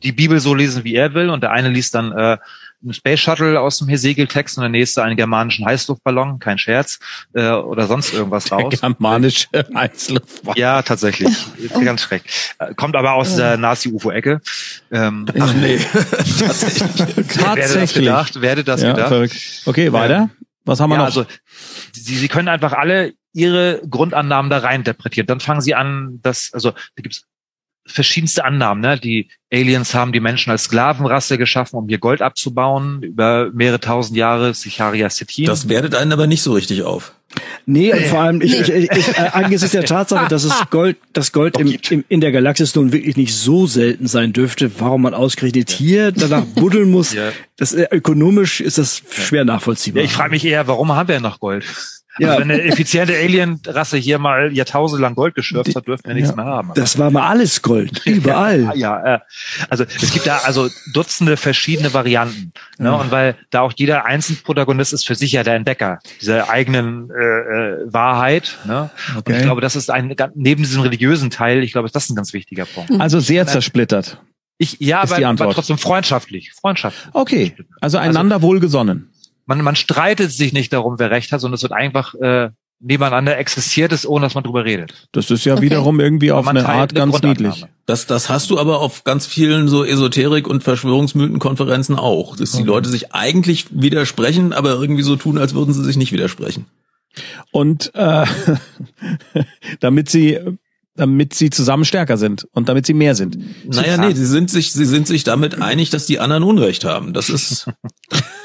[0.03, 2.37] die Bibel so lesen, wie er will, und der eine liest dann äh,
[2.83, 6.99] einen Space Shuttle aus dem Hesegeltext und der nächste einen germanischen Heißluftballon, kein Scherz,
[7.33, 8.73] äh, oder sonst irgendwas raus.
[8.79, 10.41] Germanische Einzelluft.
[10.55, 11.35] Ja, tatsächlich.
[11.83, 12.23] Ganz schreck.
[12.75, 14.41] Kommt aber aus der Nazi-UFO-Ecke.
[14.91, 15.77] Ähm, Ach nee,
[16.39, 16.83] tatsächlich.
[16.97, 18.05] Wer hätte das Tatsächlich.
[18.05, 18.41] gedacht?
[18.41, 19.07] Wer hätte das Ja, gedacht?
[19.07, 19.61] verrückt.
[19.65, 20.29] Okay, weiter.
[20.65, 21.05] Was haben wir Ja, noch?
[21.07, 21.25] also
[21.93, 25.27] sie, sie können einfach alle ihre Grundannahmen da rein interpretieren.
[25.27, 27.23] Dann fangen sie an, dass, also da gibt's
[27.87, 28.81] verschiedenste Annahmen.
[28.81, 28.99] Ne?
[28.99, 34.17] Die Aliens haben die Menschen als Sklavenrasse geschaffen, um hier Gold abzubauen, über mehrere tausend
[34.17, 35.45] Jahre, Sicharia Settin.
[35.45, 37.13] Das wertet einen aber nicht so richtig auf.
[37.65, 41.33] Nee, und vor allem ich, ich, ich, äh, angesichts der Tatsache, dass es Gold, das
[41.33, 45.13] Gold im, im, in der Galaxis nun wirklich nicht so selten sein dürfte, warum man
[45.13, 47.31] ausgerechnet hier danach buddeln muss, Ja.
[47.57, 50.01] das äh, ökonomisch ist das schwer nachvollziehbar.
[50.01, 51.65] ja, ich frage mich eher, warum haben wir noch Gold?
[52.19, 52.29] Ja.
[52.29, 56.35] Also wenn eine effiziente Alien-Rasse hier mal Jahrtausende lang Gold geschürft hat, dürften wir nichts
[56.35, 56.71] mehr haben.
[56.75, 58.71] das war mal alles Gold, überall.
[58.75, 59.19] Ja, äh,
[59.69, 62.51] also es gibt da also Dutzende verschiedene Varianten.
[62.79, 62.95] Ne?
[62.95, 67.13] Und weil da auch jeder Einzelprotagonist ist für sich ja der Entdecker dieser eigenen äh,
[67.23, 68.57] äh, Wahrheit.
[68.65, 68.89] Ne?
[69.15, 69.37] Und Okay.
[69.37, 72.33] ich glaube, das ist ein neben diesem religiösen Teil, ich glaube, ist das ein ganz
[72.33, 72.91] wichtiger Punkt.
[72.99, 74.21] Also sehr zersplittert.
[74.57, 75.53] Ich, ja, Ist aber, die aber Antwort.
[75.53, 76.51] trotzdem freundschaftlich.
[76.59, 77.09] Freundschaft.
[77.13, 79.11] Okay, also einander wohlgesonnen.
[79.47, 82.49] Man, man streitet sich nicht darum, wer recht hat, sondern es wird einfach äh,
[82.79, 85.07] nebeneinander existiert es, ohne dass man drüber redet.
[85.11, 85.63] Das ist ja Okay.
[85.63, 87.65] wiederum irgendwie auf eine Art eine ganz niedlich.
[87.85, 92.63] Das, das hast du aber auf ganz vielen so Esoterik- und Verschwörungsmythenkonferenzen auch, dass die
[92.63, 96.65] Leute sich eigentlich widersprechen, aber irgendwie so tun, als würden sie sich nicht widersprechen.
[97.51, 98.25] Und äh,
[99.79, 100.39] damit sie
[100.95, 103.37] damit sie zusammen stärker sind und damit sie mehr sind.
[103.67, 107.13] Naja, nee, sie sind sich, sie sind sich damit einig, dass die anderen Unrecht haben.
[107.13, 107.69] Das ist,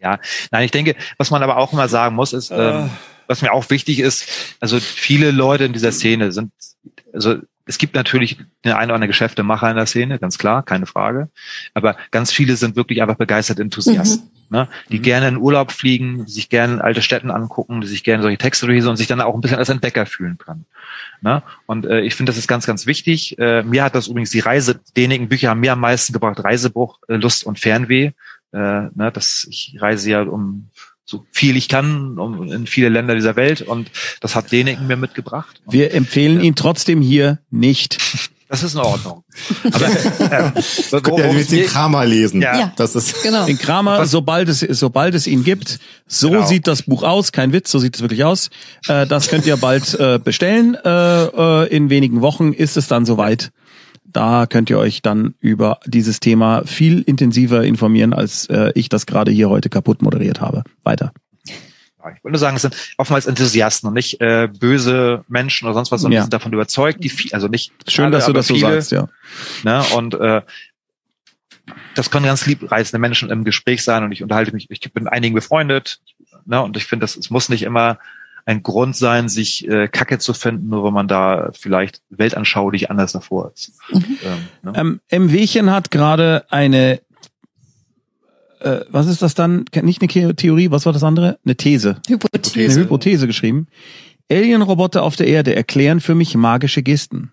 [0.00, 0.18] Ja,
[0.50, 2.90] nein, ich denke, was man aber auch immer sagen muss, ist, ähm,
[3.26, 6.52] was mir auch wichtig ist, also viele Leute in dieser Szene sind,
[7.12, 7.36] also
[7.68, 11.28] es gibt natürlich den einen oder anderen Geschäftemacher in der Szene, ganz klar, keine Frage.
[11.74, 14.68] Aber ganz viele sind wirklich einfach begeisterte Enthusiasten, ne?
[14.88, 18.38] die gerne in Urlaub fliegen, die sich gerne alte Städten angucken, die sich gerne solche
[18.38, 20.64] Texte lesen und sich dann auch ein bisschen als Entdecker fühlen können.
[21.22, 21.42] Ne?
[21.66, 23.36] Und äh, ich finde, das ist ganz, ganz wichtig.
[23.40, 27.00] Äh, mir hat das übrigens die Reise, diejenigen Bücher haben mir am meisten gebracht, Reisebruch,
[27.08, 28.12] äh, Lust und Fernweh.
[28.52, 28.58] Äh,
[28.94, 29.10] ne?
[29.12, 30.70] das, ich reise ja um
[31.08, 33.90] so viel ich kann um, in viele Länder dieser Welt und
[34.20, 35.60] das hat Däniken mir mitgebracht.
[35.64, 37.98] Und Wir empfehlen ihn trotzdem hier nicht.
[38.48, 39.24] Das ist in Ordnung.
[39.72, 40.52] Aber äh,
[41.10, 42.40] wo- jetzt es den Kramer lesen.
[42.40, 42.56] Ja.
[42.56, 42.72] Ja.
[42.76, 43.44] Das ist, Genau.
[43.44, 46.46] Den Kramer, sobald es, sobald es ihn gibt, so Genau.
[46.46, 48.50] sieht das Buch aus, kein Witz, so sieht es wirklich aus.
[48.86, 50.76] Äh, das könnt ihr bald äh, bestellen.
[50.76, 53.50] Äh, äh, in wenigen Wochen ist es dann soweit.
[54.12, 59.06] Da könnt ihr euch dann über dieses Thema viel intensiver informieren, als äh, ich das
[59.06, 60.64] gerade hier heute kaputt moderiert habe.
[60.84, 61.12] Weiter.
[62.14, 65.90] Ich wollte nur sagen, es sind oftmals Enthusiasten und nicht äh, böse Menschen oder sonst
[65.90, 66.20] was, sondern Ja.
[66.20, 68.80] die sind davon überzeugt, die viel, also nicht Schön, alle, dass du das so viele,
[68.80, 69.08] sagst, ja.
[69.64, 69.82] Ne?
[69.96, 70.42] Und äh,
[71.96, 75.34] das können ganz liebreizende Menschen im Gespräch sein und ich unterhalte mich, ich bin einigen
[75.34, 76.00] befreundet,
[76.44, 76.62] ne?
[76.62, 77.98] Und ich finde, das es muss nicht immer
[78.46, 83.12] ein Grund sein, sich äh, Kacke zu finden, nur weil man da vielleicht weltanschaulich anders
[83.12, 83.72] davor ist.
[83.92, 84.00] Ähm,
[84.62, 85.00] ne?
[85.10, 87.00] Ähm, MWchen hat gerade eine,
[88.60, 89.64] äh, was ist das dann?
[89.82, 91.38] Nicht eine Theorie, was war das andere?
[91.44, 91.96] Eine These.
[92.08, 92.72] Hypothese.
[92.72, 93.66] eine Hypothese geschrieben.
[94.30, 97.32] Alien-Roboter auf der Erde erklären für mich magische Gesten.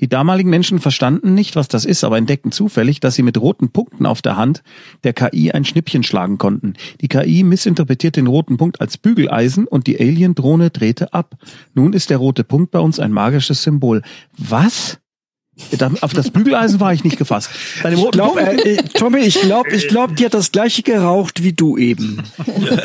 [0.00, 3.70] Die damaligen Menschen verstanden nicht, was das ist, aber entdeckten zufällig, dass sie mit roten
[3.70, 4.62] Punkten auf der Hand
[5.04, 6.74] der KI ein Schnippchen schlagen konnten.
[7.00, 11.36] Die KI missinterpretiert den roten Punkt als Bügeleisen und die Alien-Drohne drehte ab.
[11.74, 14.02] Nun ist der rote Punkt bei uns ein magisches Symbol.
[14.36, 14.98] Was?
[16.00, 17.50] Auf das Bügeleisen war ich nicht gefasst.
[17.82, 20.82] Bei dem Ich glaub, äh, äh, Tommy, ich glaube, ich glaub, die hat das gleiche
[20.82, 22.22] geraucht wie du eben.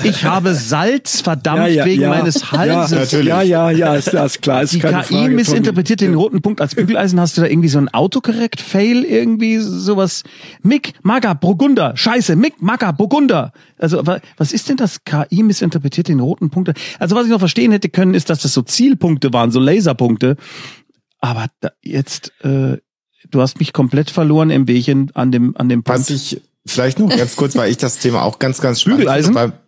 [0.04, 2.92] ich habe Salz verdampft wegen meines Halses.
[2.92, 3.28] Ja, Natürlich.
[3.28, 4.64] ja, ja, ja, ist das klar.
[4.64, 7.20] Ist Die KI Frage, missinterpretiert den roten Punkt als Bügeleisen.
[7.20, 10.24] Hast du da irgendwie so ein Autokorrekt-Fail irgendwie sowas?
[10.64, 11.94] Mick, Maga, Burgunder.
[11.96, 13.54] Scheiße, Mick, Maga, Burgunder.
[13.78, 15.04] Also wa- was ist denn das?
[15.04, 16.74] KI missinterpretiert den roten Punkt.
[17.00, 20.38] Also was ich noch verstehen hätte können, ist, dass das so Zielpunkte waren, so Laserpunkte.
[21.24, 22.78] Aber da, jetzt, äh,
[23.30, 26.10] du hast mich komplett verloren im Wehchen an dem an dem was Punkt.
[26.12, 29.34] ich vielleicht noch ganz kurz, weil ich das Thema auch ganz, ganz spannend Bügeleisen?
[29.34, 29.60] finde, weil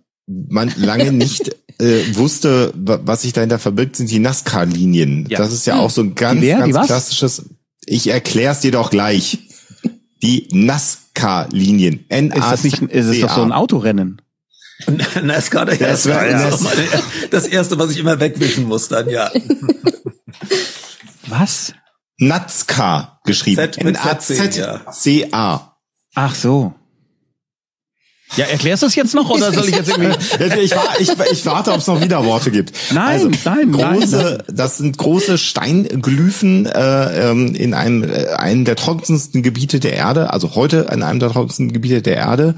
[0.49, 5.27] man lange nicht äh, wusste, wa- was sich dahinter verbirgt, sind die NASCAR-Linien.
[5.30, 5.38] Ja.
[5.38, 6.57] Das ist ja auch so ein ganz, Die wer?
[6.57, 6.88] Die ganz was?
[6.88, 7.45] klassisches.
[7.86, 9.38] Ich erklär's dir doch gleich.
[10.23, 12.03] Die NASCAR-Linien.
[12.10, 14.22] N Ist das nicht, ist es doch so ein Autorennen?
[15.23, 16.86] Na, ist gerade Das das- meine-
[17.32, 19.32] das erste, was ich immer wegwischen muss dann, ja.
[21.27, 21.73] Was?
[22.18, 23.73] NAZCA geschrieben.
[23.73, 25.77] N-A-Z-C-A.
[26.15, 26.73] Ach so.
[28.37, 30.15] Ja, erklärst du es jetzt noch oder soll ich jetzt irgendwie?
[30.61, 32.71] Ich, wa- ich, ich warte, ob es noch wieder Worte gibt.
[32.93, 38.75] Nein, nein, nein, große, Das sind große Steinglyphen äh, ähm, in einem, äh, einem der
[38.75, 42.55] trockensten Gebiete der Erde, also heute in einem der trockensten Gebiete der Erde.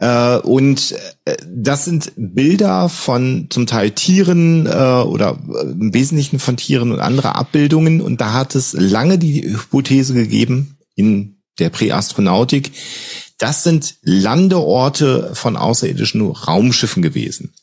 [0.00, 0.94] Äh, und
[1.24, 6.92] äh, das sind Bilder von zum Teil Tieren äh, oder äh, im Wesentlichen von Tieren
[6.92, 8.00] und andere Abbildungen.
[8.00, 12.72] Und da hat es lange die Hypothese gegeben in der Präastronautik,
[13.38, 17.54] das sind Landeorte von außerirdischen Raumschiffen gewesen.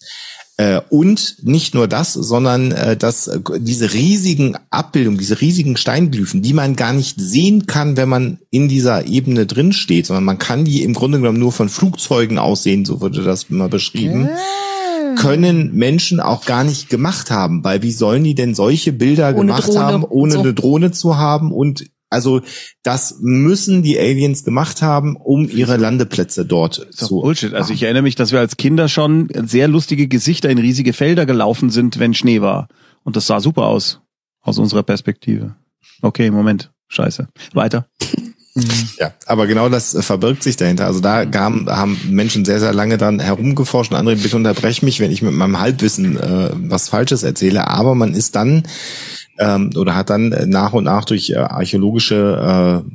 [0.57, 6.41] Äh, und nicht nur das, sondern äh, dass äh, diese riesigen Abbildungen, diese riesigen Steinglyphen,
[6.41, 10.39] die man gar nicht sehen kann, wenn man in dieser Ebene drin steht, sondern man
[10.39, 14.29] kann die im Grunde genommen nur von Flugzeugen aussehen, so wurde das immer beschrieben,
[15.17, 19.35] können Menschen auch gar nicht gemacht haben, weil wie sollen die denn solche Bilder Ohne
[19.35, 20.39] gemacht Drohne haben, ohne so.
[20.39, 21.85] eine Drohne zu haben und
[22.15, 22.41] also
[22.81, 27.53] das müssen die Aliens gemacht haben, um ihre Landeplätze dort ist doch zu Bullshit.
[27.53, 31.25] Also ich erinnere mich, dass wir als Kinder schon sehr lustige Gesichter in riesige Felder
[31.25, 32.69] gelaufen sind, wenn Schnee war.
[33.03, 33.99] Und das sah super aus.
[34.41, 35.55] Aus unserer Perspektive.
[36.01, 36.71] Okay, Moment.
[36.87, 37.27] Scheiße.
[37.53, 37.87] Weiter.
[38.97, 40.85] Ja, aber genau das äh, verbirgt sich dahinter.
[40.85, 43.91] Also da haben, haben Menschen sehr, sehr lange dann herumgeforscht.
[43.91, 47.67] Und andere, bitte unterbrech mich, wenn ich mit meinem Halbwissen äh, was Falsches erzähle.
[47.67, 48.63] Aber man ist dann
[49.37, 52.89] ähm, oder hat dann äh, nach und nach durch äh, archäologische äh,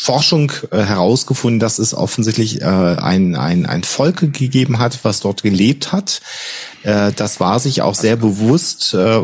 [0.00, 5.42] Forschung äh, herausgefunden, dass es offensichtlich äh, ein, ein, ein Volk gegeben hat, was dort
[5.42, 6.22] gelebt hat.
[6.82, 8.94] Äh, das war sich auch sehr bewusst.
[8.94, 9.20] Äh,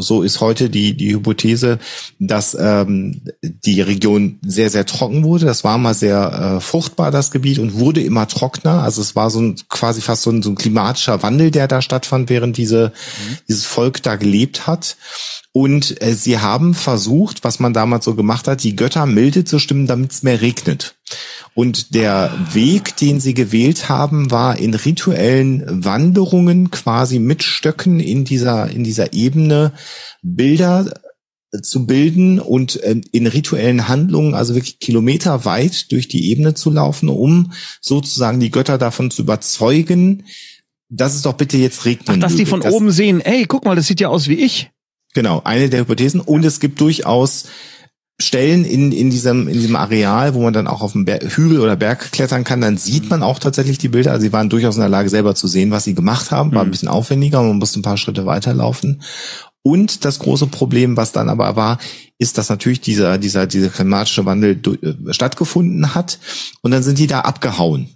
[0.00, 1.78] so ist heute die, die Hypothese,
[2.18, 5.46] dass ähm, die Region sehr, sehr trocken wurde.
[5.46, 8.82] Das war mal sehr äh, fruchtbar, das Gebiet, und wurde immer trockener.
[8.82, 11.82] Also es war so ein quasi fast so ein, so ein klimatischer Wandel, der da
[11.82, 12.92] stattfand, während diese,
[13.48, 14.96] dieses Volk da gelebt hat.
[15.52, 19.58] Und äh, sie haben versucht, was man damals so gemacht hat, die Götter milde zu
[19.58, 20.96] stimmen, damit es mehr regnet.
[21.54, 28.24] Und der Weg, den sie gewählt haben, war in rituellen Wanderungen quasi mit Stöcken in
[28.24, 29.72] dieser, in dieser Ebene
[30.22, 30.92] Bilder
[31.52, 36.70] äh, zu bilden und ähm, in rituellen Handlungen, also wirklich kilometerweit durch die Ebene zu
[36.70, 40.24] laufen, um sozusagen die Götter davon zu überzeugen,
[40.88, 43.64] dass es doch bitte jetzt regnen Ach, dass die von Das- oben sehen, ey, guck
[43.64, 44.70] mal, das sieht ja aus wie ich.
[45.14, 46.20] Genau, eine der Hypothesen.
[46.20, 47.44] Und es gibt durchaus
[48.20, 51.74] Stellen in, in diesem, in diesem Areal, wo man dann auch auf dem Hügel oder
[51.74, 54.12] Berg klettern kann, dann sieht man auch tatsächlich die Bilder.
[54.12, 56.54] Also sie waren durchaus in der Lage, selber zu sehen, was sie gemacht haben.
[56.54, 59.02] War ein bisschen aufwendiger, man musste ein paar Schritte weiterlaufen.
[59.66, 61.78] Und das große Problem, was dann aber war,
[62.18, 66.18] ist, dass natürlich dieser, dieser, dieser klimatische Wandel äh, stattgefunden hat.
[66.62, 67.88] Und dann sind die da abgehauen.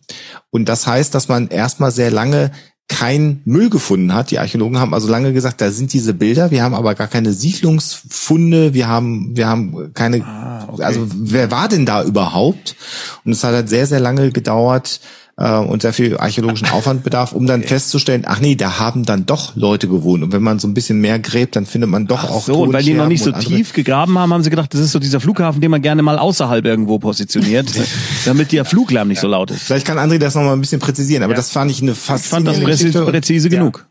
[0.50, 2.52] Und das heißt, dass man erstmal sehr lange
[2.88, 4.30] kein Müll gefunden hat.
[4.30, 7.32] Die Archäologen haben also lange gesagt, da sind diese Bilder, wir haben aber gar keine
[7.32, 10.82] Siedlungsfunde, wir haben, wir haben keine, Ah, okay.
[10.82, 12.76] also wer war denn da überhaupt?
[13.24, 15.00] Und es hat halt sehr, sehr lange gedauert
[15.38, 19.24] äh, und sehr viel archäologischen Aufwand bedarf, um dann festzustellen, ach nee, da haben dann
[19.24, 20.22] doch Leute gewohnt.
[20.22, 22.72] Und wenn man so ein bisschen mehr gräbt, dann findet man doch auch So, und
[22.72, 25.20] weil die noch nicht so tief gegraben haben, haben sie gedacht, das ist so dieser
[25.20, 27.70] Flughafen, den man gerne mal außerhalb irgendwo positioniert,
[28.24, 29.62] damit der Fluglärm nicht so laut ist.
[29.62, 32.18] Vielleicht kann André das nochmal ein bisschen präzisieren, aber das fand ich eine Ich fand
[32.18, 33.10] das faszinierende präzise, Geschichte.
[33.10, 33.86] präzise genug.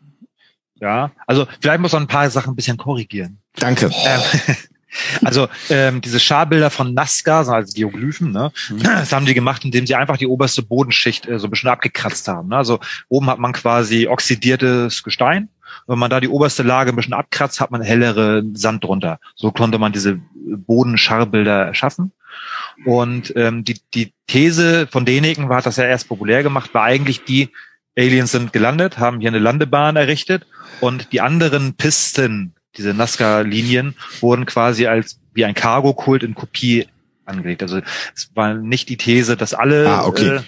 [0.80, 3.40] Ja, also vielleicht muss man ein paar Sachen ein bisschen korrigieren.
[3.56, 3.86] Danke.
[3.88, 4.56] Ähm,
[5.23, 8.51] also ähm, diese Scharbilder von Nazca, so als Geoglyphen, ne,
[8.84, 12.27] das haben die gemacht, indem sie einfach die oberste Bodenschicht äh, so ein bisschen abgekratzt
[12.27, 12.49] haben.
[12.49, 12.57] Ne?
[12.57, 15.49] Also oben hat man quasi oxidiertes Gestein.
[15.85, 19.19] Wenn man da die oberste Lage ein bisschen abkratzt, hat man hellere Sand drunter.
[19.35, 22.11] So konnte man diese Bodenscharbilder schaffen.
[22.85, 27.23] Und ähm, die, die These von denjenigen war, das ja erst populär gemacht, war eigentlich
[27.23, 27.49] die,
[27.97, 30.45] Aliens sind gelandet, haben hier eine Landebahn errichtet
[30.81, 36.88] und die anderen Pisten, diese Nazca-Linien, wurden quasi als wie ein Cargo-Kult in Kopie
[37.26, 37.61] angelegt.
[37.61, 37.81] Also
[38.15, 40.38] es war nicht die These, dass alle Ah, okay.
[40.38, 40.41] äh,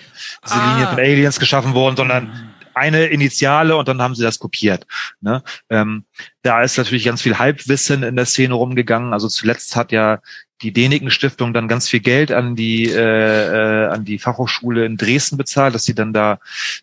[0.46, 4.86] diese Linien von Aliens geschaffen wurden, sondern eine Initiale und dann haben sie das kopiert.
[5.22, 5.44] Ne?
[5.70, 6.06] Ähm,
[6.42, 9.14] da ist natürlich ganz viel Halbwissen in der Szene rumgegangen.
[9.14, 10.20] Also zuletzt hat ja
[10.62, 14.98] die Däniken Stiftung dann ganz viel Geld an die äh, äh, an die Fachhochschule in
[14.98, 16.40] Dresden bezahlt, dass sie dann da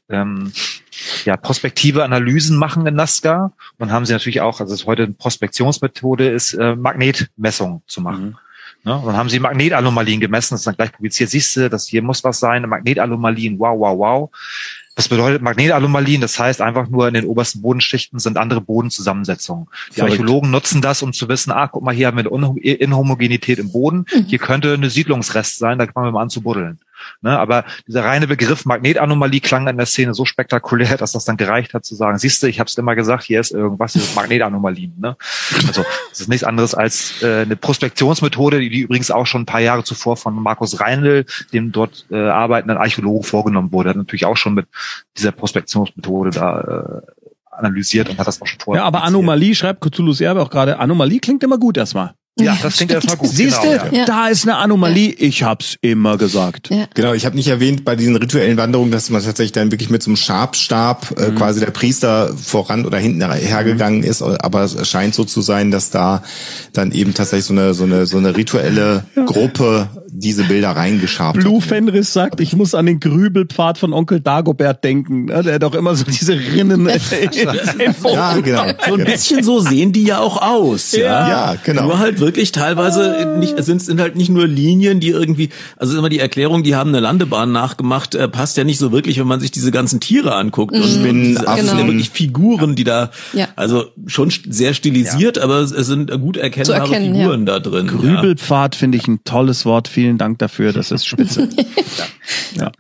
[0.09, 0.53] ähm,
[1.25, 3.53] ja prospektive Analysen machen in Nazca.
[3.79, 8.01] Und haben sie natürlich auch, also es ist heute eine Prospektionsmethode ist, äh, Magnetmessungen zu
[8.01, 8.39] machen.
[8.87, 8.97] Ne?
[8.97, 11.29] Und dann haben sie Magnetanomalien gemessen, das ist dann gleich publiziert.
[11.29, 14.31] Siehst du, das hier muss was sein, Magnetanomalien, wow, wow, wow.
[14.97, 16.23] Was bedeutet Magnetanomalien?
[16.23, 19.69] Das heißt einfach nur in den obersten Bodenschichten sind andere Bodenzusammensetzungen.
[19.91, 20.13] Die Verrückt.
[20.13, 23.71] Archäologen nutzen das, um zu wissen, ah, guck mal, hier haben wir eine Inhomogenität im
[23.71, 24.07] Boden.
[24.27, 26.79] Hier könnte eine Siedlungsrest sein, da fangen wir mal an zu buddeln.
[27.21, 31.37] Ne, aber dieser reine Begriff Magnetanomalie klang in der Szene so spektakulär, dass das dann
[31.37, 34.03] gereicht hat zu sagen, siehst du, ich habe es immer gesagt, hier ist irgendwas, hier
[34.03, 34.95] ist Magnetanomalien.
[34.99, 35.17] Ne?
[35.67, 39.47] Also es ist nichts anderes als äh, eine Prospektionsmethode, die, die übrigens auch schon ein
[39.47, 43.89] paar Jahre zuvor von Markus Reindl, dem dort äh, arbeitenden Archäologen, vorgenommen wurde.
[43.89, 44.67] Er hat natürlich auch schon mit
[45.17, 47.13] dieser Prospektionsmethode da äh,
[47.51, 48.83] analysiert und hat das auch schon vorher.
[48.83, 49.03] Ja, aber.
[49.03, 52.15] Anomalie, schreibt Cthulhu's Erbe auch gerade, Anomalie klingt immer gut erstmal.
[52.39, 53.31] Ja, das klingt erstmal gut.
[53.31, 53.93] Siehst du, genau, ja.
[53.93, 54.05] Ja.
[54.05, 56.69] da ist eine Anomalie, ich hab's immer gesagt.
[56.71, 56.87] Ja.
[56.93, 60.03] Genau, ich habe nicht erwähnt bei diesen rituellen Wanderungen, dass man tatsächlich dann wirklich mit
[60.03, 65.15] so einem Schabstab äh, quasi der Priester voran oder hinten hergegangen ist, aber es scheint
[65.15, 66.23] so zu sein, dass da
[66.75, 69.89] dann eben tatsächlich so eine so eine so eine rituelle Gruppe
[70.19, 71.69] diese Bilder reingeschabt Blue hat.
[71.69, 75.27] Fenris sagt, ich muss an den Grübelpfad von Onkel Dagobert denken.
[75.27, 75.43] ne?
[75.43, 76.89] Der hat doch immer so diese Rinnen.
[78.05, 78.65] Ja, genau.
[78.87, 80.93] So ein bisschen so sehen die ja auch aus.
[80.93, 81.85] Ja, Ja, genau.
[81.85, 85.97] Nur halt wirklich teilweise nicht, es sind, sind halt nicht nur Linien, die irgendwie, also
[85.99, 89.27] immer die Erklärung, die haben eine Landebahn nachgemacht, äh, passt ja nicht so wirklich, wenn
[89.27, 90.75] man sich diese ganzen Tiere anguckt.
[90.75, 91.87] Und Spinnen, diese, das sind ja Genau.
[91.89, 93.49] wirklich Figuren, die da, Ja.
[93.57, 97.87] also schon sehr stilisiert, aber es es sind gut erkennbare erkennen, Figuren da drin.
[97.87, 99.89] Grübelpfad finde ich ein tolles Wort.
[99.89, 100.73] Vielen Dank dafür.
[100.73, 101.49] Das ist spitze.
[102.55, 102.73] ja.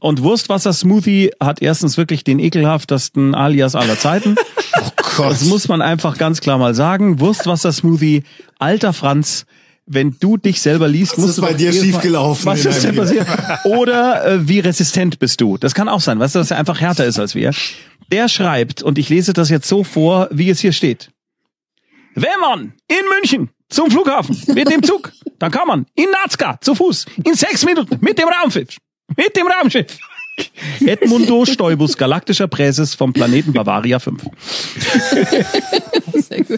[0.00, 4.36] Und Wurstwasser-Smoothie hat erstens wirklich den ekelhaftesten Alias aller Zeiten.
[4.76, 5.30] Oh Gott.
[5.30, 7.20] Das muss man einfach ganz klar mal sagen.
[7.20, 8.24] Wurstwasser-Smoothie,
[8.58, 9.46] alter Franz,
[9.86, 13.26] wenn du dich selber liest, musst ist du bei dir schiefgelaufen Was ist denn passiert?
[13.64, 15.58] Oder äh, wie resistent bist du?
[15.58, 17.52] Das kann auch sein, weißt du, dass er einfach härter ist als wir.
[18.10, 21.10] Der schreibt, und ich lese das jetzt so vor, wie es hier steht.
[22.14, 26.74] Wenn man in München zum Flughafen mit dem Zug, dann kann man in Nazca zu
[26.74, 28.76] Fuß in sechs Minuten mit dem Raumschiff,
[29.16, 29.98] mit dem Raumschiff.
[30.84, 34.20] Edmundo Stoibus, galaktischer Präses vom Planeten Bavaria 5.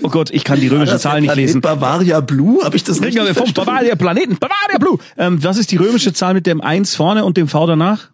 [0.03, 1.61] Oh Gott, ich kann die römische Zahl nicht lesen.
[1.61, 3.67] Bavaria Blue, habe ich das richtig Vom verstanden?
[3.67, 4.99] Bavaria Planeten, Bavaria Blue.
[5.19, 8.11] Ähm, was ist die römische Zahl mit dem 1 vorne und dem V danach?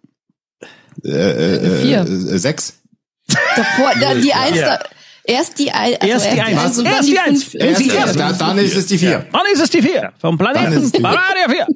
[1.03, 2.01] Äh, äh, Vier.
[2.01, 2.81] äh, sechs.
[3.27, 4.79] Davor, da, die Eins, da,
[5.25, 5.97] erst die Eins.
[6.01, 6.75] Also Erst die Eins.
[6.77, 7.43] dann Erst die Eins.
[7.43, 7.63] fünf.
[7.63, 8.13] Erst die Eins.
[8.13, 8.19] so.
[8.19, 9.25] Da, dann ist es die vier.
[9.31, 10.13] Dann ist es die 4.
[10.19, 11.01] Vom Dann Planeten vier.
[11.01, 11.67] Bavaria 4.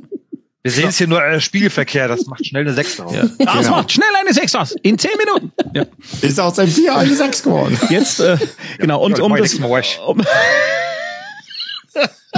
[0.63, 3.13] Wir sehen es hier nur äh, Spiegelverkehr, das macht schnell eine 6 draus.
[3.13, 3.69] Das Genau.
[3.71, 4.75] macht schnell eine 6 aus.
[4.83, 5.53] In 10 Minuten.
[5.73, 5.85] Ja.
[6.21, 7.79] Ist aus dem vier eine sechs geworden.
[7.89, 8.37] Jetzt, äh,
[8.77, 10.21] genau, und um das, um,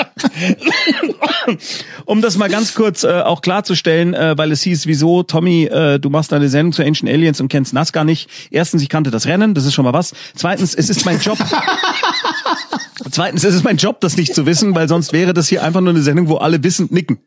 [2.06, 6.00] um das mal ganz kurz äh, auch klarzustellen, äh, weil es hieß, wieso, Tommy, äh,
[6.00, 8.30] du machst eine Sendung zu Ancient Aliens und kennst Nazca nicht.
[8.52, 10.14] Erstens, ich kannte das Rennen, das ist schon mal was.
[10.36, 11.38] Zweitens, es ist mein Job.
[13.12, 15.82] Zweitens, es ist mein Job, das nicht zu wissen, weil sonst wäre das hier einfach
[15.82, 17.20] nur eine Sendung, wo alle wissend nicken.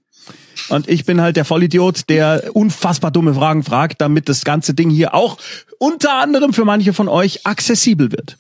[0.69, 4.91] Und ich bin halt der Vollidiot, der unfassbar dumme Fragen fragt, damit das ganze Ding
[4.91, 5.39] hier auch
[5.79, 8.37] unter anderem für manche von euch zesibel wird.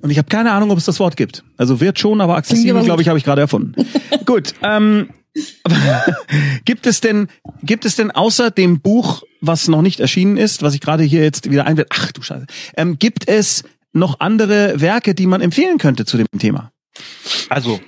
[0.00, 1.44] Und ich habe keine Ahnung, ob es das Wort gibt.
[1.56, 3.74] Also wird schon, aber aber glaube ich, habe ich gerade erfunden.
[4.26, 4.54] gut.
[4.62, 5.10] Ähm,
[6.64, 7.28] gibt es denn,
[7.62, 11.22] gibt es denn außer dem Buch, was noch nicht erschienen ist, was ich gerade hier
[11.22, 12.46] jetzt wieder einwähle, ach du Scheiße,
[12.76, 16.72] ähm, gibt es noch andere Werke, die man empfehlen könnte zu dem Thema?
[17.48, 17.80] Also,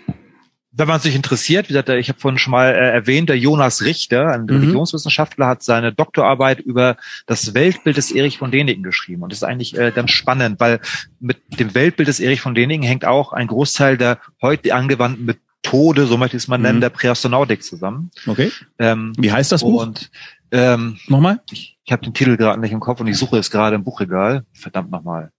[0.81, 3.83] wenn man sich interessiert, wie gesagt, ich habe vorhin schon mal äh, erwähnt, der Jonas
[3.85, 4.51] Richter, ein Mhm.
[4.57, 6.97] Religionswissenschaftler, hat seine Doktorarbeit über
[7.27, 9.23] das Weltbild des Erich von Däniken geschrieben.
[9.23, 10.81] Und das ist eigentlich äh, ganz spannend, weil
[11.21, 16.07] mit dem Weltbild des Erich von Däniken hängt auch ein Großteil der heute angewandten Methode,
[16.07, 16.81] so möchte ich es mal nennen, Mhm.
[16.83, 18.11] der Präastronautik zusammen.
[18.27, 18.51] Okay.
[18.81, 19.83] Ähm, Wie heißt das Buch?
[19.83, 20.11] und
[20.51, 21.41] ähm, Nochmal?
[21.53, 23.85] ich, ich habe den Titel gerade nicht im Kopf und ich suche es gerade im
[23.85, 24.45] Buchregal.
[24.53, 25.31] Verdammt nochmal.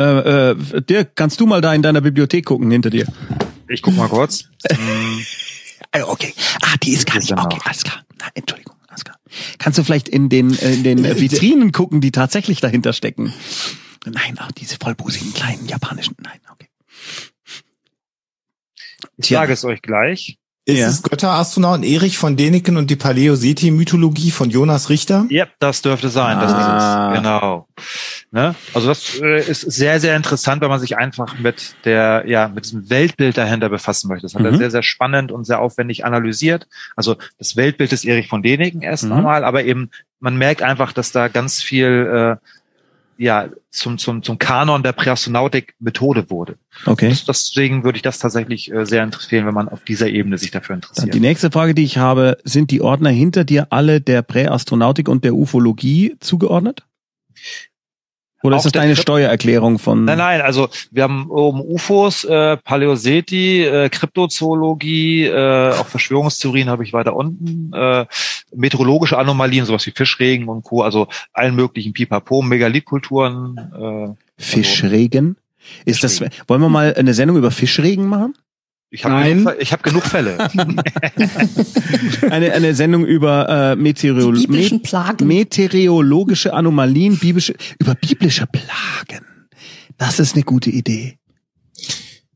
[0.00, 3.06] Äh, äh, Dirk, kannst du mal da in deiner Bibliothek gucken hinter dir?
[3.68, 4.44] Ich guck mal kurz.
[4.64, 6.34] Äh, okay.
[6.62, 7.32] Ah, die ist gar nicht.
[7.32, 8.04] Okay, alles klar.
[8.18, 9.18] Na, Entschuldigung, alles klar.
[9.58, 13.32] Kannst du vielleicht in den, in den Vitrinen gucken, die tatsächlich dahinter stecken?
[14.04, 16.16] Nein, auch diese vollbusigen kleinen japanischen.
[16.18, 16.68] Nein, okay.
[19.16, 20.38] ich sage es euch gleich.
[20.64, 20.86] Ist Ja.
[20.88, 25.26] es Götterastronauten Erich von Däniken und die Paläoseti-Mythologie von Jonas Richter?
[25.28, 26.38] Ja, das dürfte sein.
[26.38, 27.08] Das Ah.
[27.08, 27.18] ist es.
[27.18, 27.66] Genau.
[28.30, 28.54] Ne?
[28.72, 32.64] Also das äh, ist sehr, sehr interessant, wenn man sich einfach mit der, ja, mit
[32.64, 34.22] diesem Weltbild dahinter befassen möchte.
[34.26, 34.58] Das hat er Mhm.
[34.58, 36.68] sehr, sehr spannend und sehr aufwendig analysiert.
[36.94, 39.12] Also das Weltbild des Erich von Däniken erst Mhm.
[39.14, 39.90] einmal, aber eben,
[40.20, 42.46] man merkt einfach, dass da ganz viel, äh,
[43.22, 46.56] ja, zum, zum, zum Kanon der Präastronautik Methode wurde.
[46.86, 47.08] Okay.
[47.08, 50.50] Das, deswegen würde ich das tatsächlich äh, sehr empfehlen, wenn man auf dieser Ebene sich
[50.50, 51.14] dafür Dann interessiert.
[51.14, 55.22] die nächste Frage, die ich habe, sind die Ordner hinter dir alle der Präastronautik und
[55.22, 56.84] der Ufologie zugeordnet?
[58.42, 60.04] Oder ist das deine Steuererklärung von?
[60.04, 66.84] Nein, nein, also wir haben oben UFOs, äh, Paläoseti, äh, Kryptozoologie, äh, auch Verschwörungstheorien habe
[66.84, 68.06] ich weiter unten, äh,
[68.54, 74.16] meteorologische Anomalien, sowas wie Fischregen und Co., also allen möglichen Pipapo, Megalithkulturen.
[74.38, 75.36] Äh, Fischregen?
[75.84, 76.34] Ist das, Fischregen.
[76.48, 78.34] wollen wir mal eine Sendung über Fischregen machen?
[78.94, 79.38] Ich habe Nein.
[79.38, 80.36] genug, ich hab genug Fälle.
[82.30, 85.26] Eine, eine Sendung über äh, Meteorolo Die biblischen Met- Plagen.
[85.26, 89.24] meteorologische Anomalien, biblische, über biblische Plagen.
[89.98, 91.18] Das ist eine gute Idee.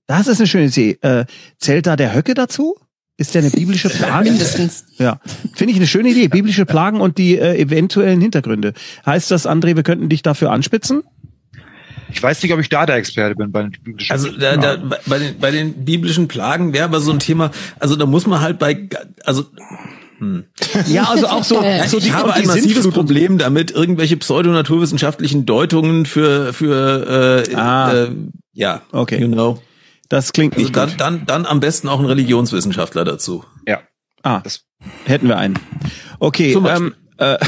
[0.07, 0.99] Das ist eine schöne Idee.
[1.03, 1.25] Äh,
[1.59, 2.77] zählt da der Höcke dazu?
[3.19, 4.31] Ist der eine biblische Plage?
[4.31, 4.85] Mindestens.
[4.99, 5.21] Ja,
[5.55, 6.29] finde ich eine schöne Idee.
[6.29, 8.75] Biblische Plagen und die äh, eventuellen Hintergründe.
[9.07, 11.03] Heißt das, André, wir könnten dich dafür anspitzen?
[12.11, 14.77] Ich weiß nicht, ob ich da der Experte bin bei den biblischen Also da, da,
[15.07, 18.41] bei- den, bei den biblischen Plagen wäre aber so ein Thema, also da muss man
[18.41, 18.89] halt bei,
[19.25, 19.45] also
[20.87, 26.07] Ja, also auch so, Ja, so ich habe ein massives Problem damit, irgendwelche pseudonaturwissenschaftlichen Deutungen
[26.07, 27.93] für, für äh, Ah.
[27.93, 28.11] äh,
[28.55, 29.21] ja, Okay.
[29.21, 29.63] you know.
[30.09, 31.01] Das klingt Also nicht dann, gut.
[31.01, 33.45] dann, dann am besten auch ein Religionswissenschaftler dazu.
[33.67, 33.81] Ja.
[34.23, 34.63] Ah, Das-
[35.05, 35.59] hätten wir einen.
[36.21, 36.87] Okay, Zum Beispiel.
[36.89, 37.39] ähm, äh,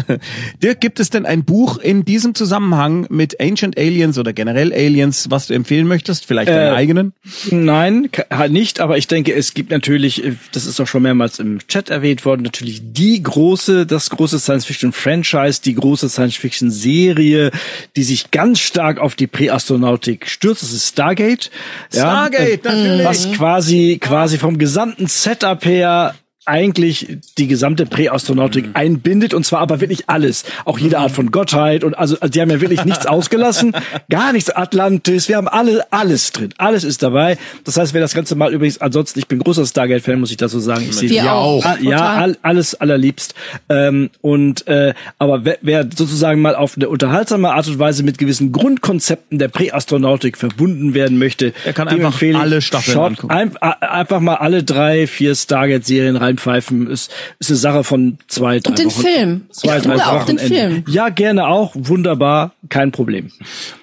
[0.62, 5.30] Dirk, gibt es denn ein Buch in diesem Zusammenhang mit Ancient Aliens oder generell Aliens,
[5.30, 6.26] was du empfehlen möchtest?
[6.26, 7.12] Vielleicht Äh, deinen eigenen?
[7.50, 8.08] Nein,
[8.48, 11.90] nicht, aber ich denke, es gibt natürlich, äh, das ist auch schon mehrmals im Chat
[11.90, 17.50] erwähnt worden, natürlich die große, das große Science-Fiction-Franchise, die große Science-Fiction-Serie,
[17.96, 20.62] die sich ganz stark auf die Präastronautik stürzt.
[20.62, 21.50] Das ist Stargate.
[21.92, 23.06] Ja, Stargate, äh, natürlich.
[23.06, 29.80] Was quasi, quasi vom gesamten Setup her eigentlich die gesamte Präastronautik einbindet und zwar aber
[29.80, 33.06] wirklich alles, auch jede Art von Gottheit und also, also die haben ja wirklich nichts
[33.12, 33.72] ausgelassen,
[34.10, 37.38] gar nichts Atlantis, wir haben alle alles drin, alles ist dabei.
[37.64, 40.36] Das heißt, wer das Ganze mal übrigens, ansonsten ich bin großer Stargate Fan, muss ich
[40.36, 41.64] dazu sagen, ich sehe Wir die auch.
[41.64, 43.34] Ah, ja, all, alles allerliebst.
[43.68, 48.18] Ähm, und äh, aber wer, wer sozusagen mal auf eine unterhaltsame Art und Weise mit
[48.18, 53.30] gewissen Grundkonzepten der Präastronautik verbunden werden möchte, Er kann einfach alle Staffeln angucken.
[53.30, 56.88] ein, einfach mal alle drei, vier Stargate-Serien reinpfeifen.
[56.90, 59.00] Ist, ist eine Sache von zwei, drei Und den Wochen.
[59.00, 59.40] Film.
[59.50, 60.38] Zwei, Ich drei finde auch den.
[60.38, 60.84] Film.
[60.88, 61.72] Ja, gerne auch.
[61.74, 62.52] Wunderbar.
[62.68, 63.30] Kein Problem.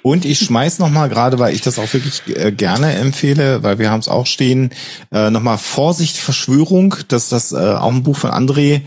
[0.02, 3.80] Und ich schmeiß noch mal gerade, weil ich das auch wirklich äh, gerne empfehle, weil
[3.80, 4.72] wir haben es auch stehen,
[5.12, 6.96] äh, noch mal Vorsicht Verschwörung.
[7.08, 8.82] Das ist das äh, auch ein Buch von André,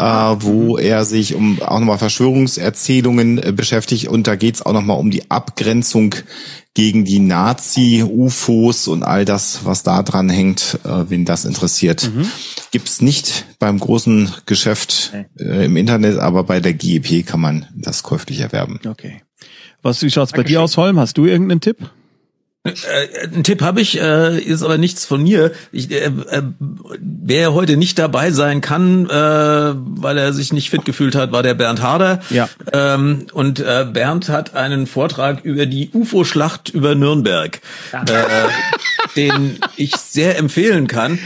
[0.00, 4.82] äh, wo er sich um auch nochmal Verschwörungserzählungen äh, beschäftigt und da geht's auch noch
[4.82, 6.14] mal um die Abgrenzung
[6.72, 12.10] gegen die Nazi-UFOs und all das, was da dran hängt, äh, wen das interessiert.
[12.70, 18.02] Gibt's nicht beim großen Geschäft äh, im Internet, aber bei der GEP kann man das
[18.02, 18.80] käuflich erwerben.
[18.88, 19.22] Okay.
[19.82, 20.98] Was, wie schaut's bei dir aus, Holm?
[20.98, 21.90] Hast du irgendeinen Tipp?
[22.62, 22.72] Äh,
[23.34, 25.52] ein Tipp habe ich, äh, ist aber nichts von mir.
[25.72, 26.42] Ich, äh, äh,
[27.00, 31.42] wer heute nicht dabei sein kann, äh, weil er sich nicht fit gefühlt hat, war
[31.42, 32.20] der Bernd Harder.
[32.28, 32.50] Ja.
[32.72, 37.60] Ähm, und äh, Bernd hat einen Vortrag über die UFO-Schlacht über Nürnberg,
[37.92, 37.98] äh,
[39.16, 41.18] den ich sehr empfehlen kann.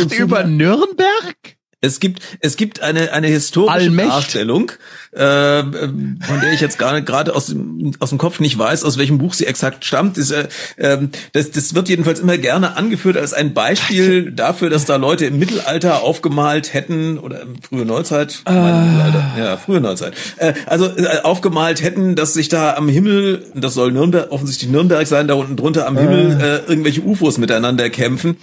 [0.00, 1.53] er und zu mal- Nürnberg?
[1.84, 4.08] Es gibt, es gibt eine, eine historische Allmächt.
[4.08, 4.72] Darstellung,
[5.12, 9.18] äh, von der ich jetzt gerade aus dem, aus dem Kopf nicht weiß, aus welchem
[9.18, 10.16] Buch sie exakt stammt.
[10.16, 10.48] Das, äh,
[10.78, 15.26] ähm, das, das wird jedenfalls immer gerne angeführt als ein Beispiel dafür, dass da Leute
[15.26, 21.82] im Mittelalter aufgemalt hätten, oder frühe Neuzeit, Mittelalter, ja, frühe Neuzeit, äh, also äh, aufgemalt
[21.82, 25.86] hätten, dass sich da am Himmel, das soll Nürnberg, offensichtlich Nürnberg sein, da unten drunter
[25.86, 28.36] am Himmel äh, irgendwelche UFOs miteinander kämpfen.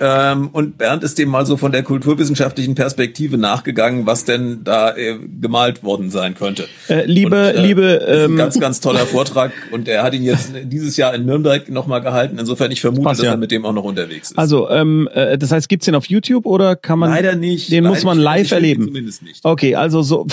[0.00, 4.96] Ähm, und Bernd ist dem mal so von der kulturwissenschaftlichen Perspektive nachgegangen, was denn da
[4.96, 6.66] äh, gemalt worden sein könnte.
[6.88, 10.52] Äh, liebe, Und, äh, liebe, ähm, ganz, ganz toller Vortrag und er hat ihn jetzt
[10.64, 12.38] dieses Jahr in Nürnberg nochmal gehalten.
[12.38, 13.32] Insofern ich vermute, Passt, dass ja.
[13.32, 14.38] er mit dem auch noch unterwegs ist.
[14.38, 17.10] also, ähm, äh, das heißt, gibt's den auf YouTube oder kann man?
[17.10, 17.70] Leider nicht.
[17.70, 18.24] Den muss Leider man nicht.
[18.24, 18.84] live erleben.
[18.86, 19.44] Zumindest nicht.
[19.44, 20.26] Okay, also so.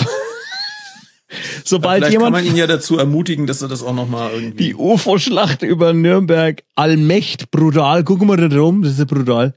[1.64, 4.64] Sobald Vielleicht jemand kann man ihn ja dazu ermutigen, dass er das auch nochmal irgendwie.
[4.64, 8.04] die UFO-Schlacht über Nürnberg allmächt brutal.
[8.04, 9.54] Gucken wir da rum, das ist ja brutal.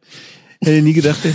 [0.62, 1.20] Hätte ich nie gedacht.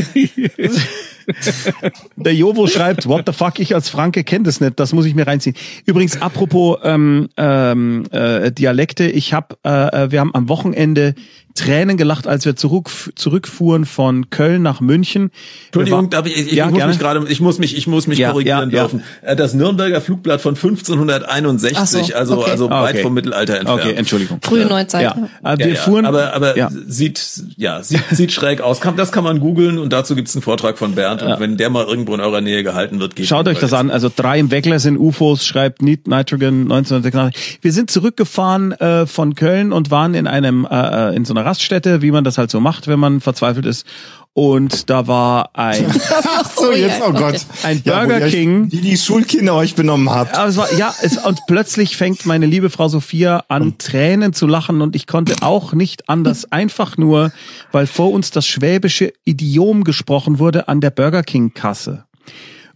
[2.17, 5.15] Der Jovo schreibt, what the fuck, ich als Franke kenne das nicht, das muss ich
[5.15, 5.57] mir reinziehen.
[5.87, 11.15] Übrigens, apropos ähm, ähm, äh, Dialekte, ich hab, äh, äh, wir haben am Wochenende
[11.61, 15.31] Tränen gelacht, als wir zurück, zurückfuhren von Köln nach München.
[15.67, 16.93] Entschuldigung, darf ich, ich, Ja, muss gerne.
[16.93, 19.03] mich gerade, ich muss mich, ich muss mich Ja, korrigieren ja, dürfen.
[19.21, 22.51] Äh, Das Nürnberger Flugblatt von 1561, Ach so, also, okay.
[22.51, 23.03] also weit okay.
[23.03, 23.83] vom Mittelalter entfernt.
[23.83, 24.39] Okay, Entschuldigung.
[24.43, 25.03] Frühe Neuzeit.
[25.03, 26.71] Ja, äh, wir fuhren, aber aber ja.
[26.71, 27.21] sieht
[27.57, 28.81] ja sieht, sieht schräg aus.
[28.97, 31.85] Das kann man googeln und dazu gibt's einen Vortrag von Bernd und wenn der mal
[31.85, 33.91] irgendwo in eurer Nähe gehalten wird, geht Schaut euch das an.
[33.91, 37.59] Also drei im Weckler sind UFOs, schreibt Neat Nitrogen 1986.
[37.61, 41.45] Wir sind zurückgefahren äh, von Köln und waren in einem äh, äh, in so einer
[41.51, 43.85] Raststätte, wie man das halt so macht, wenn man verzweifelt ist.
[44.33, 45.87] Und da war ein
[46.25, 47.45] Ach so, jetzt, oh Gott.
[47.65, 48.71] Ein Ja, Burger euch- King.
[48.71, 50.37] Wie die Schulkinder euch benommen habt.
[50.39, 54.47] Aber es war, ja, es, und plötzlich fängt meine liebe Frau Sophia an, Tränen zu
[54.47, 57.33] lachen und ich konnte auch nicht anders, einfach nur,
[57.73, 62.05] weil vor uns das schwäbische Idiom gesprochen wurde an der Burger King Kasse.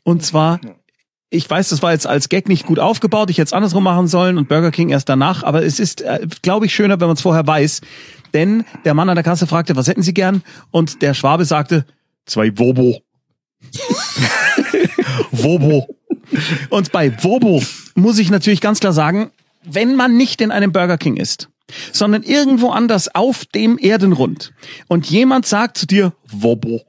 [0.02, 0.60] Und zwar,
[1.30, 4.08] ich weiß, das war jetzt als Gag nicht gut aufgebaut, ich hätte es andersrum machen
[4.08, 7.16] sollen und Burger King erst danach, aber es ist, äh, glaube ich, schöner, wenn man
[7.16, 7.80] es vorher weiß.
[8.34, 10.42] Denn der Mann an der Kasse fragte, was hätten Sie gern?
[10.70, 11.86] Und der Schwabe sagte,
[12.26, 13.00] zwei Wobo.
[15.30, 15.86] Wobo.
[16.68, 17.62] Und bei Wobo
[17.94, 19.30] muss ich natürlich ganz klar sagen,
[19.62, 21.48] wenn man nicht in einem Burger King ist,
[21.92, 24.52] sondern irgendwo anders auf dem Erdenrund
[24.88, 26.82] und jemand sagt zu dir Wobo,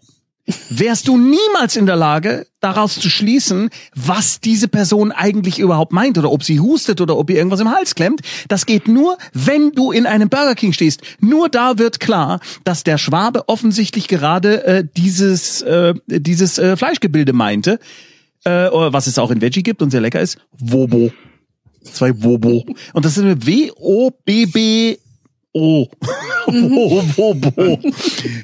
[0.69, 6.17] wärst du niemals in der Lage, daraus zu schließen, was diese Person eigentlich überhaupt meint
[6.17, 8.21] oder ob sie hustet oder ob ihr irgendwas im Hals klemmt.
[8.47, 11.01] Das geht nur, wenn du in einem Burger King stehst.
[11.19, 17.33] Nur da wird klar, dass der Schwabe offensichtlich gerade äh, dieses, äh, dieses äh, Fleischgebilde
[17.33, 17.79] meinte,
[18.43, 21.11] äh, was es auch in Veggie gibt und sehr lecker ist, Wobo.
[21.83, 22.65] Zwei Wobo.
[22.93, 23.45] Und das ist eine
[25.55, 25.87] W-O-B-B-O.
[26.47, 27.79] Wo, wo, wo.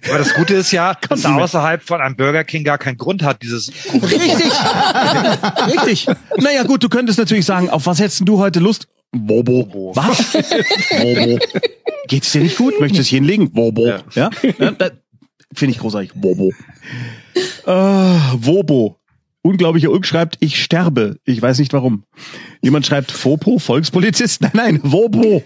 [0.10, 3.22] Aber das Gute ist ja, dass er außerhalb von einem Burger King gar keinen Grund
[3.22, 4.52] hat, dieses Richtig.
[5.68, 6.08] Richtig.
[6.38, 8.88] Naja, gut, du könntest natürlich sagen, auf was hättest du heute Lust?
[9.12, 9.92] Wobo.
[9.96, 10.34] Was?
[10.34, 11.40] Wobo.
[12.08, 12.80] Geht's dir nicht gut?
[12.80, 13.52] Möchtest du hinlegen?
[13.54, 13.86] Wobo.
[13.86, 14.02] Ja.
[14.16, 14.32] ja?
[15.54, 16.14] Finde ich großartig.
[16.16, 16.50] Wobo.
[17.66, 18.98] Äh, Wobo.
[19.44, 21.18] Unglaublicher Ulk schreibt, ich sterbe.
[21.26, 22.04] Ich weiß nicht warum.
[22.62, 24.42] Jemand schreibt Fopo, Volkspolizist.
[24.42, 25.44] Nein, nein, Wobo.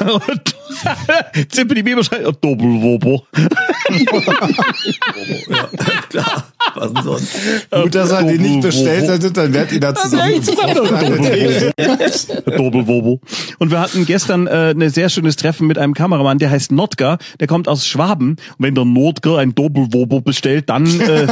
[0.00, 0.56] Und
[1.48, 3.24] Zippe die Bibel schreibt, Doppel-Wobo.
[6.10, 7.36] Klar, was denn sonst?
[7.70, 10.42] Gut, dass er den nicht bestellt hätte, dann wärt ihr da zusammen.
[12.44, 13.20] Doppelwobo.
[13.58, 17.18] Und wir hatten gestern äh, ein sehr schönes Treffen mit einem Kameramann, der heißt Notker,
[17.40, 18.30] der kommt aus Schwaben.
[18.30, 21.26] Und wenn der Notker ein Doppelwobo bestellt, dann äh,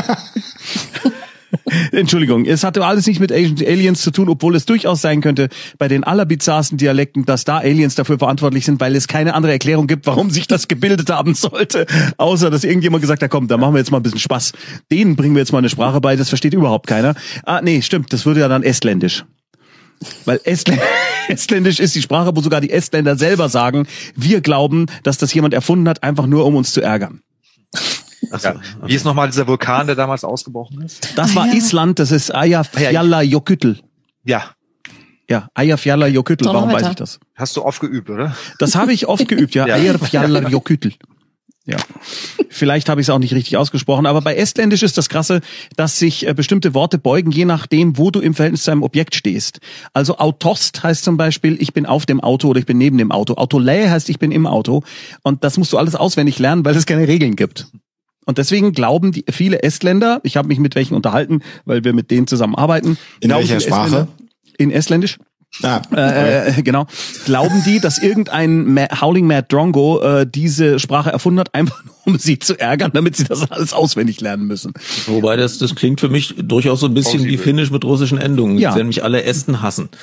[1.93, 5.49] Entschuldigung, es hatte alles nicht mit Aliens zu tun, obwohl es durchaus sein könnte
[5.79, 9.87] bei den allerbizarrsten Dialekten, dass da Aliens dafür verantwortlich sind, weil es keine andere Erklärung
[9.87, 13.75] gibt, warum sich das gebildet haben sollte, außer dass irgendjemand gesagt hat, komm, da machen
[13.75, 14.53] wir jetzt mal ein bisschen Spaß.
[14.91, 17.15] Denen bringen wir jetzt mal eine Sprache bei, das versteht überhaupt keiner.
[17.45, 19.25] Ah, nee, stimmt, das würde ja dann Estländisch.
[20.25, 20.79] Weil Estl
[21.29, 25.55] Estländisch ist die Sprache, wo sogar die Estländer selber sagen, wir glauben, dass das jemand
[25.55, 27.23] erfunden hat, einfach nur um uns zu ärgern.
[28.41, 28.55] Ja.
[28.85, 31.17] Wie ist nochmal dieser Vulkan, der damals ausgebrochen ist?
[31.17, 31.55] Das war ja.
[31.55, 33.79] Island, das ist Eyjafjallajökull.
[34.25, 34.51] Ja.
[35.29, 37.21] Ja, Eyjafjallajökull, warum weiß ich das?
[37.35, 38.37] Hast du oft geübt, oder?
[38.59, 39.67] Das habe ich oft geübt, ja.
[39.67, 39.77] Ja.
[39.77, 40.93] Eyjafjallajökull.
[41.65, 41.77] Ja.
[42.49, 45.43] Vielleicht habe ich es auch nicht richtig ausgesprochen, aber bei Estländisch ist das Krasse,
[45.77, 49.15] dass sich äh, bestimmte Worte beugen, je nachdem, wo du im Verhältnis zu einem Objekt
[49.15, 49.61] stehst.
[49.93, 53.13] Also Autost heißt zum Beispiel, ich bin auf dem Auto oder ich bin neben dem
[53.13, 53.35] Auto.
[53.35, 54.83] Autolä heißt, ich bin im Auto.
[55.23, 57.69] Und das musst du alles auswendig lernen, weil es keine Regeln gibt.
[58.25, 62.11] Und deswegen glauben die, viele Estländer, ich habe mich mit welchen unterhalten, weil wir mit
[62.11, 62.97] denen zusammenarbeiten.
[63.21, 63.87] In welcher Sprache?
[63.87, 64.09] Estländer-
[64.59, 65.19] In Estländisch.
[65.63, 66.87] Ah, Äh, äh, genau.
[67.27, 71.93] Glauben die, dass irgendein Ma Howling Mad Drongo äh, diese Sprache erfunden hat, einfach nur
[72.07, 74.73] um sie zu ärgern, damit sie das alles auswendig lernen müssen?
[75.07, 77.45] Wobei das, das klingt für mich durchaus so ein bisschen wie Plausibel.
[77.45, 78.57] Finnisch mit russischen Endungen.
[78.57, 78.71] Ja.
[78.71, 78.77] Ja.
[78.77, 79.91] werden mich alle Esten hassen.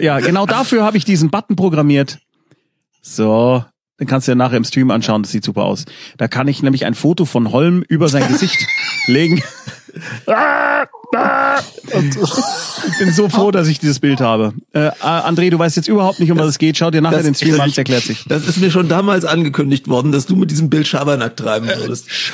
[0.00, 2.18] Ja, genau dafür habe ich diesen Button programmiert.
[3.02, 3.64] So,
[4.00, 5.84] den kannst du ja nachher im Stream anschauen, das sieht super aus.
[6.18, 8.58] Da kann ich nämlich ein Foto von Holm über sein Gesicht
[9.06, 9.42] legen.
[10.26, 10.28] Ich
[12.98, 14.54] bin so froh, dass ich dieses Bild habe.
[14.72, 16.76] Äh, André, du weißt jetzt überhaupt nicht, um was es geht.
[16.76, 18.24] Schau dir nachher das- den Stream an, es erklärt sich.
[18.28, 22.06] Das ist mir schon damals angekündigt worden, dass du mit diesem Bild Schabernack treiben würdest.
[22.08, 22.32] Es,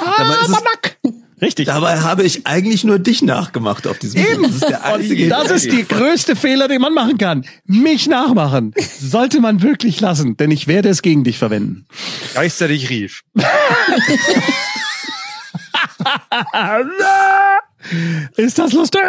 [1.41, 1.67] Richtig.
[1.67, 4.45] dabei habe ich eigentlich nur dich nachgemacht auf diesem Bild.
[4.45, 5.29] Das ist der einzige.
[5.29, 7.45] Das ist die größte Fehler, den man machen kann.
[7.67, 8.73] Mich nachmachen.
[8.99, 11.85] Sollte man wirklich lassen, denn ich werde es gegen dich verwenden.
[12.35, 13.23] Geisterlich rief.
[18.37, 19.03] Ist das lustig?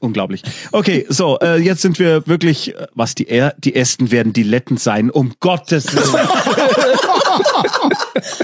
[0.00, 0.42] Unglaublich.
[0.72, 4.42] Okay, so, äh, jetzt sind wir wirklich, äh, was die er die Ästen werden die
[4.42, 6.28] Letten sein, um Gottes Willen.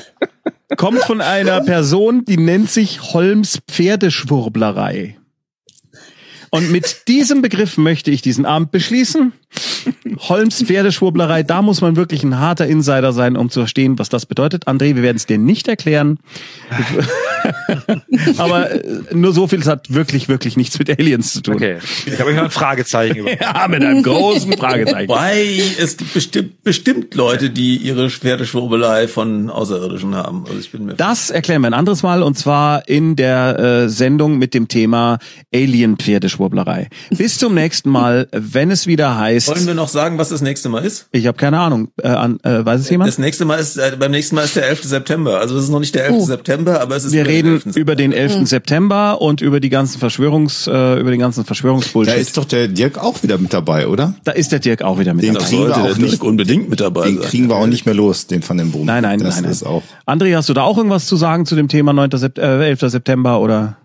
[0.76, 5.16] Kommt von einer Person, die nennt sich Holms Pferdeschwurblerei.
[6.54, 9.32] Und mit diesem Begriff möchte ich diesen Abend beschließen.
[10.18, 14.26] Holms Pferdeschwurblerei, da muss man wirklich ein harter Insider sein, um zu verstehen, was das
[14.26, 14.68] bedeutet.
[14.68, 16.18] André, wir werden es dir nicht erklären.
[18.36, 21.54] Aber äh, nur so viel, es hat wirklich, wirklich nichts mit Aliens zu tun.
[21.54, 21.78] Okay.
[22.06, 23.30] Ich habe immer ein Fragezeichen über.
[23.40, 25.08] Ja, mit einem großen Fragezeichen.
[25.08, 30.44] Wobei es gibt bestimmt, bestimmt Leute, die ihre Pferdeschwurbelei von Außerirdischen haben.
[30.46, 33.88] Also ich bin mir Das erklären wir ein anderes Mal und zwar in der äh,
[33.88, 35.18] Sendung mit dem Thema
[36.42, 36.88] Alien-Pferdeschwurblerei.
[37.16, 39.48] Bis zum nächsten Mal, wenn es wieder heißt.
[39.48, 41.06] Wollen wir noch sagen, was das nächste Mal ist?
[41.12, 41.88] Ich habe keine Ahnung.
[42.02, 43.08] Äh, an, äh, weiß es jemand?
[43.08, 44.84] Das nächste Mal ist, äh, beim nächsten Mal ist der 11.
[44.84, 45.38] September.
[45.38, 46.16] Also das ist noch nicht der 11.
[46.16, 46.24] Oh.
[46.26, 47.76] September, aber es ist Wir den reden 11.
[47.76, 48.46] über den 11.
[48.46, 52.16] September und über die ganzen Verschwörungs, äh, über den ganzen da Verschwörungsbullshit.
[52.16, 54.14] ist doch der Dirk auch wieder mit dabei, oder?
[54.24, 55.46] Da ist der Dirk auch wieder mit Den dabei.
[55.46, 57.26] kriegen wir auch nicht- unbedingt mit dabei Den sein.
[57.28, 58.86] kriegen wir auch nicht mehr los, den von dem Boom.
[58.86, 59.52] Nein, nein, das nein, nein.
[59.52, 59.82] ist auch.
[60.06, 62.10] André, hast du da auch irgendwas zu sagen zu dem Thema 9.
[62.18, 62.80] Sept äh, 11.
[62.90, 63.76] September oder?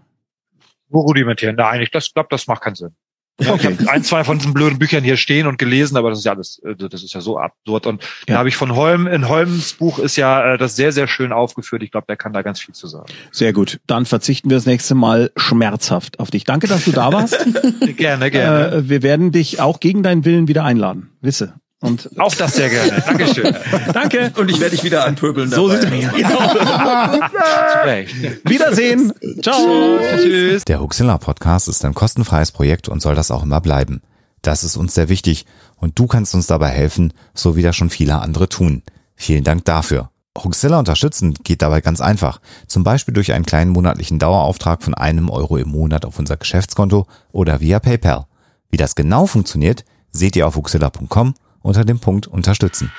[0.90, 1.56] Wo rudimentieren?
[1.56, 2.96] Nein, ich glaube, das macht keinen Sinn.
[3.40, 6.18] Ja, Ich habe ein, zwei von diesen blöden Büchern hier stehen und gelesen, aber das
[6.20, 7.86] ist ja alles, äh, das ist ja so absurd.
[7.86, 8.34] Und Ja.
[8.34, 11.32] da habe ich von Holm, in Holms Buch ist ja äh, das sehr, sehr schön
[11.32, 11.84] aufgeführt.
[11.84, 13.06] Ich glaube, der kann da ganz viel zu sagen.
[13.32, 13.80] Sehr gut.
[13.86, 16.46] Dann verzichten wir das nächste Mal schmerzhaft auf dich.
[16.46, 17.38] Danke, dass du da warst.
[17.98, 18.72] gerne, gerne.
[18.78, 21.12] äh, wir werden dich auch gegen deinen Willen wieder einladen.
[21.22, 21.54] Wisse.
[21.80, 23.04] Und Auch das sehr gerne.
[23.06, 23.56] Dankeschön.
[23.94, 24.34] danke.
[24.36, 25.52] Und ich werde dich wieder anpöbeln.
[25.52, 25.82] So dabei.
[25.82, 27.30] sind wir.
[27.86, 28.16] Recht.
[28.46, 29.14] Wiedersehen.
[29.44, 30.00] Ciao.
[30.18, 30.66] Tschüss.
[30.66, 34.02] Der Huxilla Podcast ist ein kostenfreies Projekt und soll das auch immer bleiben.
[34.42, 35.46] Das ist uns sehr wichtig
[35.76, 38.82] und du kannst uns dabei helfen, so wie das schon viele andere tun.
[39.16, 40.10] Vielen Dank dafür.
[40.44, 42.40] Huxilla unterstützen geht dabei ganz einfach.
[42.68, 47.08] Zum Beispiel durch einen kleinen monatlichen Dauerauftrag von einem Euro im Monat auf unser Geschäftskonto
[47.32, 48.26] oder via PayPal.
[48.70, 52.92] Wie das genau funktioniert, seht ihr auf huxilla.com unter dem Punkt Unterstützen.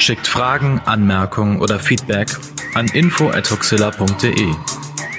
[0.00, 2.36] Schickt Fragen, Anmerkungen oder Feedback
[2.74, 4.79] an info@huxilla.de.